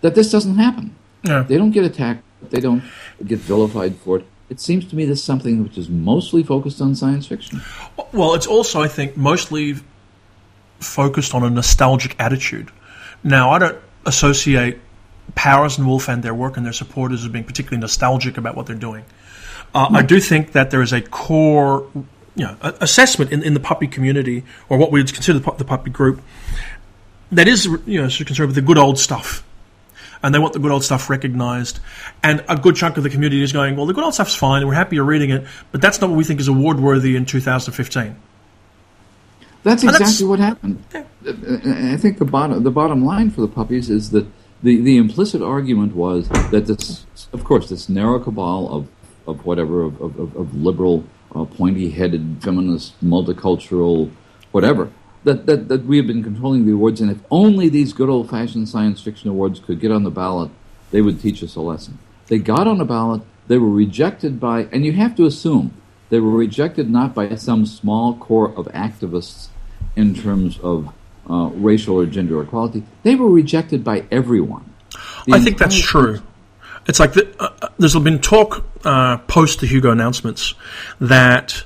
that 0.00 0.14
this 0.14 0.30
doesn't 0.30 0.56
happen. 0.56 0.94
Yeah. 1.22 1.42
They 1.42 1.56
don't 1.56 1.70
get 1.70 1.84
attacked, 1.84 2.24
they 2.50 2.60
don't 2.60 2.82
get 3.24 3.38
vilified 3.38 3.96
for 3.96 4.18
it. 4.18 4.26
It 4.48 4.60
seems 4.60 4.84
to 4.86 4.96
me 4.96 5.04
this 5.04 5.20
is 5.20 5.24
something 5.24 5.62
which 5.62 5.78
is 5.78 5.88
mostly 5.88 6.42
focused 6.42 6.80
on 6.80 6.94
science 6.96 7.26
fiction. 7.26 7.62
Well, 8.12 8.34
it's 8.34 8.46
also, 8.46 8.82
I 8.82 8.88
think, 8.88 9.16
mostly 9.16 9.76
focused 10.80 11.34
on 11.34 11.42
a 11.42 11.50
nostalgic 11.50 12.16
attitude. 12.18 12.70
Now, 13.22 13.50
I 13.50 13.58
don't 13.58 13.78
associate 14.06 14.78
Powers 15.34 15.78
and 15.78 15.86
Wolfe 15.86 16.08
and 16.08 16.22
their 16.22 16.34
work 16.34 16.56
and 16.56 16.66
their 16.66 16.72
supporters 16.72 17.24
as 17.24 17.30
being 17.30 17.44
particularly 17.44 17.80
nostalgic 17.80 18.36
about 18.36 18.56
what 18.56 18.66
they're 18.66 18.76
doing. 18.76 19.04
Uh, 19.74 19.88
I 19.92 20.02
do 20.02 20.18
think 20.18 20.52
that 20.52 20.70
there 20.70 20.82
is 20.82 20.92
a 20.92 21.00
core 21.00 21.86
you 22.34 22.44
know, 22.44 22.56
assessment 22.80 23.30
in, 23.32 23.42
in 23.42 23.54
the 23.54 23.60
puppy 23.60 23.86
community, 23.86 24.44
or 24.68 24.78
what 24.78 24.90
we 24.90 25.00
would 25.00 25.12
consider 25.12 25.38
the, 25.38 25.52
the 25.52 25.64
puppy 25.64 25.90
group, 25.90 26.22
that 27.30 27.46
is 27.46 27.66
you 27.86 28.02
know, 28.02 28.08
concerned 28.08 28.48
with 28.48 28.54
the 28.56 28.62
good 28.62 28.78
old 28.78 28.98
stuff. 28.98 29.46
And 30.22 30.34
they 30.34 30.38
want 30.38 30.52
the 30.52 30.58
good 30.58 30.72
old 30.72 30.84
stuff 30.84 31.08
recognized. 31.08 31.80
And 32.22 32.44
a 32.48 32.56
good 32.56 32.76
chunk 32.76 32.96
of 32.96 33.04
the 33.04 33.10
community 33.10 33.42
is 33.42 33.52
going, 33.52 33.76
well, 33.76 33.86
the 33.86 33.94
good 33.94 34.04
old 34.04 34.14
stuff's 34.14 34.34
fine, 34.34 34.60
and 34.60 34.68
we're 34.68 34.74
happy 34.74 34.96
you're 34.96 35.04
reading 35.04 35.30
it, 35.30 35.46
but 35.72 35.80
that's 35.80 36.00
not 36.00 36.10
what 36.10 36.16
we 36.16 36.24
think 36.24 36.40
is 36.40 36.48
award 36.48 36.80
worthy 36.80 37.16
in 37.16 37.26
2015. 37.26 38.16
That's 39.62 39.82
exactly 39.84 40.06
that's, 40.06 40.22
what 40.22 40.38
happened. 40.38 40.82
I 40.94 41.96
think 41.96 42.18
the 42.18 42.24
bottom 42.24 42.62
the 42.62 42.70
bottom 42.70 43.04
line 43.04 43.30
for 43.30 43.42
the 43.42 43.48
puppies 43.48 43.90
is 43.90 44.10
that 44.10 44.26
the, 44.62 44.80
the 44.80 44.96
implicit 44.96 45.42
argument 45.42 45.94
was 45.94 46.28
that 46.28 46.66
this, 46.66 47.06
of 47.32 47.44
course, 47.44 47.68
this 47.68 47.88
narrow 47.88 48.18
cabal 48.18 48.68
of, 48.68 48.88
of 49.26 49.44
whatever 49.44 49.82
of, 49.82 50.00
of, 50.00 50.36
of 50.36 50.54
liberal, 50.54 51.04
uh, 51.34 51.44
pointy-headed, 51.44 52.38
feminist, 52.42 53.02
multicultural, 53.04 54.10
whatever, 54.52 54.90
that, 55.24 55.46
that 55.46 55.68
that 55.68 55.84
we 55.84 55.96
have 55.96 56.06
been 56.06 56.22
controlling 56.22 56.66
the 56.66 56.72
awards, 56.72 57.00
and 57.00 57.10
if 57.10 57.18
only 57.30 57.68
these 57.68 57.92
good 57.92 58.08
old-fashioned 58.08 58.68
science 58.68 59.02
fiction 59.02 59.30
awards 59.30 59.60
could 59.60 59.80
get 59.80 59.90
on 59.90 60.04
the 60.04 60.10
ballot, 60.10 60.50
they 60.90 61.00
would 61.00 61.20
teach 61.20 61.42
us 61.42 61.56
a 61.56 61.60
lesson. 61.60 61.98
They 62.26 62.38
got 62.38 62.66
on 62.66 62.78
the 62.78 62.84
ballot. 62.84 63.22
They 63.48 63.58
were 63.58 63.70
rejected 63.70 64.38
by, 64.38 64.68
and 64.72 64.84
you 64.84 64.92
have 64.92 65.16
to 65.16 65.26
assume 65.26 65.74
they 66.10 66.20
were 66.20 66.30
rejected 66.30 66.90
not 66.90 67.14
by 67.14 67.34
some 67.36 67.64
small 67.64 68.14
core 68.16 68.52
of 68.56 68.66
activists 68.66 69.48
in 69.96 70.14
terms 70.14 70.58
of 70.58 70.92
uh, 71.28 71.50
racial 71.54 71.98
or 71.98 72.06
gender 72.06 72.42
equality. 72.42 72.82
They 73.02 73.14
were 73.14 73.30
rejected 73.30 73.82
by 73.84 74.04
everyone. 74.10 74.74
The 75.26 75.34
I 75.34 75.40
think 75.40 75.58
that's 75.58 75.78
true. 75.78 76.20
It's 76.86 76.98
like 76.98 77.12
the, 77.12 77.34
uh, 77.38 77.54
uh, 77.62 77.68
there's 77.78 77.96
been 77.98 78.20
talk 78.20 78.64
uh, 78.84 79.18
post 79.18 79.60
the 79.60 79.66
Hugo 79.66 79.90
announcements 79.90 80.54
that 81.00 81.64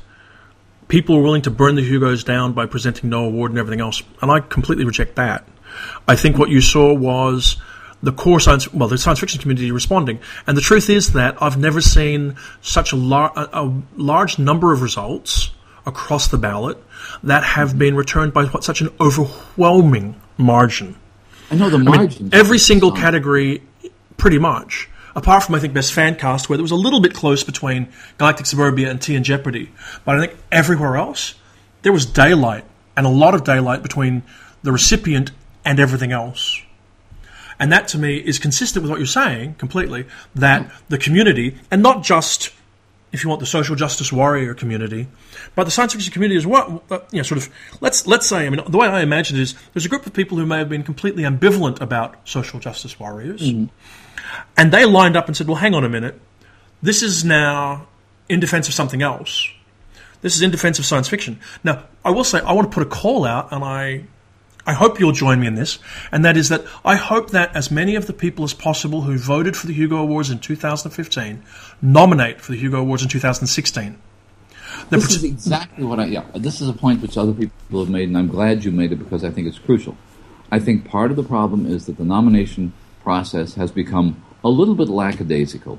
people 0.89 1.17
are 1.17 1.23
willing 1.23 1.43
to 1.43 1.51
burn 1.51 1.77
the 1.77 1.83
Hugos 1.83 2.25
down 2.25 2.53
by 2.53 2.67
presenting 2.67 3.11
no 3.11 3.25
award 3.25 3.53
and 3.53 3.59
everything 3.59 3.81
else, 3.81 4.03
and 4.21 4.31
I 4.31 4.41
completely 4.41 4.85
reject 4.85 5.17
that. 5.17 5.49
I 6.07 6.17
think 6.17 6.37
what 6.37 6.51
you 6.51 6.61
saw 6.61 6.93
was 6.93 7.57
the 8.05 8.13
core 8.13 8.39
science, 8.39 8.73
well, 8.73 8.89
the 8.89 8.99
science 8.99 9.19
fiction 9.19 9.41
community 9.41 9.71
responding. 9.71 10.21
And 10.47 10.57
the 10.57 10.61
truth 10.61 10.91
is 10.91 11.13
that 11.15 11.43
I've 11.43 11.57
never 11.57 11.81
seen 11.81 12.37
such 12.61 12.93
a, 12.93 12.97
lar- 12.97 13.33
a, 13.35 13.65
a 13.65 13.83
large 13.97 14.39
number 14.39 14.73
of 14.73 14.83
results 14.83 15.51
across 15.87 16.29
the 16.29 16.39
ballot 16.39 16.79
that 17.23 17.43
have 17.43 17.79
been 17.79 17.97
returned 17.97 18.33
by 18.33 18.45
what, 18.45 18.63
such 18.65 18.81
an 18.81 18.91
overwhelming 19.01 20.21
margin. 20.37 20.97
I 21.51 21.57
know 21.57 21.71
the 21.71 21.79
margin. 21.79 22.19
I 22.19 22.23
mean, 22.23 22.35
every 22.35 22.59
single 22.59 22.93
category, 22.93 23.63
pretty 24.17 24.39
much, 24.39 24.89
apart 25.17 25.45
from 25.45 25.55
I 25.55 25.59
think 25.59 25.75
Best 25.75 25.93
Fan 25.93 26.17
Cast, 26.17 26.49
where 26.49 26.57
there 26.57 26.63
was 26.63 26.71
a 26.71 26.77
little 26.77 27.01
bit 27.01 27.15
close 27.15 27.45
between 27.45 27.89
Galactic 28.19 28.47
Suburbia 28.47 28.91
and 28.91 29.01
Tea 29.01 29.17
and 29.17 29.25
Jeopardy. 29.25 29.71
But 30.05 30.17
I 30.17 30.27
think 30.27 30.39
everywhere 30.53 30.97
else, 30.97 31.35
there 31.83 31.93
was 31.93 32.07
daylight 32.07 32.65
and 32.97 33.07
a 33.07 33.11
lot 33.11 33.35
of 33.35 33.45
daylight 33.45 33.83
between 33.83 34.23
the 34.63 34.73
recipient 34.73 35.31
and 35.65 35.81
everything 35.81 36.13
else. 36.13 36.61
And 37.59 37.73
that 37.73 37.89
to 37.89 37.99
me 37.99 38.17
is 38.17 38.39
consistent 38.39 38.83
with 38.83 38.91
what 38.91 38.99
you're 38.99 39.07
saying 39.07 39.55
completely 39.55 40.07
that 40.35 40.71
the 40.89 40.99
community, 40.99 41.57
and 41.71 41.83
not 41.83 42.03
just 42.03 42.51
if 43.15 43.23
you 43.23 43.31
want 43.31 43.39
the 43.39 43.47
social 43.47 43.77
justice 43.77 44.13
warrior 44.13 44.55
community, 44.55 45.07
but 45.55 45.65
the 45.65 45.71
science 45.71 45.93
fiction 45.93 46.13
community 46.13 46.37
as 46.37 46.45
well. 46.45 46.83
Uh, 46.91 46.99
you 47.13 47.19
know, 47.19 47.23
sort 47.23 47.39
of 47.39 47.49
let's 47.81 48.09
let's 48.09 48.27
say. 48.27 48.45
I 48.45 48.51
mean, 48.51 48.61
the 48.69 48.77
way 48.77 48.89
I 48.89 49.03
imagine 49.03 49.37
it 49.37 49.43
is 49.43 49.55
there's 49.73 49.87
a 49.87 49.89
group 49.89 50.05
of 50.05 50.13
people 50.13 50.37
who 50.37 50.45
may 50.45 50.59
have 50.59 50.69
been 50.69 50.83
completely 50.83 51.23
ambivalent 51.23 51.81
about 51.81 52.29
social 52.29 52.59
justice 52.59 52.99
warriors, 52.99 53.41
mm. 53.41 53.71
and 54.57 54.73
they 54.73 54.85
lined 54.85 55.17
up 55.17 55.29
and 55.29 55.37
said, 55.37 55.47
"Well, 55.47 55.57
hang 55.57 55.75
on 55.75 55.85
a 55.85 55.89
minute. 55.89 56.21
This 56.83 57.03
is 57.03 57.25
now 57.25 57.87
in 58.29 58.41
defense 58.41 58.67
of 58.67 58.75
something 58.75 59.01
else. 59.01 59.49
This 60.23 60.35
is 60.35 60.43
in 60.43 60.51
defense 60.51 60.81
of 60.81 60.85
science 60.85 61.09
fiction." 61.09 61.39
Now, 61.63 61.85
I 62.05 62.11
will 62.11 62.25
say 62.25 62.41
I 62.41 62.53
want 62.53 62.69
to 62.69 62.75
put 62.75 62.85
a 62.85 62.91
call 62.91 63.25
out, 63.25 63.53
and 63.53 63.63
I 63.63 64.07
I 64.67 64.73
hope 64.73 64.99
you'll 64.99 65.13
join 65.13 65.41
me 65.41 65.47
in 65.47 65.57
this, 65.57 65.79
and 66.11 66.25
that 66.25 66.37
is 66.37 66.49
that 66.49 66.65
I 66.85 66.97
hope 66.97 67.31
that 67.31 67.55
as 67.55 67.71
many 67.71 67.97
of 67.97 68.07
the 68.07 68.15
people 68.15 68.45
as 68.45 68.55
possible 68.55 69.03
who 69.03 69.19
voted 69.19 69.57
for 69.57 69.67
the 69.67 69.75
Hugo 69.75 69.99
Awards 69.99 70.31
in 70.31 70.39
2015 70.39 71.43
nominate 71.83 72.41
for 72.41 72.53
the 72.53 72.59
Hugo 72.59 72.81
Awards 72.81 73.03
in 73.03 73.09
2016. 73.11 73.99
this 74.91 75.11
is 75.11 75.25
exactly 75.25 75.85
what 75.85 76.01
I. 76.01 76.07
Yeah, 76.07 76.25
this 76.35 76.61
is 76.61 76.69
a 76.69 76.73
point 76.73 77.03
which 77.03 77.19
other 77.19 77.33
people 77.33 77.81
have 77.81 77.91
made, 77.91 78.09
and 78.09 78.17
I'm 78.17 78.29
glad 78.29 78.65
you 78.65 78.73
made 78.73 78.93
it 78.93 78.97
because 78.97 79.23
I 79.23 79.31
think 79.31 79.47
it's 79.47 79.59
crucial. 79.59 79.97
I 80.51 80.59
think 80.59 80.87
part 80.87 81.11
of 81.11 81.17
the 81.17 81.23
problem 81.23 81.67
is 81.67 81.87
that 81.87 81.97
the 81.97 82.05
nomination 82.05 82.73
process 83.03 83.55
has 83.55 83.71
become 83.71 84.23
a 84.43 84.49
little 84.49 84.75
bit 84.75 84.89
lackadaisical. 84.89 85.79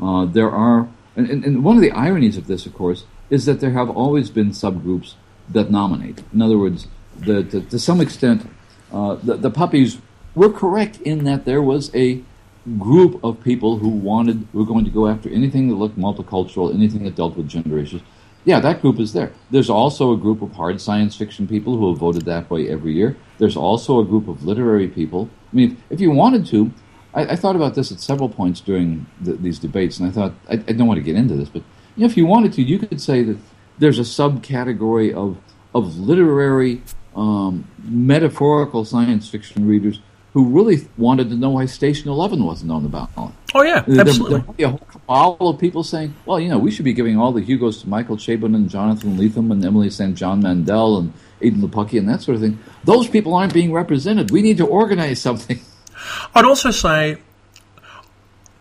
Uh, 0.00 0.26
there 0.26 0.50
are, 0.50 0.88
and, 1.16 1.28
and, 1.44 1.64
one 1.64 1.76
of 1.76 1.82
the 1.82 1.92
ironies 1.92 2.36
of 2.36 2.46
this, 2.46 2.66
of 2.66 2.74
course, 2.74 3.04
is 3.30 3.46
that 3.46 3.60
there 3.60 3.70
have 3.70 3.88
always 3.90 4.30
been 4.30 4.50
subgroups 4.50 5.14
that 5.48 5.70
nominate. 5.70 6.22
In 6.32 6.42
other 6.42 6.58
words, 6.58 6.86
the, 7.20 7.44
to, 7.44 7.60
to 7.62 7.78
some 7.78 8.00
extent, 8.00 8.48
uh, 8.92 9.16
the, 9.16 9.36
the 9.36 9.50
puppies 9.50 9.98
were 10.34 10.50
correct 10.50 11.00
in 11.00 11.24
that 11.24 11.44
there 11.44 11.62
was 11.62 11.94
a 11.94 12.22
group 12.78 13.22
of 13.22 13.42
people 13.42 13.78
who 13.78 13.88
wanted, 13.88 14.52
were 14.52 14.64
going 14.64 14.84
to 14.84 14.90
go 14.90 15.06
after 15.06 15.28
anything 15.28 15.68
that 15.68 15.76
looked 15.76 15.98
multicultural, 15.98 16.74
anything 16.74 17.04
that 17.04 17.14
dealt 17.14 17.36
with 17.36 17.48
gender 17.48 17.78
issues. 17.78 18.02
Yeah, 18.44 18.60
that 18.60 18.80
group 18.80 19.00
is 19.00 19.12
there. 19.12 19.32
There's 19.50 19.70
also 19.70 20.12
a 20.12 20.16
group 20.16 20.40
of 20.40 20.52
hard 20.52 20.80
science 20.80 21.16
fiction 21.16 21.48
people 21.48 21.76
who 21.76 21.90
have 21.90 21.98
voted 21.98 22.24
that 22.26 22.48
way 22.48 22.68
every 22.68 22.92
year. 22.92 23.16
There's 23.38 23.56
also 23.56 23.98
a 24.00 24.04
group 24.04 24.28
of 24.28 24.44
literary 24.44 24.88
people. 24.88 25.28
I 25.52 25.56
mean, 25.56 25.82
if 25.90 26.00
you 26.00 26.12
wanted 26.12 26.46
to, 26.46 26.70
I, 27.12 27.22
I 27.32 27.36
thought 27.36 27.56
about 27.56 27.74
this 27.74 27.90
at 27.90 27.98
several 27.98 28.28
points 28.28 28.60
during 28.60 29.06
the, 29.20 29.32
these 29.32 29.58
debates, 29.58 29.98
and 29.98 30.08
I 30.08 30.12
thought 30.12 30.32
I, 30.48 30.54
I, 30.54 30.72
don't 30.72 30.86
want 30.86 30.98
to 30.98 31.04
get 31.04 31.16
into 31.16 31.34
this, 31.34 31.48
but 31.48 31.62
you 31.96 32.02
know, 32.02 32.06
if 32.06 32.16
you 32.16 32.26
wanted 32.26 32.52
to, 32.52 32.62
you 32.62 32.78
could 32.78 33.00
say 33.00 33.24
that 33.24 33.38
there's 33.78 33.98
a 33.98 34.02
subcategory 34.02 35.12
of 35.12 35.38
of 35.74 35.98
literary, 35.98 36.82
um, 37.16 37.66
metaphorical 37.82 38.84
science 38.84 39.28
fiction 39.28 39.66
readers 39.66 40.00
who 40.34 40.44
really 40.44 40.86
wanted 40.98 41.30
to 41.30 41.34
know 41.34 41.48
why 41.48 41.64
Station 41.64 42.10
Eleven 42.10 42.44
wasn't 42.44 42.70
on 42.70 42.82
the 42.82 42.90
ballot. 42.90 43.32
Oh 43.54 43.62
yeah, 43.62 43.84
absolutely. 43.88 44.40
There, 44.40 44.54
there 44.58 44.66
a 44.66 44.70
whole 44.70 44.86
cabal 44.90 45.48
of 45.48 45.58
people 45.58 45.82
saying, 45.82 46.14
"Well, 46.26 46.38
you 46.38 46.50
know, 46.50 46.58
we 46.58 46.70
should 46.70 46.84
be 46.84 46.92
giving 46.92 47.18
all 47.18 47.32
the 47.32 47.40
Hugos 47.40 47.80
to 47.80 47.88
Michael 47.88 48.18
Chabon 48.18 48.54
and 48.54 48.68
Jonathan 48.68 49.16
Lethem 49.16 49.50
and 49.50 49.64
Emily 49.64 49.88
St. 49.88 50.14
John 50.14 50.40
Mandel 50.40 50.98
and 50.98 51.14
Edan 51.40 51.62
Lepucki 51.62 51.98
and 51.98 52.06
that 52.10 52.20
sort 52.20 52.34
of 52.34 52.42
thing. 52.42 52.58
Those 52.84 53.08
people 53.08 53.34
aren't 53.34 53.54
being 53.54 53.72
represented. 53.72 54.30
We 54.30 54.42
need 54.42 54.58
to 54.58 54.66
organize 54.66 55.20
something." 55.20 55.58
I'd 56.34 56.44
also 56.44 56.70
say 56.70 57.16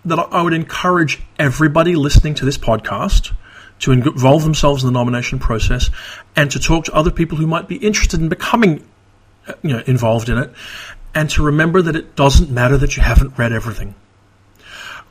that 0.06 0.18
I 0.18 0.42
would 0.42 0.54
encourage 0.54 1.22
everybody 1.38 1.96
listening 1.96 2.36
to 2.36 2.46
this 2.46 2.58
podcast 2.58 3.34
to 3.80 3.92
involve 3.92 4.44
themselves 4.44 4.84
in 4.84 4.88
the 4.88 4.98
nomination 4.98 5.40
process 5.40 5.90
and 6.36 6.50
to 6.52 6.60
talk 6.60 6.86
to 6.86 6.94
other 6.94 7.12
people 7.12 7.38
who 7.38 7.48
might 7.48 7.68
be 7.68 7.76
interested 7.76 8.20
in 8.20 8.30
becoming 8.30 8.88
you 9.62 9.72
know, 9.72 9.84
involved 9.86 10.30
in 10.30 10.38
it 10.38 10.52
and 11.14 11.30
to 11.32 11.44
remember 11.44 11.82
that 11.82 11.96
it 11.96 12.16
doesn't 12.16 12.50
matter 12.50 12.78
that 12.78 12.98
you 12.98 13.04
haven't 13.04 13.38
read 13.38 13.52
everything. 13.52 13.96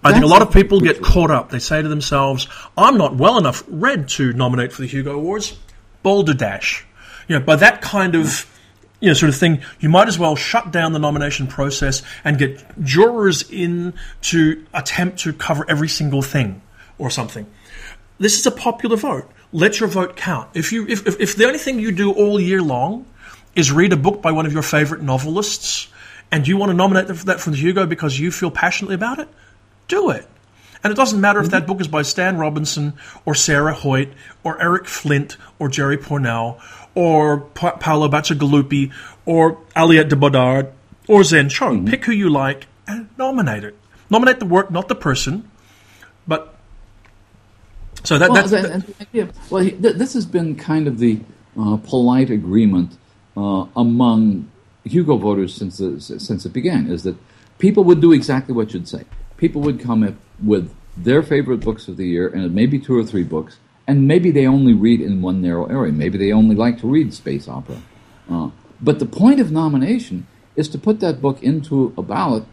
I 0.03 0.13
think 0.13 0.25
a 0.25 0.29
lot 0.29 0.43
of 0.43 0.53
people 0.53 0.81
get 0.81 1.01
caught 1.01 1.31
up. 1.31 1.49
They 1.49 1.59
say 1.59 1.81
to 1.81 1.89
themselves, 1.89 2.47
I'm 2.77 2.99
not 2.99 3.17
well 3.17 3.39
enough 3.39 3.65
read 3.69 4.09
to 4.11 4.35
nominate 4.35 4.71
for 4.71 4.83
the 4.83 4.87
Hugo 4.87 5.15
Awards. 5.15 5.59
Boulder 6.03 6.35
Dash. 6.35 6.85
You 7.27 7.39
know, 7.39 7.45
by 7.45 7.57
that 7.57 7.81
kind 7.81 8.15
of 8.15 8.47
you 9.01 9.09
know, 9.09 9.15
sort 9.15 9.31
of 9.31 9.37
thing, 9.37 9.63
you 9.81 9.89
might 9.89 10.09
as 10.09 10.19
well 10.19 10.37
shut 10.37 10.71
down 10.71 10.93
the 10.93 10.99
nomination 10.99 11.47
process 11.47 12.03
and 12.23 12.39
get 12.39 12.63
jurors 12.83 13.51
in 13.51 13.95
to 14.23 14.65
attempt 14.75 15.21
to 15.21 15.33
cover 15.33 15.65
every 15.69 15.89
single 15.89 16.21
thing 16.21 16.61
or 16.99 17.09
something. 17.09 17.47
This 18.19 18.39
is 18.39 18.47
a 18.47 18.51
popular 18.51 18.97
vote. 18.97 19.31
Let 19.53 19.81
your 19.81 19.89
vote 19.89 20.17
count. 20.17 20.51
If 20.55 20.73
you 20.73 20.87
if, 20.87 21.07
if, 21.07 21.21
if 21.21 21.37
the 21.37 21.47
only 21.47 21.59
thing 21.59 21.79
you 21.79 21.93
do 21.93 22.13
all 22.13 22.41
year 22.41 22.63
long 22.63 23.07
is 23.55 23.71
read 23.71 23.93
a 23.93 23.97
book 23.97 24.21
by 24.23 24.33
one 24.33 24.47
of 24.47 24.53
your 24.53 24.63
favorite 24.63 25.03
novelists 25.03 25.89
and 26.31 26.47
you 26.47 26.57
want 26.57 26.71
to 26.71 26.75
nominate 26.75 27.09
that 27.09 27.41
for 27.41 27.51
the 27.51 27.57
Hugo 27.57 27.87
because 27.87 28.19
you 28.19 28.31
feel 28.31 28.51
passionately 28.51 28.97
about 28.97 29.19
it, 29.19 29.29
do 29.89 30.11
it. 30.11 30.27
And 30.83 30.93
it 30.93 30.97
doesn't 30.97 31.21
matter 31.21 31.41
if 31.41 31.51
that 31.51 31.67
book 31.67 31.81
is 31.81 31.89
by 31.89 32.03
Stan 32.03 32.37
Robinson 32.37 32.93
or 33.25 33.35
Sarah 33.35 33.73
Hoyt 33.73 34.09
or 34.43 34.61
Eric 34.61 34.87
Flint 34.87 35.39
or 35.59 35.69
Jerry 35.69 35.97
Pournelle 35.97 36.61
or 36.95 37.41
pa- 37.41 37.77
Paolo 37.77 38.09
Bacigalupi 38.09 38.93
or 39.25 39.63
Aliette 39.75 40.11
de 40.11 40.17
Bodard 40.17 40.73
or 41.09 41.25
Zen 41.25 41.49
Cho. 41.49 41.71
Mm-hmm. 41.71 41.87
Pick 41.87 42.05
who 42.05 42.13
you 42.13 42.29
like 42.29 42.67
and 42.87 43.09
nominate 43.17 43.65
it. 43.65 43.79
Nominate 44.11 44.41
the 44.41 44.47
work, 44.47 44.71
not 44.71 44.89
the 44.89 44.95
person. 44.95 45.51
But 46.27 46.54
so 48.05 48.19
that, 48.19 48.31
well, 48.31 48.47
that's. 48.47 48.87
yeah, 49.13 49.27
well, 49.51 49.65
this 49.79 50.13
has 50.15 50.27
been 50.27 50.57
kind 50.57 50.87
of 50.87 50.99
the 50.99 51.21
uh, 51.59 51.77
polite 51.79 52.31
agreement 52.31 52.97
uh, 53.37 53.67
among 53.77 54.51
Hugo 54.85 55.17
voters 55.17 55.55
since 55.55 55.79
the, 55.79 56.01
since 56.01 56.45
it 56.45 56.53
began 56.53 56.87
is 56.87 57.03
that 57.05 57.17
people 57.59 57.85
would 57.85 58.01
do 58.01 58.13
exactly 58.13 58.55
what 58.55 58.75
you'd 58.75 58.89
say. 58.89 59.05
People 59.37 59.63
would 59.63 59.81
come 59.81 60.17
with 60.43 60.73
their 60.97 61.23
favorite 61.23 61.59
books 61.61 61.89
of 61.89 61.97
the 61.97 62.07
year, 62.07 62.29
and 62.29 62.45
it 62.45 62.53
may 62.53 62.67
be 62.67 62.79
two 62.79 62.97
or 62.97 63.05
three 63.05 63.25
books, 63.25 63.59
and 63.87 64.07
maybe 64.07 64.31
they 64.31 64.47
only 64.47 64.73
read 64.73 65.01
in 65.01 65.23
one 65.23 65.41
narrow 65.41 65.67
area. 65.67 65.93
Maybe 65.93 66.19
they 66.19 66.33
only 66.33 66.55
like 66.55 66.79
to 66.81 66.87
read 66.87 67.13
space 67.15 67.49
opera. 67.49 67.83
Uh, 68.31 68.51
but 68.81 68.99
the 68.99 69.07
point 69.07 69.41
of 69.41 69.51
nomination 69.51 70.27
is 70.57 70.69
to 70.69 70.79
put 70.79 71.01
that 71.01 71.21
book 71.21 71.43
into 71.43 71.93
a 71.99 72.03
ballot, 72.03 72.45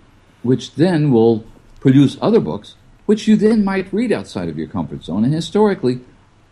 which 0.43 0.76
then 0.76 1.12
will 1.12 1.43
produce 1.80 2.18
other 2.22 2.39
books, 2.39 2.76
which 3.12 3.28
you 3.28 3.36
then 3.36 3.62
might 3.66 3.91
read 3.91 4.09
outside 4.09 4.47
of 4.47 4.57
your 4.57 4.70
comfort 4.70 5.03
zone. 5.03 5.26
And 5.26 5.34
historically, 5.34 5.99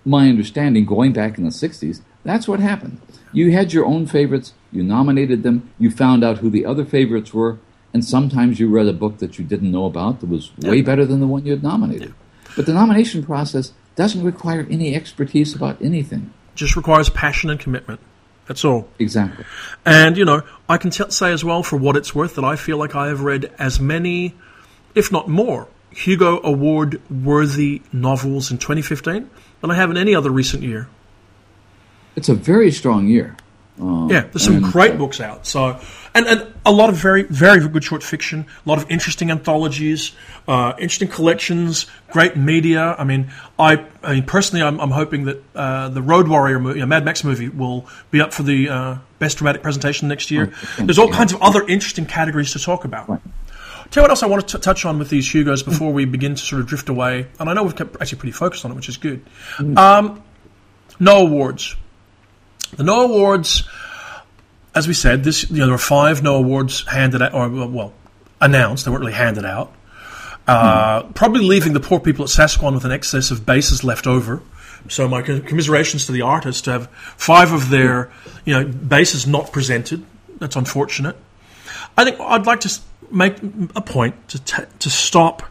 my 0.03 0.27
understanding, 0.27 0.83
going 0.83 1.13
back 1.13 1.37
in 1.37 1.45
the 1.45 1.51
60s, 1.51 2.01
that's 2.25 2.49
what 2.49 2.59
happened. 2.59 2.99
You 3.31 3.53
had 3.53 3.71
your 3.71 3.85
own 3.85 4.07
favorites, 4.07 4.51
you 4.69 4.83
nominated 4.83 5.43
them, 5.43 5.69
you 5.79 5.89
found 5.89 6.21
out 6.21 6.39
who 6.39 6.49
the 6.49 6.65
other 6.65 6.83
favorites 6.83 7.33
were, 7.33 7.59
and 7.93 8.03
sometimes 8.03 8.59
you 8.59 8.67
read 8.67 8.87
a 8.87 8.91
book 8.91 9.19
that 9.19 9.39
you 9.39 9.45
didn't 9.45 9.71
know 9.71 9.85
about 9.85 10.19
that 10.19 10.27
was 10.27 10.51
way 10.57 10.81
better 10.81 11.05
than 11.05 11.21
the 11.21 11.27
one 11.27 11.45
you 11.45 11.53
had 11.53 11.63
nominated. 11.63 12.13
But 12.57 12.65
the 12.65 12.73
nomination 12.73 13.23
process 13.23 13.71
doesn't 13.95 14.21
require 14.21 14.67
any 14.69 14.93
expertise 14.93 15.55
about 15.55 15.81
anything. 15.81 16.33
Just 16.55 16.75
requires 16.75 17.09
passion 17.09 17.49
and 17.49 17.57
commitment. 17.57 18.01
That's 18.47 18.65
all. 18.65 18.89
Exactly. 18.99 19.45
And, 19.85 20.17
you 20.17 20.25
know, 20.25 20.41
I 20.67 20.77
can 20.77 20.91
t- 20.91 21.09
say 21.09 21.31
as 21.31 21.45
well, 21.45 21.63
for 21.63 21.77
what 21.77 21.95
it's 21.95 22.13
worth, 22.13 22.35
that 22.35 22.43
I 22.43 22.57
feel 22.57 22.75
like 22.75 22.95
I 22.95 23.07
have 23.07 23.21
read 23.21 23.49
as 23.57 23.79
many, 23.79 24.35
if 24.93 25.09
not 25.09 25.29
more, 25.29 25.69
Hugo 25.91 26.39
Award 26.43 27.01
worthy 27.09 27.81
novels 27.91 28.51
in 28.51 28.57
2015 28.57 29.29
than 29.61 29.71
I 29.71 29.75
have 29.75 29.89
in 29.89 29.97
any 29.97 30.15
other 30.15 30.29
recent 30.29 30.63
year 30.63 30.87
it's 32.19 32.29
a 32.29 32.33
very 32.33 32.71
strong 32.71 33.07
year. 33.07 33.35
Uh, 33.81 34.07
yeah, 34.11 34.21
there's 34.21 34.43
some 34.43 34.59
great 34.59 34.91
uh, 34.91 34.97
books 34.97 35.21
out. 35.21 35.47
So, 35.47 35.79
and, 36.13 36.27
and 36.27 36.53
a 36.65 36.71
lot 36.71 36.89
of 36.89 36.97
very, 36.97 37.23
very 37.23 37.65
good 37.65 37.81
short 37.81 38.03
fiction, 38.03 38.45
a 38.65 38.69
lot 38.69 38.77
of 38.77 38.91
interesting 38.91 39.31
anthologies, 39.31 40.11
uh, 40.49 40.73
interesting 40.77 41.07
collections, 41.07 41.85
great 42.11 42.35
media. 42.35 42.93
I 42.99 43.05
mean, 43.05 43.31
I, 43.57 43.85
I 44.03 44.15
mean, 44.15 44.23
personally, 44.23 44.63
I'm, 44.63 44.81
I'm 44.81 44.91
hoping 44.91 45.23
that 45.25 45.41
uh, 45.55 45.87
the 45.87 46.01
Road 46.01 46.27
Warrior 46.27 46.59
movie, 46.59 46.79
you 46.79 46.85
know, 46.85 46.89
Mad 46.89 47.05
Max 47.05 47.23
movie, 47.23 47.47
will 47.47 47.87
be 48.11 48.19
up 48.19 48.33
for 48.33 48.43
the 48.43 48.67
uh, 48.67 48.97
best 49.17 49.37
dramatic 49.37 49.63
presentation 49.63 50.09
next 50.09 50.29
year. 50.29 50.51
There's 50.77 50.99
all 50.99 51.09
kinds 51.09 51.31
of 51.31 51.41
other 51.41 51.65
interesting 51.65 52.05
categories 52.05 52.51
to 52.51 52.59
talk 52.59 52.83
about. 52.83 53.07
Right. 53.07 53.21
Tell 53.91 54.01
you 54.01 54.03
what 54.03 54.11
else 54.11 54.23
I 54.23 54.27
want 54.27 54.47
to 54.47 54.57
t- 54.57 54.61
touch 54.61 54.85
on 54.85 54.99
with 54.99 55.09
these 55.09 55.29
Hugos 55.29 55.63
before 55.63 55.91
we 55.91 56.05
begin 56.05 56.35
to 56.35 56.41
sort 56.41 56.61
of 56.61 56.67
drift 56.67 56.89
away. 56.89 57.27
And 57.39 57.49
I 57.49 57.53
know 57.53 57.63
we've 57.63 57.75
kept 57.75 57.99
actually 57.99 58.19
pretty 58.19 58.33
focused 58.33 58.63
on 58.65 58.71
it, 58.71 58.75
which 58.75 58.89
is 58.89 58.97
good. 58.97 59.25
Mm. 59.57 59.77
Um, 59.77 60.23
no 60.99 61.25
awards. 61.25 61.75
The 62.75 62.83
No 62.83 63.05
Awards, 63.05 63.63
as 64.75 64.87
we 64.87 64.93
said, 64.93 65.23
this 65.23 65.49
you 65.49 65.57
know 65.57 65.65
there 65.65 65.73
were 65.73 65.77
five 65.77 66.21
No 66.21 66.35
Awards 66.35 66.85
handed 66.87 67.21
out, 67.21 67.33
or 67.33 67.49
well, 67.49 67.93
announced. 68.39 68.85
They 68.85 68.91
weren't 68.91 69.01
really 69.01 69.13
handed 69.13 69.45
out. 69.45 69.73
Uh, 70.47 71.03
hmm. 71.03 71.11
Probably 71.13 71.41
leaving 71.41 71.73
the 71.73 71.79
poor 71.79 71.99
people 71.99 72.23
at 72.23 72.29
Sasquan 72.29 72.73
with 72.73 72.85
an 72.85 72.91
excess 72.91 73.31
of 73.31 73.45
bases 73.45 73.83
left 73.83 74.07
over. 74.07 74.41
So 74.87 75.07
my 75.07 75.21
commiserations 75.21 76.05
to 76.05 76.11
the 76.11 76.21
artists 76.21 76.61
to 76.63 76.71
have 76.71 76.89
five 77.17 77.51
of 77.51 77.69
their 77.69 78.11
you 78.45 78.53
know 78.53 78.65
bases 78.65 79.27
not 79.27 79.51
presented. 79.51 80.05
That's 80.37 80.55
unfortunate. 80.55 81.15
I 81.97 82.05
think 82.05 82.19
I'd 82.19 82.45
like 82.45 82.61
to 82.61 82.79
make 83.11 83.37
a 83.75 83.81
point 83.81 84.27
to 84.29 84.39
t- 84.39 84.63
to 84.79 84.89
stop 84.89 85.43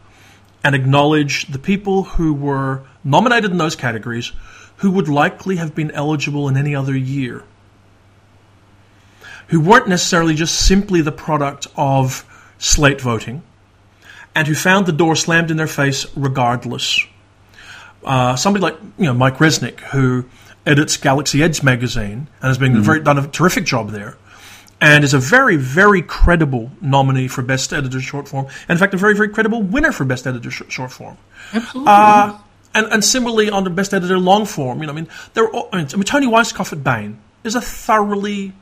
and 0.64 0.74
acknowledge 0.74 1.46
the 1.46 1.58
people 1.58 2.02
who 2.04 2.34
were 2.34 2.82
nominated 3.04 3.50
in 3.50 3.58
those 3.58 3.76
categories 3.76 4.32
who 4.78 4.90
would 4.90 5.08
likely 5.08 5.56
have 5.56 5.74
been 5.74 5.90
eligible 5.90 6.48
in 6.48 6.56
any 6.56 6.74
other 6.74 6.96
year, 6.96 7.42
who 9.48 9.60
weren't 9.60 9.88
necessarily 9.88 10.34
just 10.34 10.54
simply 10.66 11.00
the 11.00 11.12
product 11.12 11.66
of 11.76 12.24
slate 12.58 13.00
voting, 13.00 13.42
and 14.34 14.46
who 14.46 14.54
found 14.54 14.86
the 14.86 14.92
door 14.92 15.16
slammed 15.16 15.50
in 15.50 15.56
their 15.56 15.66
face 15.66 16.06
regardless. 16.16 17.00
Uh, 18.04 18.36
somebody 18.36 18.62
like 18.62 18.76
you 18.98 19.04
know 19.04 19.14
Mike 19.14 19.38
Resnick, 19.38 19.80
who 19.80 20.24
edits 20.64 20.96
Galaxy's 20.96 21.40
Edge 21.40 21.62
magazine 21.62 22.28
and 22.40 22.48
has 22.48 22.58
been 22.58 22.72
mm-hmm. 22.72 22.82
very, 22.82 23.00
done 23.00 23.18
a 23.18 23.26
terrific 23.26 23.64
job 23.64 23.90
there, 23.90 24.16
and 24.80 25.04
is 25.04 25.14
a 25.14 25.18
very 25.18 25.56
very 25.56 26.02
credible 26.02 26.70
nominee 26.80 27.28
for 27.28 27.42
Best 27.42 27.72
Editor 27.72 28.00
Short 28.00 28.28
Form, 28.28 28.46
and 28.68 28.70
in 28.70 28.78
fact 28.78 28.94
a 28.94 28.96
very 28.96 29.14
very 29.14 29.28
credible 29.28 29.62
winner 29.62 29.92
for 29.92 30.04
Best 30.04 30.26
Editor 30.26 30.50
sh- 30.50 30.62
Short 30.68 30.92
Form. 30.92 31.16
Absolutely. 31.52 31.92
Uh, 31.92 32.38
and, 32.74 32.92
and 32.92 33.04
similarly 33.04 33.50
on 33.50 33.64
the 33.64 33.70
best 33.70 33.94
editor 33.94 34.18
long 34.18 34.44
form, 34.44 34.80
you 34.80 34.86
know, 34.86 34.92
I 34.92 34.96
mean, 34.96 35.08
there. 35.34 35.48
I 35.72 35.76
mean, 35.76 35.86
Toni 35.86 36.26
Weisskopf 36.26 36.72
at 36.72 36.84
Baen 36.84 37.20
is 37.42 37.54
a 37.54 37.60
thoroughly 37.60 38.52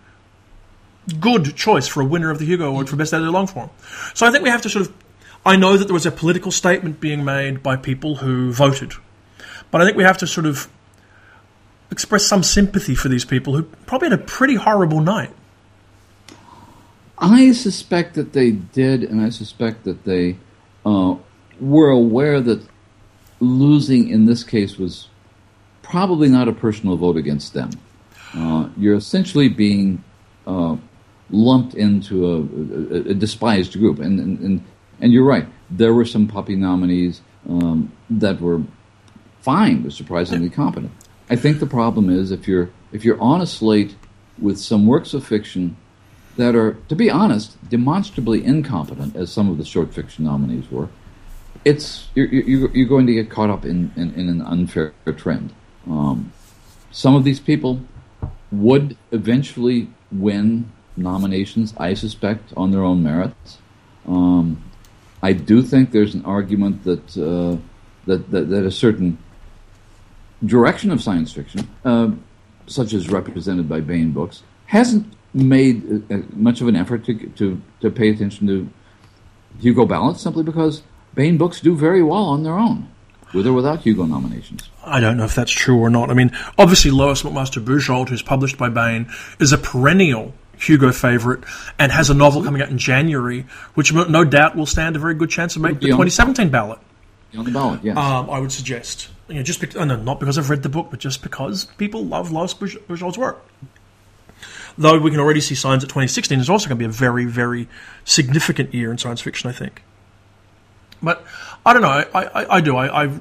good 1.20 1.54
choice 1.56 1.86
for 1.86 2.00
a 2.00 2.04
winner 2.04 2.30
of 2.30 2.38
the 2.38 2.44
Hugo 2.44 2.68
Award 2.68 2.88
for 2.88 2.96
best 2.96 3.12
editor 3.12 3.30
long 3.30 3.46
form. 3.46 3.70
So 4.14 4.26
I 4.26 4.30
think 4.30 4.44
we 4.44 4.50
have 4.50 4.62
to 4.62 4.70
sort 4.70 4.86
of. 4.86 4.94
I 5.44 5.56
know 5.56 5.76
that 5.76 5.84
there 5.84 5.94
was 5.94 6.06
a 6.06 6.10
political 6.10 6.50
statement 6.50 7.00
being 7.00 7.24
made 7.24 7.62
by 7.62 7.76
people 7.76 8.16
who 8.16 8.52
voted, 8.52 8.94
but 9.70 9.80
I 9.80 9.84
think 9.84 9.96
we 9.96 10.02
have 10.02 10.18
to 10.18 10.26
sort 10.26 10.46
of 10.46 10.68
express 11.90 12.26
some 12.26 12.42
sympathy 12.42 12.94
for 12.94 13.08
these 13.08 13.24
people 13.24 13.54
who 13.54 13.62
probably 13.62 14.10
had 14.10 14.18
a 14.18 14.22
pretty 14.22 14.56
horrible 14.56 15.00
night. 15.00 15.30
I 17.18 17.52
suspect 17.52 18.14
that 18.14 18.32
they 18.32 18.52
did, 18.52 19.02
and 19.02 19.20
I 19.20 19.30
suspect 19.30 19.84
that 19.84 20.04
they 20.04 20.36
uh, 20.84 21.16
were 21.60 21.90
aware 21.90 22.40
that 22.40 22.66
losing 23.40 24.08
in 24.08 24.26
this 24.26 24.42
case 24.42 24.78
was 24.78 25.08
probably 25.82 26.28
not 26.28 26.48
a 26.48 26.52
personal 26.52 26.96
vote 26.96 27.16
against 27.16 27.54
them. 27.54 27.70
Uh, 28.34 28.68
you're 28.76 28.96
essentially 28.96 29.48
being 29.48 30.02
uh, 30.46 30.76
lumped 31.30 31.74
into 31.74 32.26
a, 32.26 32.36
a, 32.36 33.10
a, 33.10 33.14
despised 33.14 33.72
group, 33.74 33.98
and, 33.98 34.20
and, 34.20 34.38
and 34.40 34.64
and 35.00 35.12
you're 35.12 35.24
right. 35.24 35.46
There 35.70 35.94
were 35.94 36.04
some 36.04 36.26
puppy 36.26 36.56
nominees 36.56 37.20
um, 37.48 37.92
that 38.10 38.40
were 38.40 38.62
fine, 39.40 39.82
but 39.82 39.92
surprisingly 39.92 40.50
competent. 40.50 40.92
I 41.28 41.36
think 41.36 41.60
the 41.60 41.66
problem 41.66 42.10
is 42.10 42.30
if 42.30 42.46
you're 42.46 42.70
if 42.92 43.04
you're 43.04 43.20
on 43.20 43.40
a 43.40 43.46
slate 43.46 43.96
with 44.38 44.58
some 44.58 44.86
works 44.86 45.14
of 45.14 45.26
fiction 45.26 45.76
that 46.36 46.54
are, 46.54 46.74
to 46.88 46.94
be 46.94 47.10
honest, 47.10 47.56
demonstrably 47.68 48.44
incompetent, 48.44 49.16
as 49.16 49.32
some 49.32 49.50
of 49.50 49.58
the 49.58 49.64
short 49.64 49.92
fiction 49.92 50.24
nominees 50.24 50.70
were, 50.70 50.88
it's 51.64 52.08
you're, 52.14 52.26
you're, 52.26 52.70
you're 52.70 52.88
going 52.88 53.06
to 53.06 53.14
get 53.14 53.30
caught 53.30 53.50
up 53.50 53.64
in, 53.64 53.92
in, 53.96 54.14
in 54.14 54.28
an 54.28 54.42
unfair 54.42 54.92
trend. 55.16 55.52
Um, 55.86 56.32
some 56.92 57.14
of 57.14 57.24
these 57.24 57.40
people 57.40 57.80
would 58.52 58.96
eventually 59.10 59.88
win 60.12 60.70
nominations, 60.96 61.74
I 61.76 61.94
suspect, 61.94 62.52
on 62.56 62.70
their 62.70 62.82
own 62.82 63.02
merits. 63.02 63.58
Um, 64.06 64.62
I 65.22 65.32
do 65.32 65.62
think 65.62 65.90
there's 65.90 66.14
an 66.14 66.24
argument 66.24 66.84
that, 66.84 67.16
uh, 67.16 67.56
that, 68.06 68.30
that, 68.30 68.48
that 68.50 68.64
a 68.64 68.70
certain 68.70 69.18
direction 70.44 70.90
of 70.92 71.02
science 71.02 71.32
fiction, 71.32 71.68
uh, 71.84 72.10
such 72.66 72.92
as 72.92 73.08
represented 73.08 73.68
by 73.68 73.80
Baen 73.80 74.12
Books, 74.12 74.42
hasn't 74.66 75.12
made 75.36 76.10
uh, 76.10 76.18
much 76.32 76.60
of 76.60 76.68
an 76.68 76.76
effort 76.76 77.04
to, 77.04 77.14
to, 77.14 77.60
to 77.80 77.90
pay 77.90 78.10
attention 78.10 78.46
to 78.46 78.68
Hugo 79.60 79.84
ballots 79.84 80.22
simply 80.22 80.42
because 80.42 80.82
Baen 81.14 81.36
Books 81.36 81.60
do 81.60 81.76
very 81.76 82.02
well 82.02 82.24
on 82.24 82.42
their 82.42 82.58
own, 82.58 82.88
with 83.34 83.46
or 83.46 83.52
without 83.52 83.80
Hugo 83.80 84.04
nominations. 84.04 84.70
I 84.84 85.00
don't 85.00 85.16
know 85.16 85.24
if 85.24 85.34
that's 85.34 85.52
true 85.52 85.78
or 85.78 85.90
not. 85.90 86.10
I 86.10 86.14
mean, 86.14 86.30
obviously, 86.58 86.90
Lois 86.90 87.22
McMaster 87.22 87.64
Bujold, 87.64 88.08
who's 88.08 88.22
published 88.22 88.58
by 88.58 88.68
Baen, 88.68 89.10
is 89.38 89.52
a 89.52 89.58
perennial 89.58 90.34
Hugo 90.58 90.92
favourite 90.92 91.44
and 91.78 91.92
has 91.92 92.10
a 92.10 92.14
novel 92.14 92.42
coming 92.42 92.62
out 92.62 92.70
in 92.70 92.78
January, 92.78 93.46
which 93.74 93.92
no 93.92 94.24
doubt 94.24 94.56
will 94.56 94.66
stand 94.66 94.96
a 94.96 94.98
very 94.98 95.14
good 95.14 95.30
chance 95.30 95.56
of 95.56 95.62
making 95.62 95.80
the 95.80 95.86
2017 95.86 96.48
ballot. 96.50 96.78
On 97.36 97.44
the 97.44 97.50
ballot, 97.50 97.80
yes. 97.82 97.96
Um, 97.96 98.30
I 98.30 98.38
would 98.38 98.52
suggest. 98.52 99.08
You 99.28 99.36
know, 99.36 99.42
just 99.42 99.60
because, 99.60 99.84
no, 99.84 99.96
not 99.96 100.20
because 100.20 100.38
I've 100.38 100.48
read 100.48 100.62
the 100.62 100.68
book, 100.68 100.88
but 100.90 101.00
just 101.00 101.22
because 101.22 101.64
people 101.76 102.04
love 102.04 102.30
Lois 102.30 102.54
Bujold's 102.54 103.18
work. 103.18 103.44
Though 104.78 104.98
we 104.98 105.10
can 105.10 105.20
already 105.20 105.40
see 105.40 105.54
signs 105.54 105.82
that 105.82 105.88
2016 105.88 106.38
is 106.38 106.50
also 106.50 106.68
going 106.68 106.78
to 106.78 106.82
be 106.82 106.84
a 106.84 106.88
very, 106.88 107.24
very 107.24 107.68
significant 108.04 108.74
year 108.74 108.90
in 108.90 108.98
science 108.98 109.22
fiction, 109.22 109.48
I 109.48 109.52
think. 109.52 109.82
But 111.02 111.24
I 111.64 111.72
don't 111.72 111.82
know. 111.82 111.88
I, 111.88 112.04
I, 112.14 112.56
I 112.56 112.60
do. 112.60 112.76
I, 112.76 113.04
I, 113.04 113.20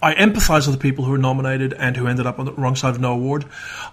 I 0.00 0.14
empathize 0.14 0.66
with 0.66 0.76
the 0.76 0.80
people 0.80 1.04
who 1.04 1.12
were 1.12 1.18
nominated 1.18 1.72
and 1.74 1.96
who 1.96 2.06
ended 2.06 2.26
up 2.26 2.38
on 2.38 2.46
the 2.46 2.52
wrong 2.52 2.76
side 2.76 2.90
of 2.90 3.00
no 3.00 3.12
award. 3.12 3.44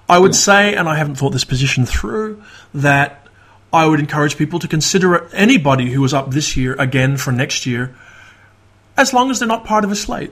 I 0.10 0.20
would 0.20 0.36
say, 0.36 0.76
and 0.76 0.88
I 0.88 0.96
haven't 0.96 1.16
thought 1.16 1.32
this 1.32 1.44
position 1.44 1.86
through, 1.86 2.42
that 2.74 3.28
I 3.72 3.88
would 3.88 4.00
encourage 4.00 4.38
people 4.38 4.60
to 4.60 4.68
consider 4.68 5.28
anybody 5.34 5.92
who 5.92 6.02
was 6.02 6.14
up 6.14 6.32
this 6.32 6.56
year 6.56 6.76
again 6.80 7.18
for 7.18 7.32
next 7.32 7.66
year, 7.66 7.96
as 8.98 9.14
long 9.14 9.30
as 9.30 9.40
they're 9.40 9.48
not 9.48 9.66
part 9.66 9.84
of 9.84 9.92
a 9.92 9.96
slate. 9.96 10.32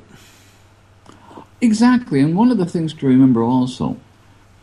Exactly. 1.60 2.20
And 2.20 2.36
one 2.36 2.52
of 2.52 2.58
the 2.58 2.66
things 2.66 2.94
to 2.96 3.08
remember 3.08 3.44
also 3.44 3.98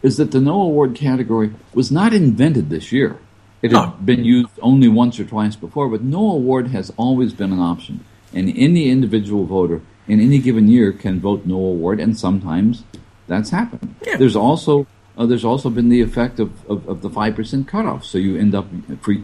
is 0.03 0.17
that 0.17 0.31
the 0.31 0.41
no 0.41 0.63
award 0.63 0.95
category 0.95 1.53
was 1.75 1.91
not 1.91 2.13
invented 2.13 2.71
this 2.71 2.93
year. 2.93 3.19
It 3.63 3.73
had 3.73 3.87
no. 3.87 3.97
been 4.03 4.25
used 4.25 4.59
only 4.63 4.89
once 4.89 5.21
or 5.21 5.25
twice 5.25 5.57
before, 5.57 5.89
but 5.89 6.03
no 6.03 6.31
award 6.31 6.69
has 6.69 6.93
always 6.97 7.33
been 7.35 7.53
an 7.53 7.59
option. 7.59 8.05
And 8.33 8.49
any 8.57 8.89
individual 8.89 9.45
voter 9.45 9.83
in 10.09 10.21
any 10.21 10.39
given 10.39 10.69
year 10.69 10.93
can 10.93 11.21
vote 11.21 11.45
no 11.45 11.57
award, 11.57 12.01
and 12.01 12.19
sometimes 12.19 12.85
that's 13.27 13.51
happened. 13.51 13.95
Yeah. 14.07 14.17
There's 14.17 14.37
also 14.37 14.87
uh, 15.19 15.27
there's 15.27 15.45
also 15.45 15.69
been 15.69 15.91
the 15.91 16.01
effect 16.01 16.41
of, 16.41 16.51
of, 16.71 16.89
of 16.89 17.03
the 17.03 17.11
five 17.11 17.35
percent 17.35 17.69
cutoff. 17.69 18.05
So 18.05 18.17
you 18.19 18.37
end 18.37 18.55
up 18.55 18.67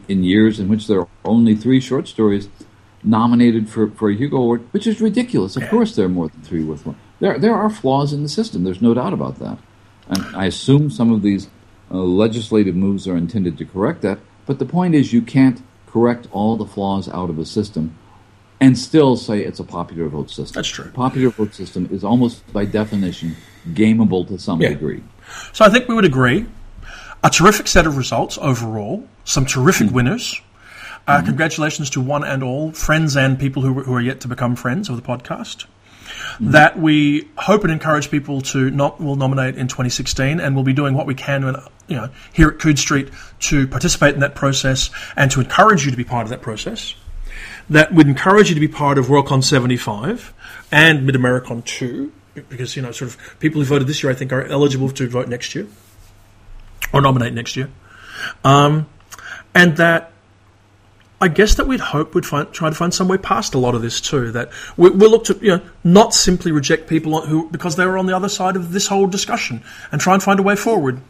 in 0.08 0.24
years 0.24 0.60
in 0.60 0.68
which 0.68 0.86
there 0.86 1.00
are 1.00 1.08
only 1.24 1.54
three 1.54 1.80
short 1.80 2.06
stories 2.08 2.48
nominated 3.02 3.70
for, 3.70 3.88
for 3.90 4.10
a 4.10 4.14
Hugo 4.14 4.36
Award, 4.36 4.66
which 4.72 4.86
is 4.86 5.00
ridiculous. 5.00 5.56
Of 5.56 5.68
course, 5.70 5.94
there 5.94 6.06
are 6.06 6.10
more 6.10 6.28
than 6.28 6.42
three 6.42 6.64
with 6.64 6.84
one. 6.84 6.96
There 7.20 7.38
there 7.38 7.54
are 7.54 7.70
flaws 7.70 8.12
in 8.12 8.22
the 8.22 8.28
system. 8.28 8.64
There's 8.64 8.82
no 8.82 8.92
doubt 8.92 9.12
about 9.12 9.38
that. 9.38 9.58
And 10.08 10.36
I 10.36 10.46
assume 10.46 10.90
some 10.90 11.12
of 11.12 11.22
these 11.22 11.48
uh, 11.90 11.96
legislative 11.96 12.76
moves 12.76 13.06
are 13.08 13.16
intended 13.16 13.58
to 13.58 13.64
correct 13.64 14.02
that. 14.02 14.18
But 14.46 14.58
the 14.58 14.66
point 14.66 14.94
is, 14.94 15.12
you 15.12 15.22
can't 15.22 15.62
correct 15.86 16.28
all 16.30 16.56
the 16.56 16.66
flaws 16.66 17.08
out 17.08 17.30
of 17.30 17.38
a 17.38 17.44
system 17.44 17.96
and 18.60 18.78
still 18.78 19.16
say 19.16 19.44
it's 19.44 19.60
a 19.60 19.64
popular 19.64 20.08
vote 20.08 20.30
system. 20.30 20.54
That's 20.54 20.68
true. 20.68 20.90
popular 20.92 21.30
vote 21.30 21.54
system 21.54 21.88
is 21.90 22.04
almost 22.04 22.50
by 22.52 22.64
definition 22.64 23.36
gameable 23.68 24.26
to 24.28 24.38
some 24.38 24.60
yeah. 24.60 24.70
degree. 24.70 25.02
So 25.52 25.64
I 25.64 25.68
think 25.68 25.88
we 25.88 25.94
would 25.94 26.04
agree. 26.04 26.46
A 27.22 27.30
terrific 27.30 27.66
set 27.66 27.86
of 27.86 27.96
results 27.96 28.38
overall. 28.40 29.06
Some 29.24 29.46
terrific 29.46 29.88
mm-hmm. 29.88 29.96
winners. 29.96 30.40
Uh, 31.06 31.18
mm-hmm. 31.18 31.26
Congratulations 31.26 31.90
to 31.90 32.00
one 32.00 32.24
and 32.24 32.42
all, 32.42 32.72
friends 32.72 33.16
and 33.16 33.38
people 33.38 33.62
who, 33.62 33.82
who 33.82 33.94
are 33.94 34.00
yet 34.00 34.20
to 34.20 34.28
become 34.28 34.56
friends 34.56 34.88
of 34.88 34.96
the 34.96 35.02
podcast 35.02 35.66
mm-hmm. 36.16 36.52
that 36.52 36.78
we 36.78 37.28
hope 37.36 37.62
and 37.64 37.72
encourage 37.72 38.10
people 38.10 38.40
to 38.40 38.70
not 38.70 39.00
will 39.00 39.16
nominate 39.16 39.56
in 39.56 39.68
2016, 39.68 40.40
and 40.40 40.54
we'll 40.54 40.64
be 40.64 40.72
doing 40.72 40.94
what 40.94 41.06
we 41.06 41.14
can, 41.14 41.44
when, 41.44 41.56
you 41.88 41.96
know, 41.96 42.08
here 42.32 42.48
at 42.48 42.58
Coode 42.58 42.78
Street 42.78 43.10
to 43.40 43.66
participate 43.66 44.14
in 44.14 44.20
that 44.20 44.34
process 44.34 44.90
and 45.16 45.30
to 45.30 45.40
encourage 45.40 45.84
you 45.84 45.90
to 45.90 45.96
be 45.96 46.04
part 46.04 46.24
of 46.24 46.30
that 46.30 46.42
process. 46.42 46.94
That 47.68 47.92
would 47.92 48.06
encourage 48.06 48.48
you 48.48 48.54
to 48.54 48.60
be 48.60 48.68
part 48.68 48.98
of 48.98 49.06
Worldcon 49.06 49.42
75 49.42 50.32
and 50.70 51.08
MidAmeriCon 51.08 51.64
2, 51.64 52.12
because 52.48 52.76
you 52.76 52.82
know, 52.82 52.92
sort 52.92 53.10
of 53.10 53.38
people 53.40 53.60
who 53.60 53.66
voted 53.66 53.88
this 53.88 54.02
year, 54.02 54.10
I 54.10 54.14
think, 54.14 54.32
are 54.32 54.44
eligible 54.44 54.90
to 54.90 55.08
vote 55.08 55.28
next 55.28 55.54
year 55.54 55.66
or 56.92 57.00
nominate 57.00 57.32
next 57.32 57.56
year, 57.56 57.70
um, 58.44 58.88
and 59.54 59.76
that 59.78 60.12
I 61.20 61.28
guess 61.28 61.54
that 61.54 61.66
we'd 61.66 61.80
hope 61.80 62.14
we'd 62.14 62.26
find, 62.26 62.52
try 62.52 62.68
to 62.68 62.74
find 62.74 62.92
some 62.92 63.08
way 63.08 63.16
past 63.16 63.54
a 63.54 63.58
lot 63.58 63.74
of 63.74 63.80
this 63.80 64.00
too. 64.00 64.30
That 64.32 64.50
we, 64.76 64.90
will 64.90 65.10
look 65.10 65.24
to 65.24 65.38
you 65.40 65.56
know 65.56 65.62
not 65.82 66.12
simply 66.12 66.52
reject 66.52 66.88
people 66.88 67.22
who 67.22 67.48
because 67.50 67.76
they 67.76 67.86
were 67.86 67.96
on 67.96 68.06
the 68.06 68.14
other 68.14 68.28
side 68.28 68.54
of 68.54 68.72
this 68.72 68.88
whole 68.88 69.06
discussion 69.06 69.62
and 69.90 70.00
try 70.00 70.12
and 70.12 70.22
find 70.22 70.38
a 70.38 70.42
way 70.42 70.56
forward. 70.56 71.00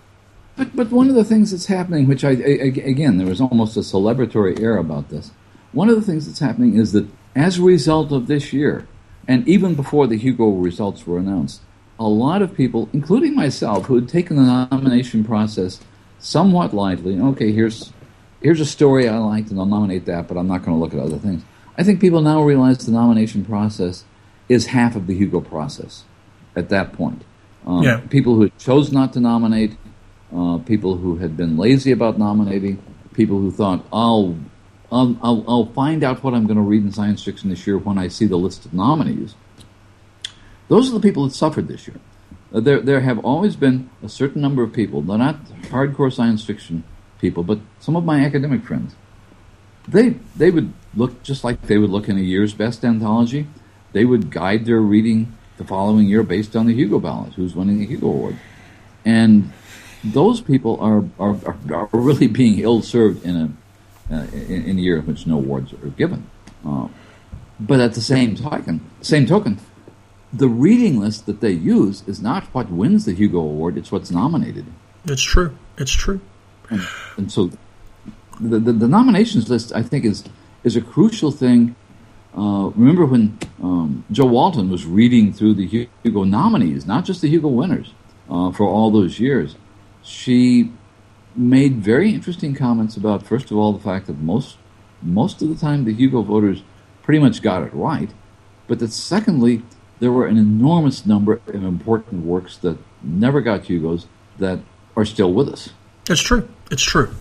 But 0.56 0.76
but 0.76 0.90
one 0.90 1.08
of 1.08 1.16
the 1.16 1.24
things 1.24 1.50
that's 1.50 1.66
happening, 1.66 2.06
which 2.06 2.24
I, 2.24 2.30
I 2.30 2.70
again 2.84 3.16
there 3.16 3.26
was 3.26 3.40
almost 3.40 3.76
a 3.76 3.80
celebratory 3.80 4.60
air 4.60 4.76
about 4.76 5.08
this. 5.08 5.32
One 5.72 5.88
of 5.88 5.96
the 5.96 6.02
things 6.02 6.26
that's 6.26 6.38
happening 6.38 6.76
is 6.76 6.92
that 6.92 7.08
as 7.34 7.58
a 7.58 7.62
result 7.62 8.12
of 8.12 8.28
this 8.28 8.52
year, 8.52 8.86
and 9.26 9.46
even 9.48 9.74
before 9.74 10.06
the 10.06 10.16
Hugo 10.16 10.50
results 10.50 11.04
were 11.06 11.18
announced, 11.18 11.62
a 11.98 12.08
lot 12.08 12.42
of 12.42 12.54
people, 12.54 12.88
including 12.92 13.34
myself, 13.34 13.86
who 13.86 13.96
had 13.96 14.08
taken 14.08 14.36
the 14.36 14.68
nomination 14.70 15.24
process 15.24 15.80
somewhat 16.18 16.72
lightly. 16.72 17.18
Okay, 17.18 17.52
here's 17.52 17.92
here's 18.46 18.60
a 18.60 18.64
story 18.64 19.08
I 19.08 19.18
liked 19.18 19.50
and 19.50 19.58
I'll 19.58 19.66
nominate 19.66 20.04
that, 20.04 20.28
but 20.28 20.36
I'm 20.36 20.46
not 20.46 20.64
going 20.64 20.76
to 20.76 20.80
look 20.80 20.94
at 20.94 21.00
other 21.00 21.18
things. 21.18 21.42
I 21.76 21.82
think 21.82 22.00
people 22.00 22.20
now 22.20 22.44
realize 22.44 22.78
the 22.78 22.92
nomination 22.92 23.44
process 23.44 24.04
is 24.48 24.66
half 24.66 24.94
of 24.94 25.08
the 25.08 25.14
Hugo 25.14 25.40
process 25.40 26.04
at 26.54 26.68
that 26.68 26.92
point. 26.92 27.24
Um, 27.66 27.82
yeah. 27.82 27.96
People 28.08 28.36
who 28.36 28.48
chose 28.50 28.92
not 28.92 29.12
to 29.14 29.20
nominate, 29.20 29.76
uh, 30.32 30.58
people 30.58 30.98
who 30.98 31.16
had 31.16 31.36
been 31.36 31.56
lazy 31.56 31.90
about 31.90 32.20
nominating, 32.20 32.80
people 33.14 33.40
who 33.40 33.50
thought, 33.50 33.84
I'll, 33.92 34.36
I'll, 34.92 35.18
I'll, 35.24 35.44
I'll 35.48 35.66
find 35.72 36.04
out 36.04 36.22
what 36.22 36.32
I'm 36.32 36.46
going 36.46 36.56
to 36.56 36.62
read 36.62 36.84
in 36.84 36.92
science 36.92 37.24
fiction 37.24 37.50
this 37.50 37.66
year 37.66 37.78
when 37.78 37.98
I 37.98 38.06
see 38.06 38.26
the 38.26 38.38
list 38.38 38.64
of 38.64 38.72
nominees. 38.72 39.34
Those 40.68 40.88
are 40.88 40.94
the 40.94 41.00
people 41.00 41.26
that 41.26 41.34
suffered 41.34 41.66
this 41.66 41.88
year. 41.88 41.98
Uh, 42.54 42.60
there, 42.60 42.80
there 42.80 43.00
have 43.00 43.18
always 43.24 43.56
been 43.56 43.90
a 44.04 44.08
certain 44.08 44.40
number 44.40 44.62
of 44.62 44.72
people, 44.72 45.02
they're 45.02 45.18
not 45.18 45.44
hardcore 45.62 46.12
science 46.12 46.44
fiction 46.44 46.84
people, 47.20 47.42
but 47.42 47.58
some 47.80 47.96
of 47.96 48.04
my 48.04 48.24
academic 48.24 48.64
friends, 48.64 48.94
they 49.88 50.10
they 50.36 50.50
would 50.50 50.72
look 50.94 51.22
just 51.22 51.44
like 51.44 51.62
they 51.62 51.78
would 51.78 51.90
look 51.90 52.08
in 52.08 52.16
a 52.16 52.22
year's 52.22 52.54
best 52.54 52.84
anthology. 52.84 53.46
They 53.92 54.04
would 54.04 54.30
guide 54.30 54.66
their 54.66 54.80
reading 54.80 55.32
the 55.56 55.64
following 55.64 56.06
year 56.06 56.22
based 56.22 56.54
on 56.56 56.66
the 56.66 56.74
Hugo 56.74 56.98
ballot, 56.98 57.34
who's 57.34 57.54
winning 57.54 57.78
the 57.78 57.86
Hugo 57.86 58.08
Award, 58.08 58.36
and 59.04 59.52
those 60.04 60.40
people 60.40 60.78
are 60.80 61.04
are, 61.18 61.36
are 61.72 61.88
really 61.92 62.26
being 62.26 62.58
ill 62.58 62.82
served 62.82 63.24
in 63.24 63.36
a 63.36 64.14
uh, 64.14 64.26
in, 64.32 64.64
in, 64.64 64.78
a 64.78 64.80
year 64.80 64.98
in 64.98 65.06
which 65.06 65.26
no 65.26 65.36
awards 65.36 65.72
are 65.72 65.88
given. 65.88 66.30
Uh, 66.64 66.88
but 67.58 67.80
at 67.80 67.94
the 67.94 68.00
same 68.00 68.36
token, 68.36 68.80
same 69.00 69.26
token, 69.26 69.58
the 70.32 70.48
reading 70.48 71.00
list 71.00 71.26
that 71.26 71.40
they 71.40 71.50
use 71.50 72.04
is 72.06 72.20
not 72.20 72.44
what 72.54 72.70
wins 72.70 73.04
the 73.04 73.12
Hugo 73.12 73.38
Award; 73.38 73.76
it's 73.76 73.90
what's 73.90 74.10
nominated. 74.10 74.66
It's 75.06 75.22
true. 75.22 75.56
It's 75.78 75.92
true. 75.92 76.20
And, 76.70 76.86
and 77.16 77.32
so 77.32 77.50
the, 78.40 78.58
the, 78.58 78.72
the, 78.72 78.88
nominations 78.88 79.48
list, 79.48 79.72
I 79.74 79.82
think, 79.82 80.04
is, 80.04 80.24
is 80.64 80.76
a 80.76 80.80
crucial 80.80 81.30
thing. 81.30 81.76
Uh, 82.36 82.70
remember 82.74 83.06
when 83.06 83.38
um, 83.62 84.04
Jo 84.10 84.26
Walton 84.26 84.68
was 84.68 84.84
reading 84.84 85.32
through 85.32 85.54
the 85.54 85.88
Hugo 86.02 86.24
nominees, 86.24 86.86
not 86.86 87.04
just 87.04 87.22
the 87.22 87.28
Hugo 87.28 87.48
winners, 87.48 87.92
uh, 88.28 88.50
for 88.50 88.66
all 88.66 88.90
those 88.90 89.18
years, 89.20 89.56
she 90.02 90.72
made 91.34 91.76
very 91.76 92.12
interesting 92.12 92.54
comments 92.54 92.96
about, 92.96 93.26
first 93.26 93.50
of 93.50 93.56
all, 93.56 93.72
the 93.72 93.82
fact 93.82 94.06
that 94.06 94.18
most 94.18 94.56
most 95.02 95.42
of 95.42 95.48
the 95.48 95.54
time 95.54 95.84
the 95.84 95.92
Hugo 95.92 96.22
voters 96.22 96.62
pretty 97.02 97.18
much 97.18 97.42
got 97.42 97.62
it 97.62 97.72
right, 97.72 98.10
but 98.66 98.78
that 98.78 98.92
secondly, 98.92 99.62
there 100.00 100.10
were 100.10 100.26
an 100.26 100.36
enormous 100.36 101.06
number 101.06 101.40
of 101.46 101.64
important 101.64 102.24
works 102.24 102.56
that 102.58 102.78
never 103.02 103.40
got 103.40 103.64
Hugos 103.64 104.06
that 104.38 104.60
are 104.96 105.04
still 105.04 105.32
with 105.32 105.48
us. 105.48 105.70
That's 106.06 106.20
true. 106.20 106.48
It's 106.70 106.82
true. 106.82 107.14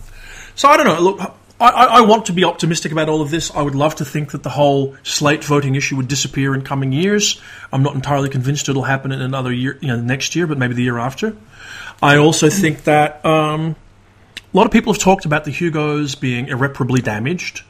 So 0.54 0.68
I 0.68 0.76
don't 0.76 0.86
know. 0.86 1.00
Look, 1.00 1.20
I, 1.58 1.68
I, 1.68 2.00
want 2.02 2.26
to 2.26 2.34
be 2.34 2.44
optimistic 2.44 2.92
about 2.92 3.08
all 3.08 3.22
of 3.22 3.30
this. 3.30 3.50
I 3.50 3.62
would 3.62 3.74
love 3.74 3.94
to 3.96 4.04
think 4.04 4.32
that 4.32 4.42
the 4.42 4.50
whole 4.50 4.94
slate 5.02 5.42
voting 5.42 5.74
issue 5.74 5.96
would 5.96 6.08
disappear 6.08 6.54
in 6.54 6.62
coming 6.62 6.92
years. 6.92 7.40
I'm 7.72 7.82
not 7.82 7.94
entirely 7.94 8.28
convinced 8.28 8.68
it'll 8.68 8.82
happen 8.82 9.10
in 9.10 9.22
another 9.22 9.52
year, 9.52 9.78
you 9.80 9.88
know, 9.88 9.96
next 9.98 10.36
year, 10.36 10.46
but 10.46 10.58
maybe 10.58 10.74
the 10.74 10.82
year 10.82 10.98
after. 10.98 11.34
I 12.02 12.16
also 12.16 12.50
think 12.50 12.84
that 12.84 13.24
um, 13.24 13.74
a 14.52 14.56
lot 14.56 14.66
of 14.66 14.72
people 14.72 14.92
have 14.92 15.00
talked 15.00 15.24
about 15.24 15.44
the 15.44 15.50
Hugos 15.50 16.14
being 16.14 16.48
irreparably 16.48 17.00
damaged, 17.00 17.62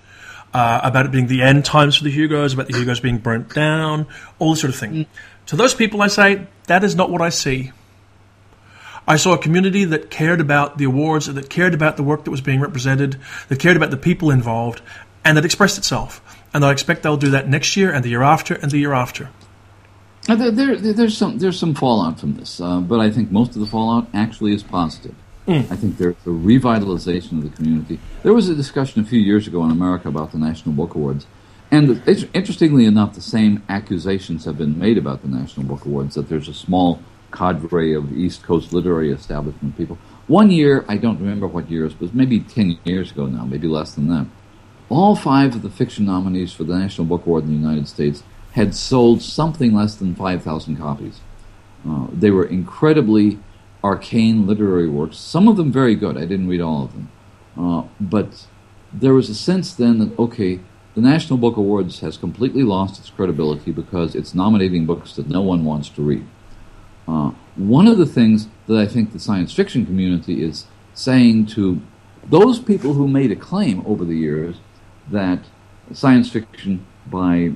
uh, 0.53 0.81
about 0.83 1.07
it 1.07 1.13
being 1.13 1.29
the 1.29 1.43
end 1.43 1.65
times 1.65 1.97
for 1.97 2.05
the 2.05 2.11
Hugos, 2.11 2.55
about 2.55 2.67
the 2.67 2.77
Hugos 2.77 2.99
being 2.99 3.19
burnt 3.19 3.55
down, 3.55 4.09
all 4.41 4.51
this 4.51 4.63
sort 4.63 4.73
of 4.73 4.81
thing. 4.81 4.93
Mm. 4.93 5.07
To 5.47 5.57
those 5.57 5.75
people, 5.75 6.03
I 6.03 6.09
say 6.09 6.49
that 6.67 6.83
is 6.83 6.97
not 6.97 7.09
what 7.09 7.23
I 7.23 7.29
see. 7.29 7.71
I 9.07 9.17
saw 9.17 9.35
a 9.35 9.39
community 9.39 9.85
that 9.85 10.11
cared 10.11 10.41
about 10.41 10.79
the 10.79 10.85
awards, 10.85 11.27
that 11.27 11.49
cared 11.49 11.75
about 11.75 11.97
the 11.97 12.03
work 12.03 12.25
that 12.25 12.31
was 12.31 12.41
being 12.41 12.61
represented, 12.61 13.19
that 13.49 13.61
cared 13.61 13.77
about 13.77 13.91
the 13.91 13.97
people 13.97 14.31
involved, 14.31 14.83
and 15.25 15.37
that 15.37 15.45
expressed 15.45 15.79
itself. 15.79 16.21
And 16.53 16.65
I 16.65 16.73
expect 16.73 17.03
they'll 17.03 17.17
do 17.17 17.31
that 17.31 17.49
next 17.49 17.77
year, 17.77 17.93
and 17.93 18.05
the 18.05 18.09
year 18.09 18.23
after, 18.23 18.55
and 18.55 18.71
the 18.71 18.79
year 18.79 18.93
after. 18.93 19.31
There, 20.27 20.51
there, 20.51 20.77
there's 20.77 21.17
some 21.17 21.39
there's 21.39 21.59
some 21.59 21.75
fallout 21.75 22.19
from 22.19 22.35
this, 22.35 22.61
uh, 22.61 22.81
but 22.81 22.99
I 22.99 23.13
think 23.13 23.31
most 23.31 23.55
of 23.55 23.61
the 23.61 23.67
fallout 23.67 24.09
actually 24.13 24.55
is 24.55 24.63
positive. 24.65 25.15
Mm. 25.47 25.71
I 25.71 25.77
think 25.77 25.99
there's 25.99 26.17
a 26.27 26.31
revitalization 26.31 27.39
of 27.39 27.45
the 27.45 27.57
community. 27.57 28.01
There 28.25 28.35
was 28.35 28.49
a 28.49 28.55
discussion 28.57 29.01
a 29.01 29.05
few 29.05 29.21
years 29.21 29.47
ago 29.47 29.65
in 29.65 29.71
America 29.71 30.09
about 30.09 30.33
the 30.33 30.39
National 30.39 30.75
Book 30.75 30.97
Awards, 30.97 31.29
and 31.71 32.03
interestingly 32.35 32.87
enough, 32.87 33.15
the 33.15 33.21
same 33.21 33.63
accusations 33.69 34.45
have 34.47 34.59
been 34.59 34.77
made 34.77 34.99
about 34.99 35.23
the 35.23 35.29
National 35.29 35.65
Book 35.65 35.85
Awards 35.85 36.17
that 36.17 36.29
there's 36.29 36.49
a 36.49 36.55
small 36.55 37.01
cadre 37.33 37.95
of 37.95 38.13
East 38.13 38.43
Coast 38.43 38.73
literary 38.73 39.13
establishment 39.13 39.77
people. 39.77 39.99
One 40.27 40.51
year, 40.51 40.85
I 40.89 40.97
don't 40.97 41.21
remember 41.21 41.47
what 41.47 41.71
year 41.71 41.87
it 41.87 42.01
was, 42.01 42.13
maybe 42.13 42.41
10 42.41 42.79
years 42.85 43.13
ago 43.13 43.27
now, 43.27 43.45
maybe 43.45 43.69
less 43.69 43.95
than 43.95 44.09
that. 44.09 44.27
All 44.89 45.17
five 45.17 45.55
of 45.55 45.63
the 45.63 45.71
fiction 45.71 46.05
nominees 46.05 46.53
for 46.53 46.65
the 46.65 46.77
National 46.77 47.07
Book 47.07 47.27
Award 47.27 47.45
in 47.45 47.51
the 47.51 47.57
United 47.57 47.89
States 47.89 48.23
had 48.53 48.75
sold 48.75 49.23
something 49.23 49.75
less 49.75 49.95
than 49.97 50.15
5,000 50.15 50.77
copies. 50.77 51.21
Uh, 51.89 52.07
they 52.13 52.31
were 52.31 52.47
incredibly 52.47 53.39
arcane 53.85 54.47
literary 54.47 54.89
works, 54.89 55.17
some 55.17 55.47
of 55.47 55.57
them 55.57 55.71
very 55.71 55.95
good. 55.95 56.17
I 56.17 56.25
didn't 56.25 56.49
read 56.49 56.61
all 56.61 56.85
of 56.85 56.93
them. 56.93 57.11
Uh, 57.57 57.85
but 58.01 58.47
there 58.93 59.15
was 59.15 59.29
a 59.29 59.35
sense 59.35 59.75
then 59.75 59.99
that, 59.99 60.19
okay, 60.19 60.61
the 60.95 61.01
National 61.01 61.39
Book 61.39 61.57
Awards 61.57 62.01
has 62.01 62.17
completely 62.17 62.63
lost 62.63 62.99
its 62.99 63.11
credibility 63.11 63.71
because 63.71 64.15
it's 64.15 64.35
nominating 64.35 64.87
books 64.87 65.13
that 65.17 65.29
no 65.29 65.43
one 65.43 65.65
wants 65.65 65.91
to 65.91 66.03
read. 66.03 66.27
Uh, 67.09 67.31
one 67.57 67.87
of 67.87 67.99
the 67.99 68.07
things 68.07 68.49
that 68.67 68.77
I 68.77 68.87
think 68.87 69.13
the 69.13 69.19
science 69.19 69.53
fiction 69.53 69.87
community 69.87 70.43
is 70.43 70.67
saying 70.95 71.47
to 71.47 71.81
those 72.29 72.59
people 72.59 72.95
who 72.95 73.07
made 73.07 73.31
a 73.31 73.37
claim 73.37 73.83
over 73.87 74.05
the 74.05 74.17
years 74.17 74.57
that 75.11 75.41
science 75.93 76.31
fiction 76.31 76.85
by 77.07 77.53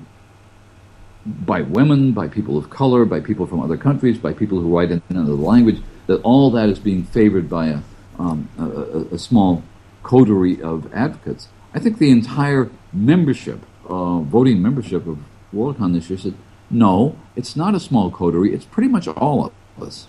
by 1.27 1.61
women, 1.61 2.13
by 2.13 2.29
people 2.29 2.57
of 2.57 2.71
color, 2.71 3.05
by 3.05 3.21
people 3.21 3.47
from 3.47 3.61
other 3.61 3.77
countries, 3.77 4.17
by 4.19 4.33
people 4.33 4.59
who 4.59 4.75
write 4.75 4.91
in 4.91 5.03
another 5.11 5.33
language, 5.33 5.83
that 6.07 6.21
all 6.23 6.51
that 6.51 6.71
is 6.71 6.79
being 6.79 7.05
favored 7.05 7.49
by 7.49 7.67
a, 7.67 7.81
um, 8.19 8.49
a, 8.59 9.15
a, 9.15 9.19
small 9.19 9.63
coterie 10.03 10.63
of 10.63 10.91
advocates. 10.95 11.49
I 11.75 11.79
think 11.79 11.99
the 11.99 12.11
entire 12.11 12.71
membership, 12.93 13.61
uh, 13.87 14.21
voting 14.21 14.63
membership 14.63 15.07
of 15.07 15.19
Worldcon 15.55 15.93
this 15.93 16.09
year 16.09 16.19
said 16.19 16.35
no, 16.71 17.17
it's 17.37 17.57
not 17.57 17.75
a 17.75 17.81
small 17.81 18.11
coterie. 18.11 18.55
It's 18.55 18.65
pretty 18.65 18.89
much 18.89 19.09
all 19.09 19.53
of 19.79 19.83
us. 19.83 20.07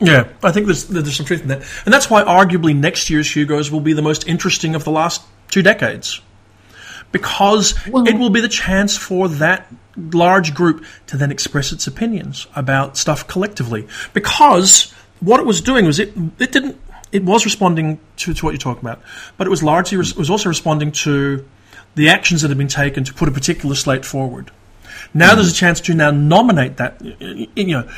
Yeah, 0.00 0.28
I 0.42 0.50
think 0.50 0.66
there's 0.66 0.86
there's 0.86 1.14
some 1.14 1.26
truth 1.26 1.42
in 1.42 1.48
that, 1.48 1.62
and 1.84 1.92
that's 1.92 2.08
why 2.08 2.22
arguably 2.22 2.74
next 2.74 3.10
year's 3.10 3.30
Hugo's 3.30 3.70
will 3.70 3.80
be 3.80 3.92
the 3.92 4.02
most 4.02 4.26
interesting 4.26 4.74
of 4.74 4.84
the 4.84 4.90
last 4.90 5.22
two 5.50 5.60
decades, 5.62 6.22
because 7.12 7.74
well, 7.86 8.08
it 8.08 8.18
will 8.18 8.30
be 8.30 8.40
the 8.40 8.48
chance 8.48 8.96
for 8.96 9.28
that 9.28 9.66
large 9.96 10.54
group 10.54 10.84
to 11.08 11.18
then 11.18 11.30
express 11.30 11.70
its 11.70 11.86
opinions 11.86 12.46
about 12.56 12.96
stuff 12.96 13.26
collectively. 13.26 13.86
Because 14.14 14.90
what 15.20 15.38
it 15.38 15.44
was 15.44 15.60
doing 15.60 15.84
was 15.84 15.98
it 15.98 16.14
it 16.38 16.50
didn't 16.50 16.80
it 17.12 17.22
was 17.22 17.44
responding 17.44 18.00
to, 18.16 18.32
to 18.32 18.44
what 18.44 18.52
you're 18.52 18.58
talking 18.58 18.82
about, 18.82 19.02
but 19.36 19.46
it 19.46 19.50
was 19.50 19.62
largely 19.62 19.98
it 19.98 20.16
was 20.16 20.30
also 20.30 20.48
responding 20.48 20.92
to 20.92 21.46
the 21.94 22.08
actions 22.08 22.40
that 22.40 22.48
had 22.48 22.56
been 22.58 22.68
taken 22.68 23.04
to 23.04 23.12
put 23.12 23.28
a 23.28 23.32
particular 23.32 23.74
slate 23.74 24.06
forward. 24.06 24.50
Now 25.14 25.32
mm. 25.32 25.36
there's 25.36 25.52
a 25.52 25.54
chance 25.54 25.80
to 25.82 25.94
now 25.94 26.10
nominate 26.10 26.76
that, 26.78 27.00
you 27.00 27.66
know, 27.66 27.88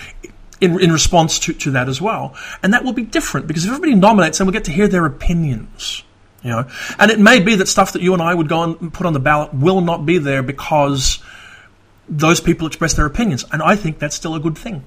in, 0.61 0.80
in 0.80 0.92
response 0.92 1.38
to, 1.40 1.53
to 1.53 1.72
that 1.72 1.88
as 1.88 2.00
well. 2.00 2.36
And 2.62 2.72
that 2.72 2.84
will 2.84 2.92
be 2.92 3.03
different 3.03 3.46
because 3.46 3.64
if 3.64 3.70
everybody 3.70 3.94
nominates, 3.94 4.38
then 4.38 4.46
we'll 4.46 4.53
get 4.53 4.64
to 4.64 4.72
hear 4.72 4.88
their 4.88 5.07
opinions. 5.07 6.05
You 6.42 6.50
know, 6.50 6.68
and 6.98 7.11
it 7.11 7.20
may 7.20 7.38
be 7.38 7.55
that 7.57 7.68
stuff 7.68 7.92
that 7.92 8.03
you 8.03 8.14
and 8.14 8.22
I 8.22 8.34
would 8.34 8.48
go 8.48 8.64
and 8.64 8.92
put 8.92 9.07
on 9.07 9.12
the 9.12 9.20
ballot 9.20 9.55
will 9.55 9.80
not 9.80 10.05
be 10.05 10.18
there 10.18 10.42
because 10.42 11.22
those 12.09 12.40
people 12.40 12.66
express 12.66 12.94
their 12.94 13.07
opinions, 13.07 13.44
and 13.53 13.62
I 13.62 13.76
think 13.76 14.00
that's 14.00 14.16
still 14.16 14.34
a 14.34 14.40
good 14.40 14.59
thing. 14.59 14.82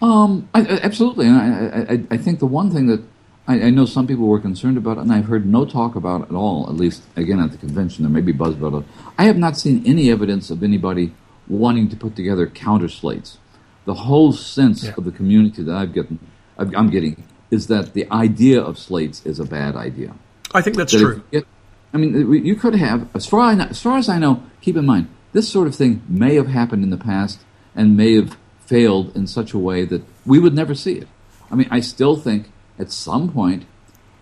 Um, 0.00 0.48
I, 0.54 0.62
absolutely, 0.82 1.26
and 1.26 1.36
I, 1.36 1.92
I, 1.92 2.04
I 2.12 2.16
think 2.16 2.38
the 2.38 2.46
one 2.46 2.70
thing 2.70 2.86
that 2.86 3.04
I, 3.46 3.62
I, 3.62 3.70
know 3.70 3.86
some 3.86 4.06
people 4.06 4.28
were 4.28 4.38
concerned 4.38 4.76
about 4.76 4.98
it, 4.98 5.00
and 5.00 5.12
I've 5.12 5.24
heard 5.24 5.46
no 5.46 5.64
talk 5.64 5.96
about 5.96 6.22
it 6.22 6.28
at 6.30 6.34
all, 6.34 6.68
at 6.68 6.76
least, 6.76 7.02
again, 7.16 7.40
at 7.40 7.50
the 7.50 7.58
convention. 7.58 8.04
There 8.04 8.10
may 8.10 8.20
be 8.20 8.32
buzz 8.32 8.54
about 8.54 8.74
it. 8.74 8.84
I 9.18 9.24
have 9.24 9.36
not 9.36 9.56
seen 9.56 9.82
any 9.84 10.10
evidence 10.10 10.50
of 10.50 10.62
anybody 10.62 11.12
wanting 11.48 11.88
to 11.88 11.96
put 11.96 12.14
together 12.14 12.46
counter 12.46 12.88
slates. 12.88 13.38
The 13.84 13.94
whole 13.94 14.32
sense 14.32 14.84
yeah. 14.84 14.94
of 14.96 15.04
the 15.04 15.10
community 15.10 15.62
that 15.64 15.74
I've 15.74 15.92
gotten, 15.92 16.20
I'm 16.56 16.90
getting 16.90 17.24
is 17.50 17.66
that 17.66 17.94
the 17.94 18.10
idea 18.12 18.62
of 18.62 18.78
slates 18.78 19.26
is 19.26 19.40
a 19.40 19.44
bad 19.44 19.74
idea. 19.74 20.14
I 20.54 20.62
think 20.62 20.76
that's 20.76 20.92
that 20.92 20.98
true. 20.98 21.22
Get, 21.32 21.46
I 21.92 21.98
mean, 21.98 22.44
you 22.44 22.54
could 22.54 22.76
have, 22.76 23.08
as 23.14 23.26
far, 23.26 23.50
as, 23.50 23.58
as 23.58 23.82
far 23.82 23.98
as 23.98 24.08
I 24.08 24.18
know, 24.18 24.42
keep 24.60 24.76
in 24.76 24.86
mind, 24.86 25.08
this 25.32 25.48
sort 25.48 25.66
of 25.66 25.74
thing 25.74 26.02
may 26.08 26.36
have 26.36 26.46
happened 26.46 26.84
in 26.84 26.90
the 26.90 26.96
past 26.96 27.40
and 27.74 27.96
may 27.96 28.14
have 28.14 28.36
failed 28.60 29.14
in 29.16 29.26
such 29.26 29.52
a 29.52 29.58
way 29.58 29.84
that 29.84 30.02
we 30.24 30.38
would 30.38 30.54
never 30.54 30.74
see 30.74 30.94
it. 30.94 31.08
I 31.50 31.56
mean, 31.56 31.68
I 31.70 31.80
still 31.80 32.16
think 32.16 32.51
at 32.82 32.90
some 32.90 33.32
point, 33.32 33.64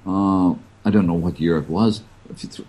uh, 0.07 0.51
I 0.85 0.91
don't 0.95 1.07
know 1.07 1.15
what 1.15 1.41
year 1.41 1.57
it 1.57 1.69
was, 1.69 2.03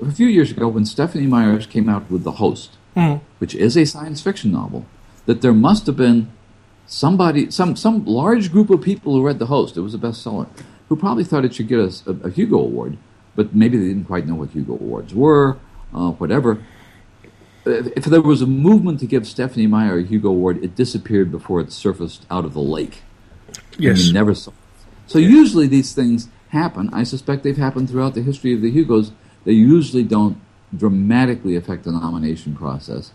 a 0.01 0.11
few 0.11 0.27
years 0.27 0.49
ago 0.51 0.67
when 0.67 0.85
Stephenie 0.85 1.27
Meyers 1.27 1.67
came 1.67 1.87
out 1.87 2.09
with 2.09 2.23
The 2.23 2.37
Host, 2.43 2.71
mm. 2.95 3.21
which 3.37 3.53
is 3.53 3.77
a 3.77 3.85
science 3.85 4.21
fiction 4.21 4.51
novel, 4.51 4.85
that 5.27 5.41
there 5.41 5.53
must 5.53 5.85
have 5.85 5.97
been 5.97 6.31
somebody, 6.87 7.51
some, 7.51 7.75
some 7.75 8.03
large 8.05 8.51
group 8.51 8.69
of 8.71 8.81
people 8.81 9.13
who 9.13 9.25
read 9.25 9.37
The 9.37 9.45
Host, 9.47 9.77
it 9.77 9.81
was 9.81 9.93
a 9.93 9.99
bestseller, 9.99 10.47
who 10.89 10.95
probably 10.95 11.23
thought 11.23 11.45
it 11.45 11.53
should 11.53 11.67
get 11.67 11.79
a, 11.79 11.91
a, 12.07 12.27
a 12.27 12.29
Hugo 12.31 12.57
Award, 12.57 12.97
but 13.35 13.53
maybe 13.53 13.77
they 13.77 13.89
didn't 13.89 14.05
quite 14.05 14.25
know 14.25 14.35
what 14.35 14.49
Hugo 14.49 14.73
Awards 14.73 15.13
were, 15.13 15.57
uh, 15.93 16.11
whatever. 16.11 16.63
If 17.63 18.05
there 18.05 18.21
was 18.21 18.41
a 18.41 18.47
movement 18.47 18.99
to 19.01 19.05
give 19.05 19.27
Stephenie 19.27 19.67
Meyer 19.67 19.99
a 19.99 20.03
Hugo 20.03 20.29
Award, 20.29 20.63
it 20.63 20.75
disappeared 20.75 21.29
before 21.31 21.61
it 21.61 21.71
surfaced 21.71 22.25
out 22.31 22.45
of 22.45 22.53
the 22.53 22.61
lake. 22.61 23.03
Yes. 23.77 23.99
And 23.99 24.07
you 24.07 24.13
never 24.13 24.33
saw 24.33 24.51
so 25.11 25.19
usually 25.19 25.67
these 25.67 25.93
things 25.93 26.29
happen. 26.49 26.89
I 26.93 27.03
suspect 27.03 27.43
they've 27.43 27.57
happened 27.57 27.89
throughout 27.89 28.13
the 28.13 28.21
history 28.21 28.53
of 28.53 28.61
the 28.61 28.71
Hugos. 28.71 29.11
They 29.43 29.53
usually 29.53 30.03
don't 30.03 30.37
dramatically 30.75 31.55
affect 31.55 31.83
the 31.83 31.91
nomination 31.91 32.55
process. 32.55 33.11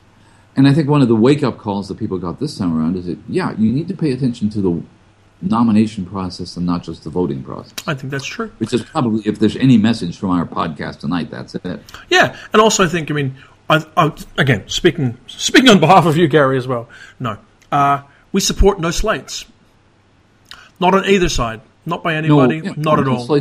And 0.56 0.66
I 0.66 0.72
think 0.74 0.88
one 0.88 1.02
of 1.02 1.08
the 1.08 1.16
wake 1.16 1.42
up 1.42 1.58
calls 1.58 1.88
that 1.88 1.98
people 1.98 2.18
got 2.18 2.40
this 2.40 2.56
time 2.58 2.76
around 2.78 2.96
is 2.96 3.06
that, 3.06 3.18
yeah, 3.28 3.54
you 3.58 3.70
need 3.72 3.88
to 3.88 3.94
pay 3.94 4.12
attention 4.12 4.50
to 4.50 4.60
the 4.60 4.82
nomination 5.42 6.06
process 6.06 6.56
and 6.56 6.64
not 6.64 6.82
just 6.82 7.04
the 7.04 7.10
voting 7.10 7.42
process. 7.42 7.74
I 7.86 7.94
think 7.94 8.10
that's 8.10 8.24
true. 8.24 8.50
Which 8.58 8.72
is 8.72 8.82
probably, 8.82 9.22
if 9.26 9.38
there's 9.38 9.56
any 9.56 9.76
message 9.76 10.18
from 10.18 10.30
our 10.30 10.46
podcast 10.46 11.00
tonight, 11.00 11.30
that's 11.30 11.54
it. 11.54 11.80
Yeah, 12.08 12.36
and 12.52 12.62
also 12.62 12.84
I 12.84 12.88
think, 12.88 13.10
I 13.10 13.14
mean, 13.14 13.36
I, 13.68 13.84
I, 13.96 14.12
again, 14.38 14.68
speaking 14.68 15.18
speaking 15.26 15.70
on 15.70 15.80
behalf 15.80 16.06
of 16.06 16.16
you, 16.16 16.28
Gary, 16.28 16.56
as 16.56 16.66
well. 16.66 16.88
No, 17.18 17.38
uh, 17.72 18.02
we 18.32 18.40
support 18.40 18.80
no 18.80 18.90
slates, 18.90 19.44
not 20.80 20.94
on 20.94 21.04
either 21.04 21.28
side. 21.28 21.60
Not 21.86 22.02
by 22.02 22.14
anybody. 22.14 22.60
No, 22.60 22.70
yeah, 22.70 22.74
not 22.76 22.98
at 22.98 23.08
all. 23.08 23.40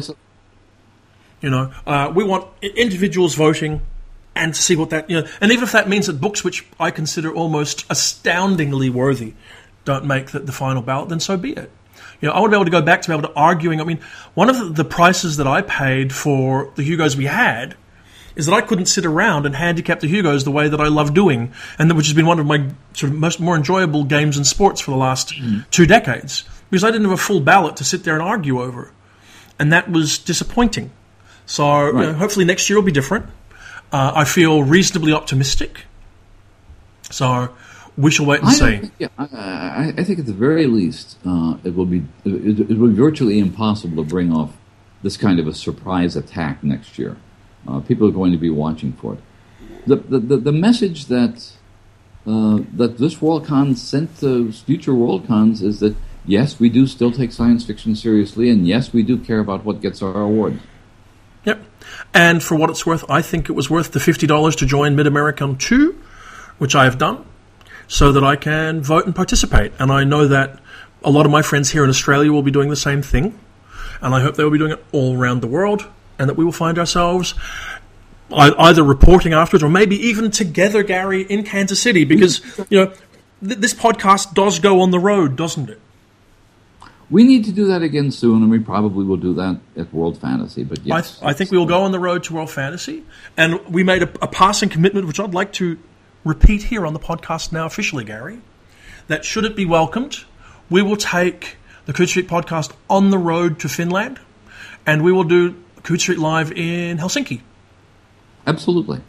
You 1.41 1.49
know, 1.49 1.73
uh, 1.85 2.11
we 2.15 2.23
want 2.23 2.47
individuals 2.61 3.35
voting 3.35 3.81
and 4.35 4.53
to 4.53 4.61
see 4.61 4.75
what 4.75 4.89
that 4.91 5.09
you 5.09 5.21
know, 5.21 5.27
and 5.41 5.51
even 5.51 5.63
if 5.63 5.71
that 5.71 5.89
means 5.89 6.07
that 6.07 6.19
books 6.21 6.43
which 6.43 6.65
I 6.79 6.91
consider 6.91 7.33
almost 7.33 7.85
astoundingly 7.89 8.89
worthy 8.89 9.33
don't 9.85 10.05
make 10.05 10.31
the, 10.31 10.39
the 10.39 10.51
final 10.51 10.81
ballot, 10.81 11.09
then 11.09 11.19
so 11.19 11.37
be 11.37 11.51
it. 11.51 11.71
You 12.21 12.27
know, 12.27 12.33
I 12.33 12.39
want 12.39 12.51
to 12.51 12.57
be 12.57 12.57
able 12.57 12.65
to 12.65 12.71
go 12.71 12.81
back 12.81 13.01
to 13.03 13.09
be 13.09 13.13
able 13.13 13.27
to 13.27 13.33
arguing. 13.35 13.81
I 13.81 13.83
mean, 13.83 13.99
one 14.33 14.49
of 14.49 14.57
the, 14.57 14.65
the 14.65 14.85
prices 14.85 15.37
that 15.37 15.47
I 15.47 15.61
paid 15.61 16.13
for 16.13 16.71
the 16.75 16.83
Hugos 16.83 17.15
we 17.15 17.25
had 17.25 17.75
is 18.35 18.47
that 18.47 18.53
I 18.53 18.61
couldn't 18.61 18.87
sit 18.87 19.05
around 19.05 19.45
and 19.45 19.55
handicap 19.55 19.99
the 19.99 20.07
Hugos 20.07 20.43
the 20.43 20.51
way 20.51 20.67
that 20.67 20.81
I 20.81 20.87
love 20.87 21.13
doing, 21.13 21.53
and 21.77 21.91
which 21.93 22.07
has 22.07 22.15
been 22.15 22.25
one 22.25 22.39
of 22.39 22.45
my 22.45 22.69
sort 22.93 23.11
of 23.11 23.19
most 23.19 23.39
more 23.39 23.55
enjoyable 23.55 24.03
games 24.03 24.37
and 24.37 24.45
sports 24.45 24.81
for 24.81 24.91
the 24.91 24.97
last 24.97 25.29
mm. 25.29 25.69
two 25.69 25.85
decades 25.85 26.43
because 26.75 26.83
I 26.83 26.91
didn't 26.91 27.05
have 27.05 27.17
a 27.17 27.23
full 27.23 27.39
ballot 27.39 27.77
to 27.77 27.85
sit 27.85 28.03
there 28.03 28.15
and 28.15 28.21
argue 28.21 28.61
over, 28.61 28.91
and 29.57 29.71
that 29.71 29.89
was 29.89 30.17
disappointing. 30.17 30.91
So 31.45 31.63
right. 31.63 31.93
you 31.93 32.11
know, 32.11 32.13
hopefully 32.15 32.43
next 32.43 32.69
year 32.69 32.77
will 32.77 32.85
be 32.85 32.91
different. 32.91 33.27
Uh, 33.93 34.11
I 34.13 34.25
feel 34.25 34.61
reasonably 34.61 35.13
optimistic. 35.13 35.85
So 37.11 37.55
we 37.95 38.11
shall 38.11 38.25
wait 38.25 38.41
and 38.41 38.49
I 38.49 38.51
see. 38.51 38.77
Think, 38.77 38.93
yeah, 38.99 39.07
I, 39.17 39.93
I, 39.95 40.03
think 40.03 40.19
at 40.19 40.25
the 40.25 40.33
very 40.33 40.67
least, 40.67 41.17
uh, 41.25 41.55
it 41.63 41.75
will 41.75 41.85
be 41.85 42.03
it, 42.25 42.59
it, 42.69 42.77
will 42.77 42.89
be 42.89 42.95
virtually 42.95 43.39
impossible 43.39 44.03
to 44.03 44.09
bring 44.09 44.33
off 44.33 44.51
this 45.01 45.15
kind 45.15 45.39
of 45.39 45.47
a 45.47 45.53
surprise 45.53 46.17
attack 46.17 46.61
next 46.61 46.99
year. 46.99 47.15
Uh, 47.65 47.79
people 47.79 48.05
are 48.05 48.11
going 48.11 48.33
to 48.33 48.37
be 48.37 48.49
watching 48.49 48.91
for 48.91 49.13
it. 49.13 49.19
The 49.87 49.95
the, 49.95 50.19
the, 50.19 50.37
the 50.37 50.51
message 50.51 51.05
that 51.05 51.53
uh, 52.27 52.59
that 52.73 52.97
this 52.97 53.15
Worldcon 53.15 53.77
sent 53.77 54.19
to 54.19 54.51
future 54.51 54.91
Worldcons 54.91 55.61
is 55.61 55.79
that 55.79 55.95
yes, 56.25 56.59
we 56.59 56.69
do 56.69 56.87
still 56.87 57.11
take 57.11 57.31
science 57.31 57.65
fiction 57.65 57.95
seriously, 57.95 58.49
and 58.49 58.67
yes, 58.67 58.93
we 58.93 59.03
do 59.03 59.17
care 59.17 59.39
about 59.39 59.65
what 59.65 59.81
gets 59.81 60.01
our 60.01 60.21
award. 60.21 60.59
Yep. 61.45 61.63
And 62.13 62.41
for 62.41 62.55
what 62.55 62.69
it's 62.69 62.85
worth, 62.85 63.03
I 63.09 63.21
think 63.21 63.49
it 63.49 63.53
was 63.53 63.69
worth 63.69 63.91
the 63.91 63.99
$50 63.99 64.57
to 64.57 64.65
join 64.65 64.95
MidAmeriCon 64.95 65.59
2, 65.59 66.01
which 66.57 66.75
I 66.75 66.85
have 66.85 66.97
done, 66.97 67.25
so 67.87 68.11
that 68.11 68.23
I 68.23 68.35
can 68.35 68.81
vote 68.81 69.05
and 69.05 69.15
participate. 69.15 69.71
And 69.79 69.91
I 69.91 70.03
know 70.03 70.27
that 70.27 70.59
a 71.03 71.11
lot 71.11 71.25
of 71.25 71.31
my 71.31 71.41
friends 71.41 71.69
here 71.69 71.83
in 71.83 71.89
Australia 71.89 72.31
will 72.31 72.41
be 72.41 72.51
doing 72.51 72.69
the 72.69 72.75
same 72.75 73.01
thing. 73.01 73.39
And 74.01 74.13
I 74.13 74.21
hope 74.21 74.35
they 74.35 74.43
will 74.43 74.51
be 74.51 74.57
doing 74.57 74.71
it 74.71 74.83
all 74.91 75.17
around 75.17 75.41
the 75.41 75.47
world, 75.47 75.87
and 76.17 76.27
that 76.29 76.35
we 76.35 76.43
will 76.43 76.51
find 76.51 76.79
ourselves 76.79 77.35
either 78.31 78.83
reporting 78.83 79.33
afterwards 79.33 79.63
or 79.63 79.69
maybe 79.69 79.95
even 79.95 80.31
together, 80.31 80.81
Gary, 80.81 81.21
in 81.21 81.43
Kansas 81.43 81.79
City, 81.79 82.05
because, 82.05 82.41
you 82.69 82.79
know, 82.79 82.93
th- 83.45 83.59
this 83.59 83.73
podcast 83.73 84.33
does 84.33 84.57
go 84.59 84.81
on 84.81 84.89
the 84.89 84.99
road, 84.99 85.35
doesn't 85.35 85.69
it? 85.69 85.79
We 87.11 87.23
need 87.23 87.45
to 87.45 87.51
do 87.51 87.67
that 87.67 87.83
again 87.83 88.09
soon, 88.11 88.41
and 88.41 88.49
we 88.49 88.59
probably 88.59 89.05
will 89.05 89.17
do 89.17 89.35
that 89.35 89.59
at 89.77 89.93
World 89.93 90.19
Fantasy. 90.19 90.63
But 90.63 90.79
yes, 90.83 91.19
I, 91.21 91.29
I 91.29 91.33
think 91.33 91.51
we 91.51 91.57
will 91.57 91.67
go 91.67 91.83
on 91.83 91.91
the 91.91 91.99
road 91.99 92.23
to 92.25 92.33
World 92.33 92.49
Fantasy, 92.49 93.03
and 93.37 93.63
we 93.67 93.83
made 93.83 94.01
a, 94.01 94.09
a, 94.23 94.27
passing 94.27 94.69
commitment, 94.69 95.05
which 95.05 95.19
I'd 95.19 95.33
like 95.33 95.53
to 95.53 95.77
repeat 96.23 96.63
here 96.63 96.85
on 96.85 96.93
the 96.93 96.99
podcast 96.99 97.51
now 97.51 97.65
officially, 97.67 98.03
Gary. 98.03 98.41
That 99.07 99.23
should 99.23 99.45
it 99.45 99.55
be 99.55 99.65
welcomed, 99.65 100.23
we 100.69 100.81
will 100.81 100.97
take 100.97 101.57
the 101.85 101.93
Coode 101.93 102.09
Street 102.09 102.27
podcast 102.27 102.73
on 102.89 103.11
the 103.11 103.19
road 103.19 103.59
to 103.59 103.69
Finland, 103.69 104.19
and 104.85 105.03
we 105.03 105.11
will 105.11 105.23
do 105.23 105.55
Coode 105.83 106.01
Street 106.01 106.17
Live 106.17 106.51
in 106.51 106.97
Helsinki. 106.97 107.41
Absolutely. 108.47 109.01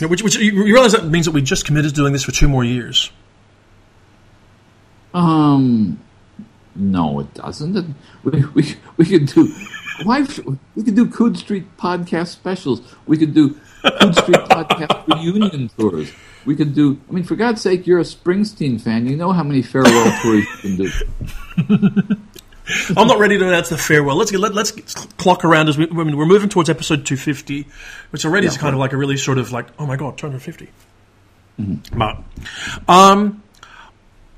Yeah, 0.00 0.08
which, 0.08 0.22
which 0.22 0.36
you 0.36 0.64
realize 0.64 0.92
that 0.92 1.04
means 1.04 1.26
that 1.26 1.32
we 1.32 1.42
just 1.42 1.66
committed 1.66 1.90
to 1.90 1.94
doing 1.94 2.12
this 2.12 2.24
for 2.24 2.32
two 2.32 2.48
more 2.48 2.64
years. 2.64 3.10
Um, 5.12 6.00
no, 6.76 7.20
it 7.20 7.34
doesn't. 7.34 7.94
We 8.24 8.44
we 8.54 8.76
we 8.96 9.04
could 9.04 9.26
do 9.26 9.52
why 10.02 10.26
we 10.74 10.82
could 10.82 10.94
do 10.94 11.08
Coode 11.08 11.38
Street 11.38 11.76
podcast 11.76 12.28
specials. 12.28 12.80
We 13.06 13.16
could 13.16 13.34
do 13.34 13.58
Coode 13.82 14.16
Street 14.16 14.36
podcast 14.36 15.06
reunion 15.06 15.68
tours. 15.78 16.12
We 16.44 16.56
could 16.56 16.74
do. 16.74 17.00
I 17.08 17.12
mean, 17.12 17.24
for 17.24 17.36
God's 17.36 17.62
sake, 17.62 17.86
you're 17.86 18.00
a 18.00 18.04
Springsteen 18.04 18.80
fan. 18.80 19.06
You 19.06 19.16
know 19.16 19.32
how 19.32 19.42
many 19.42 19.62
farewell 19.62 20.18
tours 20.20 20.44
you 20.62 20.76
can 20.76 20.76
do. 20.76 22.16
I'm 22.96 23.06
not 23.06 23.18
ready 23.18 23.38
to 23.38 23.46
announce 23.46 23.68
the 23.68 23.78
farewell. 23.78 24.16
Let's 24.16 24.30
get, 24.30 24.40
let, 24.40 24.56
us 24.56 24.72
clock 25.18 25.44
around 25.44 25.68
as 25.68 25.76
we, 25.76 25.86
I 25.86 25.92
mean, 25.92 26.16
we're 26.16 26.24
moving 26.24 26.48
towards 26.48 26.70
episode 26.70 27.04
250, 27.04 27.66
which 28.08 28.24
already 28.24 28.46
yeah, 28.46 28.52
is 28.52 28.56
kind 28.56 28.72
right. 28.72 28.74
of 28.74 28.80
like 28.80 28.92
a 28.94 28.96
really 28.96 29.18
sort 29.18 29.36
of 29.36 29.52
like, 29.52 29.66
oh 29.78 29.84
my 29.84 29.96
god, 29.96 30.16
250. 30.16 30.70
Mm-hmm. 31.60 31.98
But, 31.98 32.22
um, 32.88 33.42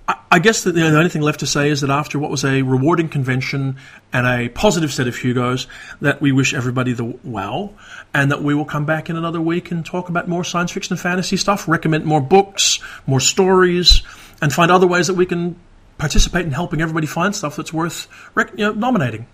I 0.08 0.38
guess 0.38 0.62
the, 0.62 0.70
the 0.70 0.86
only 0.86 1.08
thing 1.08 1.22
left 1.22 1.40
to 1.40 1.46
say 1.46 1.70
is 1.70 1.80
that 1.80 1.90
after 1.90 2.18
what 2.18 2.30
was 2.30 2.44
a 2.44 2.62
rewarding 2.62 3.08
convention 3.08 3.76
and 4.12 4.26
a 4.26 4.48
positive 4.48 4.92
set 4.92 5.08
of 5.08 5.16
Hugos, 5.16 5.66
that 6.00 6.20
we 6.20 6.30
wish 6.30 6.54
everybody 6.54 6.92
the 6.92 7.18
well, 7.24 7.74
and 8.14 8.30
that 8.30 8.42
we 8.42 8.54
will 8.54 8.64
come 8.64 8.84
back 8.84 9.10
in 9.10 9.16
another 9.16 9.40
week 9.40 9.70
and 9.70 9.84
talk 9.84 10.08
about 10.08 10.28
more 10.28 10.44
science 10.44 10.70
fiction 10.70 10.92
and 10.92 11.00
fantasy 11.00 11.36
stuff, 11.36 11.66
recommend 11.66 12.04
more 12.04 12.20
books, 12.20 12.78
more 13.06 13.18
stories, 13.18 14.02
and 14.40 14.52
find 14.52 14.70
other 14.70 14.86
ways 14.86 15.08
that 15.08 15.14
we 15.14 15.26
can 15.26 15.56
participate 15.98 16.44
in 16.44 16.52
helping 16.52 16.80
everybody 16.80 17.06
find 17.06 17.34
stuff 17.34 17.56
that's 17.56 17.72
worth 17.72 18.06
rec- 18.34 18.52
you 18.52 18.58
know, 18.58 18.72
nominating. 18.72 19.26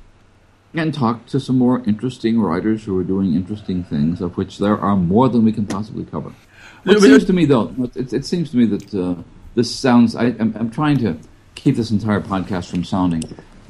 And 0.72 0.94
talk 0.94 1.26
to 1.26 1.40
some 1.40 1.58
more 1.58 1.82
interesting 1.84 2.40
writers 2.40 2.84
who 2.84 2.98
are 2.98 3.04
doing 3.04 3.34
interesting 3.34 3.84
things, 3.84 4.22
of 4.22 4.38
which 4.38 4.56
there 4.58 4.78
are 4.78 4.96
more 4.96 5.28
than 5.28 5.44
we 5.44 5.52
can 5.52 5.66
possibly 5.66 6.04
cover. 6.04 6.32
It 6.86 7.00
seems 7.00 7.26
to 7.26 7.32
me, 7.34 7.44
though, 7.44 7.74
it, 7.94 8.12
it 8.12 8.24
seems 8.24 8.50
to 8.52 8.56
me 8.56 8.64
that. 8.66 8.94
Uh, 8.94 9.22
this 9.54 9.74
sounds. 9.74 10.16
I, 10.16 10.26
am 10.26 10.54
I'm 10.58 10.70
trying 10.70 10.98
to 10.98 11.18
keep 11.54 11.76
this 11.76 11.90
entire 11.90 12.20
podcast 12.20 12.70
from 12.70 12.84
sounding 12.84 13.22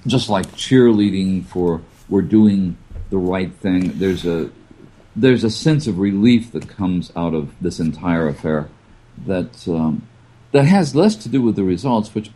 just 0.07 0.29
like 0.29 0.47
cheerleading 0.53 1.45
for 1.45 1.81
we're 2.09 2.23
doing 2.23 2.77
the 3.11 3.19
right 3.19 3.53
thing. 3.53 3.99
There's 3.99 4.25
a 4.25 4.51
there's 5.15 5.45
a 5.45 5.51
sense 5.51 5.87
of 5.87 5.99
relief 5.99 6.53
that 6.53 6.69
comes 6.69 7.13
out 7.15 7.35
of 7.35 7.53
this 7.61 7.79
entire 7.79 8.29
affair 8.29 8.69
that 9.27 9.67
um, 9.69 10.07
that 10.53 10.65
has 10.65 10.95
less 10.95 11.17
to 11.17 11.29
do 11.29 11.43
with 11.43 11.57
the 11.57 11.65
results, 11.65 12.15
which 12.15 12.31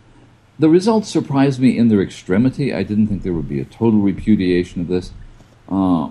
the 0.59 0.69
results 0.69 1.09
surprised 1.09 1.61
me 1.61 1.77
in 1.77 1.89
their 1.89 2.01
extremity. 2.01 2.73
I 2.73 2.83
didn't 2.83 3.09
think 3.09 3.23
there 3.23 3.33
would 3.33 3.49
be 3.49 3.61
a 3.61 3.65
total 3.65 4.01
repudiation 4.01 4.81
of 4.81 4.89
this, 4.89 5.13
uh, 5.69 6.11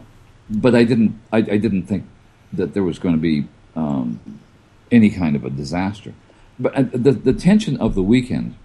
but 0.50 0.76
I 0.76 0.84
didn't. 0.84 1.20
I, 1.32 1.38
I, 1.38 1.58
didn't 1.58 1.84
think 1.84 2.06
that 2.54 2.74
there 2.74 2.84
was 2.84 3.00
going 3.00 3.16
to 3.16 3.22
be 3.22 3.48
um, 3.76 4.40
any 4.92 5.10
kind 5.10 5.36
of 5.36 5.46
a 5.46 5.50
disaster. 5.50 6.14
But 6.60 6.76
uh, 6.76 6.84
the, 6.94 7.12
the 7.12 7.34
tension 7.34 7.78
of 7.78 7.96
the 7.96 8.04
weekend, 8.04 8.56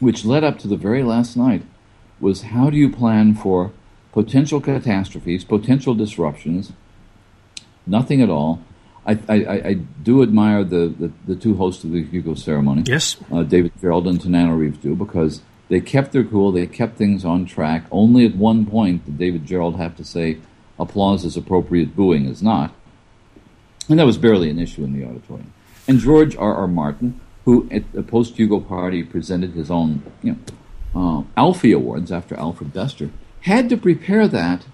which 0.00 0.24
led 0.24 0.44
up 0.44 0.58
to 0.60 0.68
the 0.68 0.76
very 0.76 1.02
last 1.02 1.36
night, 1.36 1.62
was 2.20 2.42
how 2.42 2.70
do 2.70 2.76
you 2.76 2.90
plan 2.90 3.34
for 3.34 3.72
potential 4.12 4.60
catastrophes, 4.62 5.44
potential 5.44 5.94
disruptions, 5.94 6.72
nothing 7.86 8.22
at 8.22 8.30
all. 8.30 8.62
I, 9.06 9.18
I, 9.28 9.34
I 9.34 9.74
do 10.02 10.22
admire 10.22 10.64
the, 10.64 10.88
the, 10.88 11.12
the, 11.26 11.36
two 11.36 11.54
hosts 11.56 11.84
of 11.84 11.92
the 11.92 12.02
Hugo 12.02 12.34
ceremony. 12.34 12.84
Yes. 12.86 13.16
Uh, 13.30 13.42
David 13.42 13.72
Gerrold 13.80 14.08
and 14.08 14.18
Tananarive 14.18 14.80
Due, 14.80 14.96
because 14.96 15.42
they 15.68 15.80
kept 15.80 16.12
their 16.12 16.24
cool, 16.24 16.50
they 16.50 16.66
kept 16.66 16.96
things 16.96 17.24
on 17.26 17.44
track. 17.44 17.84
Only 17.90 18.24
at 18.24 18.34
one 18.34 18.64
point 18.64 19.04
did 19.04 19.18
David 19.18 19.44
Gerrold 19.46 19.76
have 19.76 19.96
to 19.96 20.04
say 20.04 20.38
applause 20.78 21.24
is 21.26 21.36
appropriate, 21.36 21.94
booing 21.94 22.24
is 22.24 22.42
not. 22.42 22.74
And 23.88 23.98
that 23.98 24.06
was 24.06 24.16
barely 24.18 24.48
an 24.50 24.58
issue 24.58 24.82
in 24.82 24.98
the 24.98 25.06
auditorium. 25.06 25.52
And 25.88 25.98
George 26.00 26.36
R. 26.36 26.54
R. 26.54 26.66
Martin, 26.66 27.20
who 27.44 27.68
at 27.70 27.90
the 27.92 28.02
post 28.02 28.36
Hugo 28.36 28.60
party 28.60 29.02
presented 29.02 29.52
his 29.52 29.70
own, 29.70 30.02
you 30.22 30.32
know, 30.32 30.38
uh, 30.94 31.22
Alfie 31.36 31.72
Awards 31.72 32.10
after 32.10 32.36
Alfred 32.36 32.72
Bester, 32.72 33.10
had 33.42 33.68
to 33.68 33.76
prepare 33.76 34.26
that, 34.26 34.66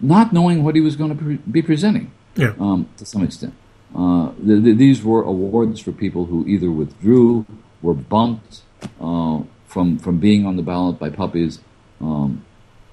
not 0.00 0.32
knowing 0.32 0.62
what 0.62 0.74
he 0.74 0.80
was 0.80 0.96
going 0.96 1.16
to 1.16 1.22
pre- 1.22 1.36
be 1.36 1.62
presenting. 1.62 2.12
Yeah. 2.36 2.52
Um, 2.60 2.88
to 2.98 3.06
some 3.06 3.22
extent, 3.22 3.54
uh, 3.94 4.32
the, 4.38 4.56
the, 4.56 4.72
these 4.72 5.02
were 5.02 5.22
awards 5.22 5.80
for 5.80 5.92
people 5.92 6.26
who 6.26 6.46
either 6.46 6.70
withdrew, 6.70 7.46
were 7.82 7.94
bumped 7.94 8.62
uh, 9.00 9.40
from 9.66 9.98
from 9.98 10.18
being 10.18 10.46
on 10.46 10.56
the 10.56 10.62
ballot 10.62 10.98
by 10.98 11.08
puppies, 11.08 11.60
um, 12.00 12.44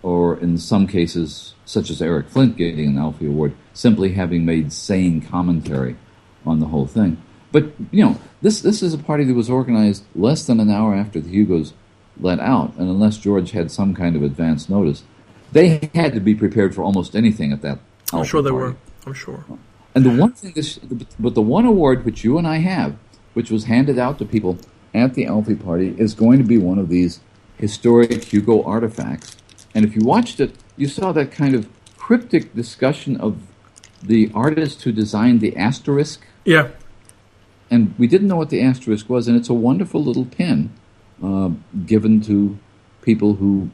or 0.02 0.38
in 0.38 0.58
some 0.58 0.88
cases, 0.88 1.54
such 1.66 1.90
as 1.90 2.02
Eric 2.02 2.30
Flint 2.30 2.56
getting 2.56 2.88
an 2.88 2.98
Alfie 2.98 3.28
Award, 3.28 3.54
simply 3.74 4.14
having 4.14 4.46
made 4.46 4.72
sane 4.72 5.22
commentary 5.22 5.98
on 6.46 6.60
the 6.60 6.68
whole 6.68 6.88
thing. 6.88 7.22
But 7.52 7.72
you 7.92 8.04
know, 8.04 8.20
this 8.42 8.62
this 8.62 8.84
is 8.84 8.94
a 8.94 8.98
party 8.98 9.24
that 9.24 9.34
was 9.34 9.50
organized 9.50 10.04
less 10.16 10.46
than 10.46 10.60
an 10.60 10.70
hour 10.70 10.94
after 10.94 11.20
the 11.20 11.30
Hugos 11.30 11.74
let 12.20 12.40
out, 12.40 12.74
and 12.78 12.90
unless 12.90 13.18
George 13.18 13.52
had 13.52 13.72
some 13.72 13.94
kind 13.94 14.16
of 14.16 14.24
advance 14.24 14.70
notice, 14.70 15.04
they 15.52 15.90
had 15.94 16.14
to 16.14 16.20
be 16.20 16.36
prepared 16.36 16.74
for 16.74 16.82
almost 16.82 17.16
anything 17.16 17.54
at 17.54 17.62
that. 17.62 17.80
I'm 18.12 18.24
sure 18.24 18.42
they 18.42 18.50
party. 18.50 18.74
were. 18.74 18.78
I'm 19.06 19.14
sure. 19.14 19.46
And 19.96 20.06
the 20.06 20.16
one 20.16 20.34
thing, 20.34 20.54
this, 20.54 20.78
but 21.20 21.34
the 21.34 21.42
one 21.42 21.66
award 21.66 22.06
which 22.06 22.24
you 22.24 22.38
and 22.38 22.48
I 22.48 22.58
have, 22.58 22.96
which 23.34 23.50
was 23.50 23.66
handed 23.66 23.98
out 23.98 24.20
to 24.20 24.26
people 24.26 24.58
at 24.94 25.14
the 25.14 25.26
Alfie 25.26 25.56
party, 25.56 25.96
is 25.98 26.14
going 26.14 26.40
to 26.40 26.44
be 26.44 26.58
one 26.58 26.78
of 26.78 26.90
these 26.90 27.20
historic 27.58 28.26
Hugo 28.26 28.64
artifacts. 28.64 29.38
And 29.74 29.86
if 29.86 29.96
you 29.96 30.02
watched 30.04 30.40
it, 30.40 30.56
you 30.76 30.88
saw 30.88 31.12
that 31.14 31.32
kind 31.32 31.56
of 31.56 31.68
cryptic 31.98 32.54
discussion 32.54 33.18
of 33.18 33.42
the 34.04 34.32
artist 34.34 34.84
who 34.84 34.92
designed 34.92 35.42
the 35.42 35.56
asterisk. 35.56 36.26
Yeah 36.46 36.70
and 37.70 37.94
we 37.98 38.08
didn't 38.08 38.28
know 38.28 38.36
what 38.36 38.50
the 38.50 38.62
asterisk 38.62 39.10
was, 39.10 39.28
and 39.28 39.38
it's 39.38 39.50
a 39.50 39.54
wonderful 39.54 40.04
little 40.04 40.26
pin 40.26 40.72
uh, 41.24 41.50
given 41.86 42.22
to 42.22 42.58
people 43.02 43.36
who 43.36 43.70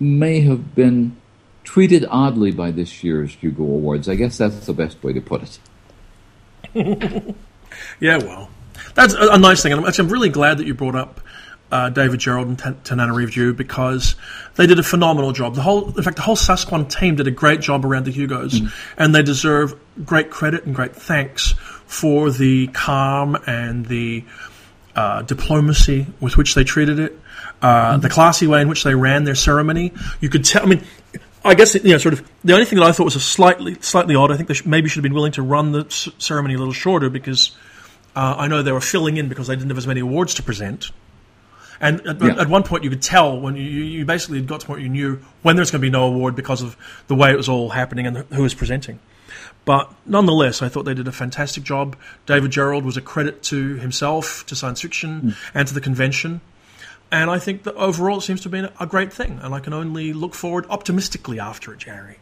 may 0.00 0.40
have 0.40 0.74
been 0.74 1.16
treated 1.62 2.04
oddly 2.10 2.50
by 2.50 2.70
this 2.70 3.02
year's 3.02 3.34
Hugo 3.34 3.62
Awards. 3.62 4.08
I 4.08 4.14
guess 4.14 4.38
that's 4.38 4.66
the 4.66 4.72
best 4.72 5.02
way 5.02 5.12
to 5.12 5.20
put 5.20 5.42
it. 5.42 5.58
yeah, 8.00 8.18
well, 8.18 8.50
that's 8.94 9.14
a, 9.14 9.28
a 9.32 9.38
nice 9.38 9.62
thing, 9.62 9.72
and 9.72 9.86
I'm, 9.86 10.08
really 10.08 10.28
glad 10.28 10.58
that 10.58 10.66
you 10.66 10.74
brought 10.74 10.94
up 10.94 11.20
uh, 11.72 11.88
David 11.90 12.20
Gerrold 12.20 12.44
and 12.44 12.58
Tananarive 12.58 13.32
Due 13.32 13.54
because 13.54 14.16
they 14.56 14.66
did 14.66 14.78
a 14.78 14.82
phenomenal 14.82 15.32
job. 15.32 15.54
The 15.54 15.62
whole, 15.62 15.96
in 15.96 16.02
fact, 16.02 16.16
the 16.16 16.22
whole 16.22 16.36
Sasquan 16.36 16.90
team 16.90 17.16
did 17.16 17.26
a 17.26 17.30
great 17.30 17.60
job 17.60 17.84
around 17.84 18.04
the 18.04 18.12
Hugos, 18.12 18.60
mm. 18.60 18.72
and 18.96 19.14
they 19.14 19.22
deserve 19.22 19.74
great 20.04 20.30
credit 20.30 20.64
and 20.64 20.74
great 20.74 20.94
thanks 20.94 21.54
for 21.94 22.30
the 22.30 22.66
calm 22.68 23.36
and 23.46 23.86
the 23.86 24.24
uh, 24.96 25.22
diplomacy 25.22 26.06
with 26.20 26.36
which 26.36 26.54
they 26.54 26.64
treated 26.64 26.98
it, 26.98 27.18
uh, 27.62 27.96
the 27.98 28.08
classy 28.08 28.46
way 28.46 28.60
in 28.60 28.68
which 28.68 28.82
they 28.84 28.94
ran 28.94 29.24
their 29.24 29.34
ceremony. 29.36 29.92
You 30.20 30.28
could 30.28 30.44
tell. 30.44 30.62
I 30.62 30.66
mean, 30.66 30.82
I 31.44 31.54
guess 31.54 31.74
you 31.74 31.82
know, 31.92 31.98
sort 31.98 32.14
of 32.14 32.28
the 32.42 32.52
only 32.52 32.64
thing 32.64 32.78
that 32.80 32.84
I 32.86 32.92
thought 32.92 33.04
was 33.04 33.16
a 33.16 33.20
slightly 33.20 33.76
slightly 33.80 34.14
odd. 34.16 34.30
I 34.32 34.36
think 34.36 34.48
they 34.48 34.54
sh- 34.54 34.66
maybe 34.66 34.88
should 34.88 34.98
have 34.98 35.02
been 35.04 35.14
willing 35.14 35.32
to 35.32 35.42
run 35.42 35.72
the 35.72 35.86
c- 35.88 36.12
ceremony 36.18 36.54
a 36.54 36.58
little 36.58 36.72
shorter 36.74 37.08
because 37.10 37.56
uh, 38.16 38.34
I 38.38 38.48
know 38.48 38.62
they 38.62 38.72
were 38.72 38.80
filling 38.80 39.16
in 39.16 39.28
because 39.28 39.46
they 39.46 39.54
didn't 39.56 39.70
have 39.70 39.78
as 39.78 39.86
many 39.86 40.00
awards 40.00 40.34
to 40.34 40.42
present. 40.42 40.90
And 41.80 42.00
at, 42.06 42.20
Yeah. 42.22 42.40
at 42.40 42.48
one 42.48 42.62
point, 42.62 42.84
you 42.84 42.90
could 42.90 43.02
tell 43.02 43.38
when 43.40 43.56
you, 43.56 43.62
you 43.64 44.04
basically 44.04 44.40
got 44.42 44.60
to 44.60 44.66
the 44.66 44.70
point 44.72 44.82
you 44.82 44.88
knew 44.88 45.20
when 45.42 45.56
there's 45.56 45.70
going 45.70 45.80
to 45.80 45.86
be 45.86 45.90
no 45.90 46.04
award 46.06 46.34
because 46.36 46.62
of 46.62 46.76
the 47.08 47.14
way 47.14 47.30
it 47.30 47.36
was 47.36 47.48
all 47.48 47.68
happening 47.70 48.06
and 48.06 48.16
who 48.32 48.42
was 48.42 48.54
presenting. 48.54 48.98
But 49.64 49.90
nonetheless, 50.04 50.60
I 50.60 50.68
thought 50.68 50.82
they 50.84 50.94
did 50.94 51.08
a 51.08 51.12
fantastic 51.12 51.64
job. 51.64 51.96
David 52.26 52.50
Gerrold 52.50 52.84
was 52.84 52.96
a 52.96 53.00
credit 53.00 53.42
to 53.44 53.76
himself, 53.76 54.44
to 54.46 54.56
science 54.56 54.82
fiction, 54.82 55.36
and 55.54 55.66
to 55.68 55.74
the 55.74 55.80
convention. 55.80 56.40
And 57.10 57.30
I 57.30 57.38
think 57.38 57.62
that 57.62 57.74
overall 57.76 58.18
it 58.18 58.22
seems 58.22 58.40
to 58.42 58.44
have 58.44 58.52
been 58.52 58.70
a 58.78 58.86
great 58.86 59.12
thing. 59.12 59.38
And 59.42 59.54
I 59.54 59.60
can 59.60 59.72
only 59.72 60.12
look 60.12 60.34
forward 60.34 60.66
optimistically 60.68 61.40
after 61.40 61.72
it, 61.72 61.80
Gary. 61.80 62.18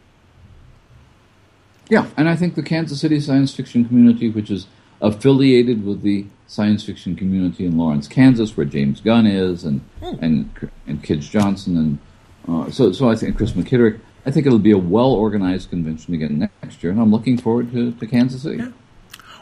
Yeah, 1.89 2.07
and 2.15 2.29
I 2.29 2.35
think 2.35 2.55
the 2.55 2.63
Kansas 2.63 3.01
City 3.01 3.19
science 3.19 3.53
fiction 3.53 3.85
community, 3.85 4.29
which 4.29 4.49
is 4.49 4.67
affiliated 5.01 5.85
with 5.85 6.01
the 6.01 6.25
science 6.47 6.85
fiction 6.85 7.15
community 7.15 7.65
in 7.65 7.77
Lawrence, 7.77 8.07
Kansas, 8.07 8.55
where 8.55 8.65
James 8.65 9.01
Gunn 9.01 9.27
is, 9.27 9.65
and 9.65 9.81
and 10.01 10.49
and 10.87 11.03
Kij 11.03 11.29
Johnson, 11.29 11.77
and 11.77 11.99
uh, 12.47 12.71
so 12.71 12.91
so 12.93 13.09
I 13.09 13.15
think 13.15 13.35
Chris 13.35 13.51
McKitterick. 13.51 13.99
I 14.25 14.31
think 14.31 14.45
it'll 14.45 14.59
be 14.59 14.71
a 14.71 14.77
well 14.77 15.11
organized 15.11 15.69
convention 15.69 16.13
again 16.13 16.49
next 16.61 16.83
year, 16.83 16.91
and 16.91 17.01
I'm 17.01 17.11
looking 17.11 17.37
forward 17.37 17.71
to, 17.73 17.91
to 17.91 18.07
Kansas 18.07 18.43
City. 18.43 18.63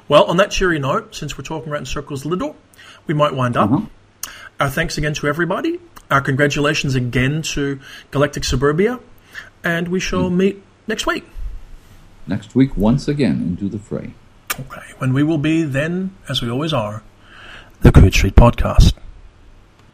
Well, 0.07 0.25
on 0.25 0.37
that 0.37 0.51
cheery 0.51 0.79
note, 0.79 1.15
since 1.15 1.37
we're 1.37 1.43
talking 1.43 1.69
about 1.69 1.79
in 1.79 1.85
circles 1.85 2.25
a 2.25 2.27
little, 2.27 2.55
we 3.07 3.13
might 3.13 3.33
wind 3.33 3.55
up. 3.55 3.71
Uh-huh. 3.71 3.85
Our 4.59 4.69
thanks 4.69 4.97
again 4.97 5.13
to 5.15 5.27
everybody. 5.27 5.79
Our 6.09 6.21
congratulations 6.21 6.95
again 6.95 7.41
to 7.53 7.79
Galactic 8.11 8.43
Suburbia. 8.43 8.99
And 9.63 9.87
we 9.87 9.99
shall 9.99 10.29
meet 10.29 10.61
next 10.87 11.05
week. 11.05 11.25
Next 12.27 12.55
week, 12.55 12.75
once 12.75 13.07
again, 13.07 13.41
into 13.41 13.69
the 13.69 13.79
fray. 13.79 14.13
Okay. 14.59 14.81
When 14.97 15.13
we 15.13 15.23
will 15.23 15.37
be 15.37 15.63
then, 15.63 16.15
as 16.27 16.41
we 16.41 16.49
always 16.49 16.73
are, 16.73 17.03
the 17.81 17.91
Coode 17.91 18.13
Street 18.13 18.35
Podcast. 18.35 18.93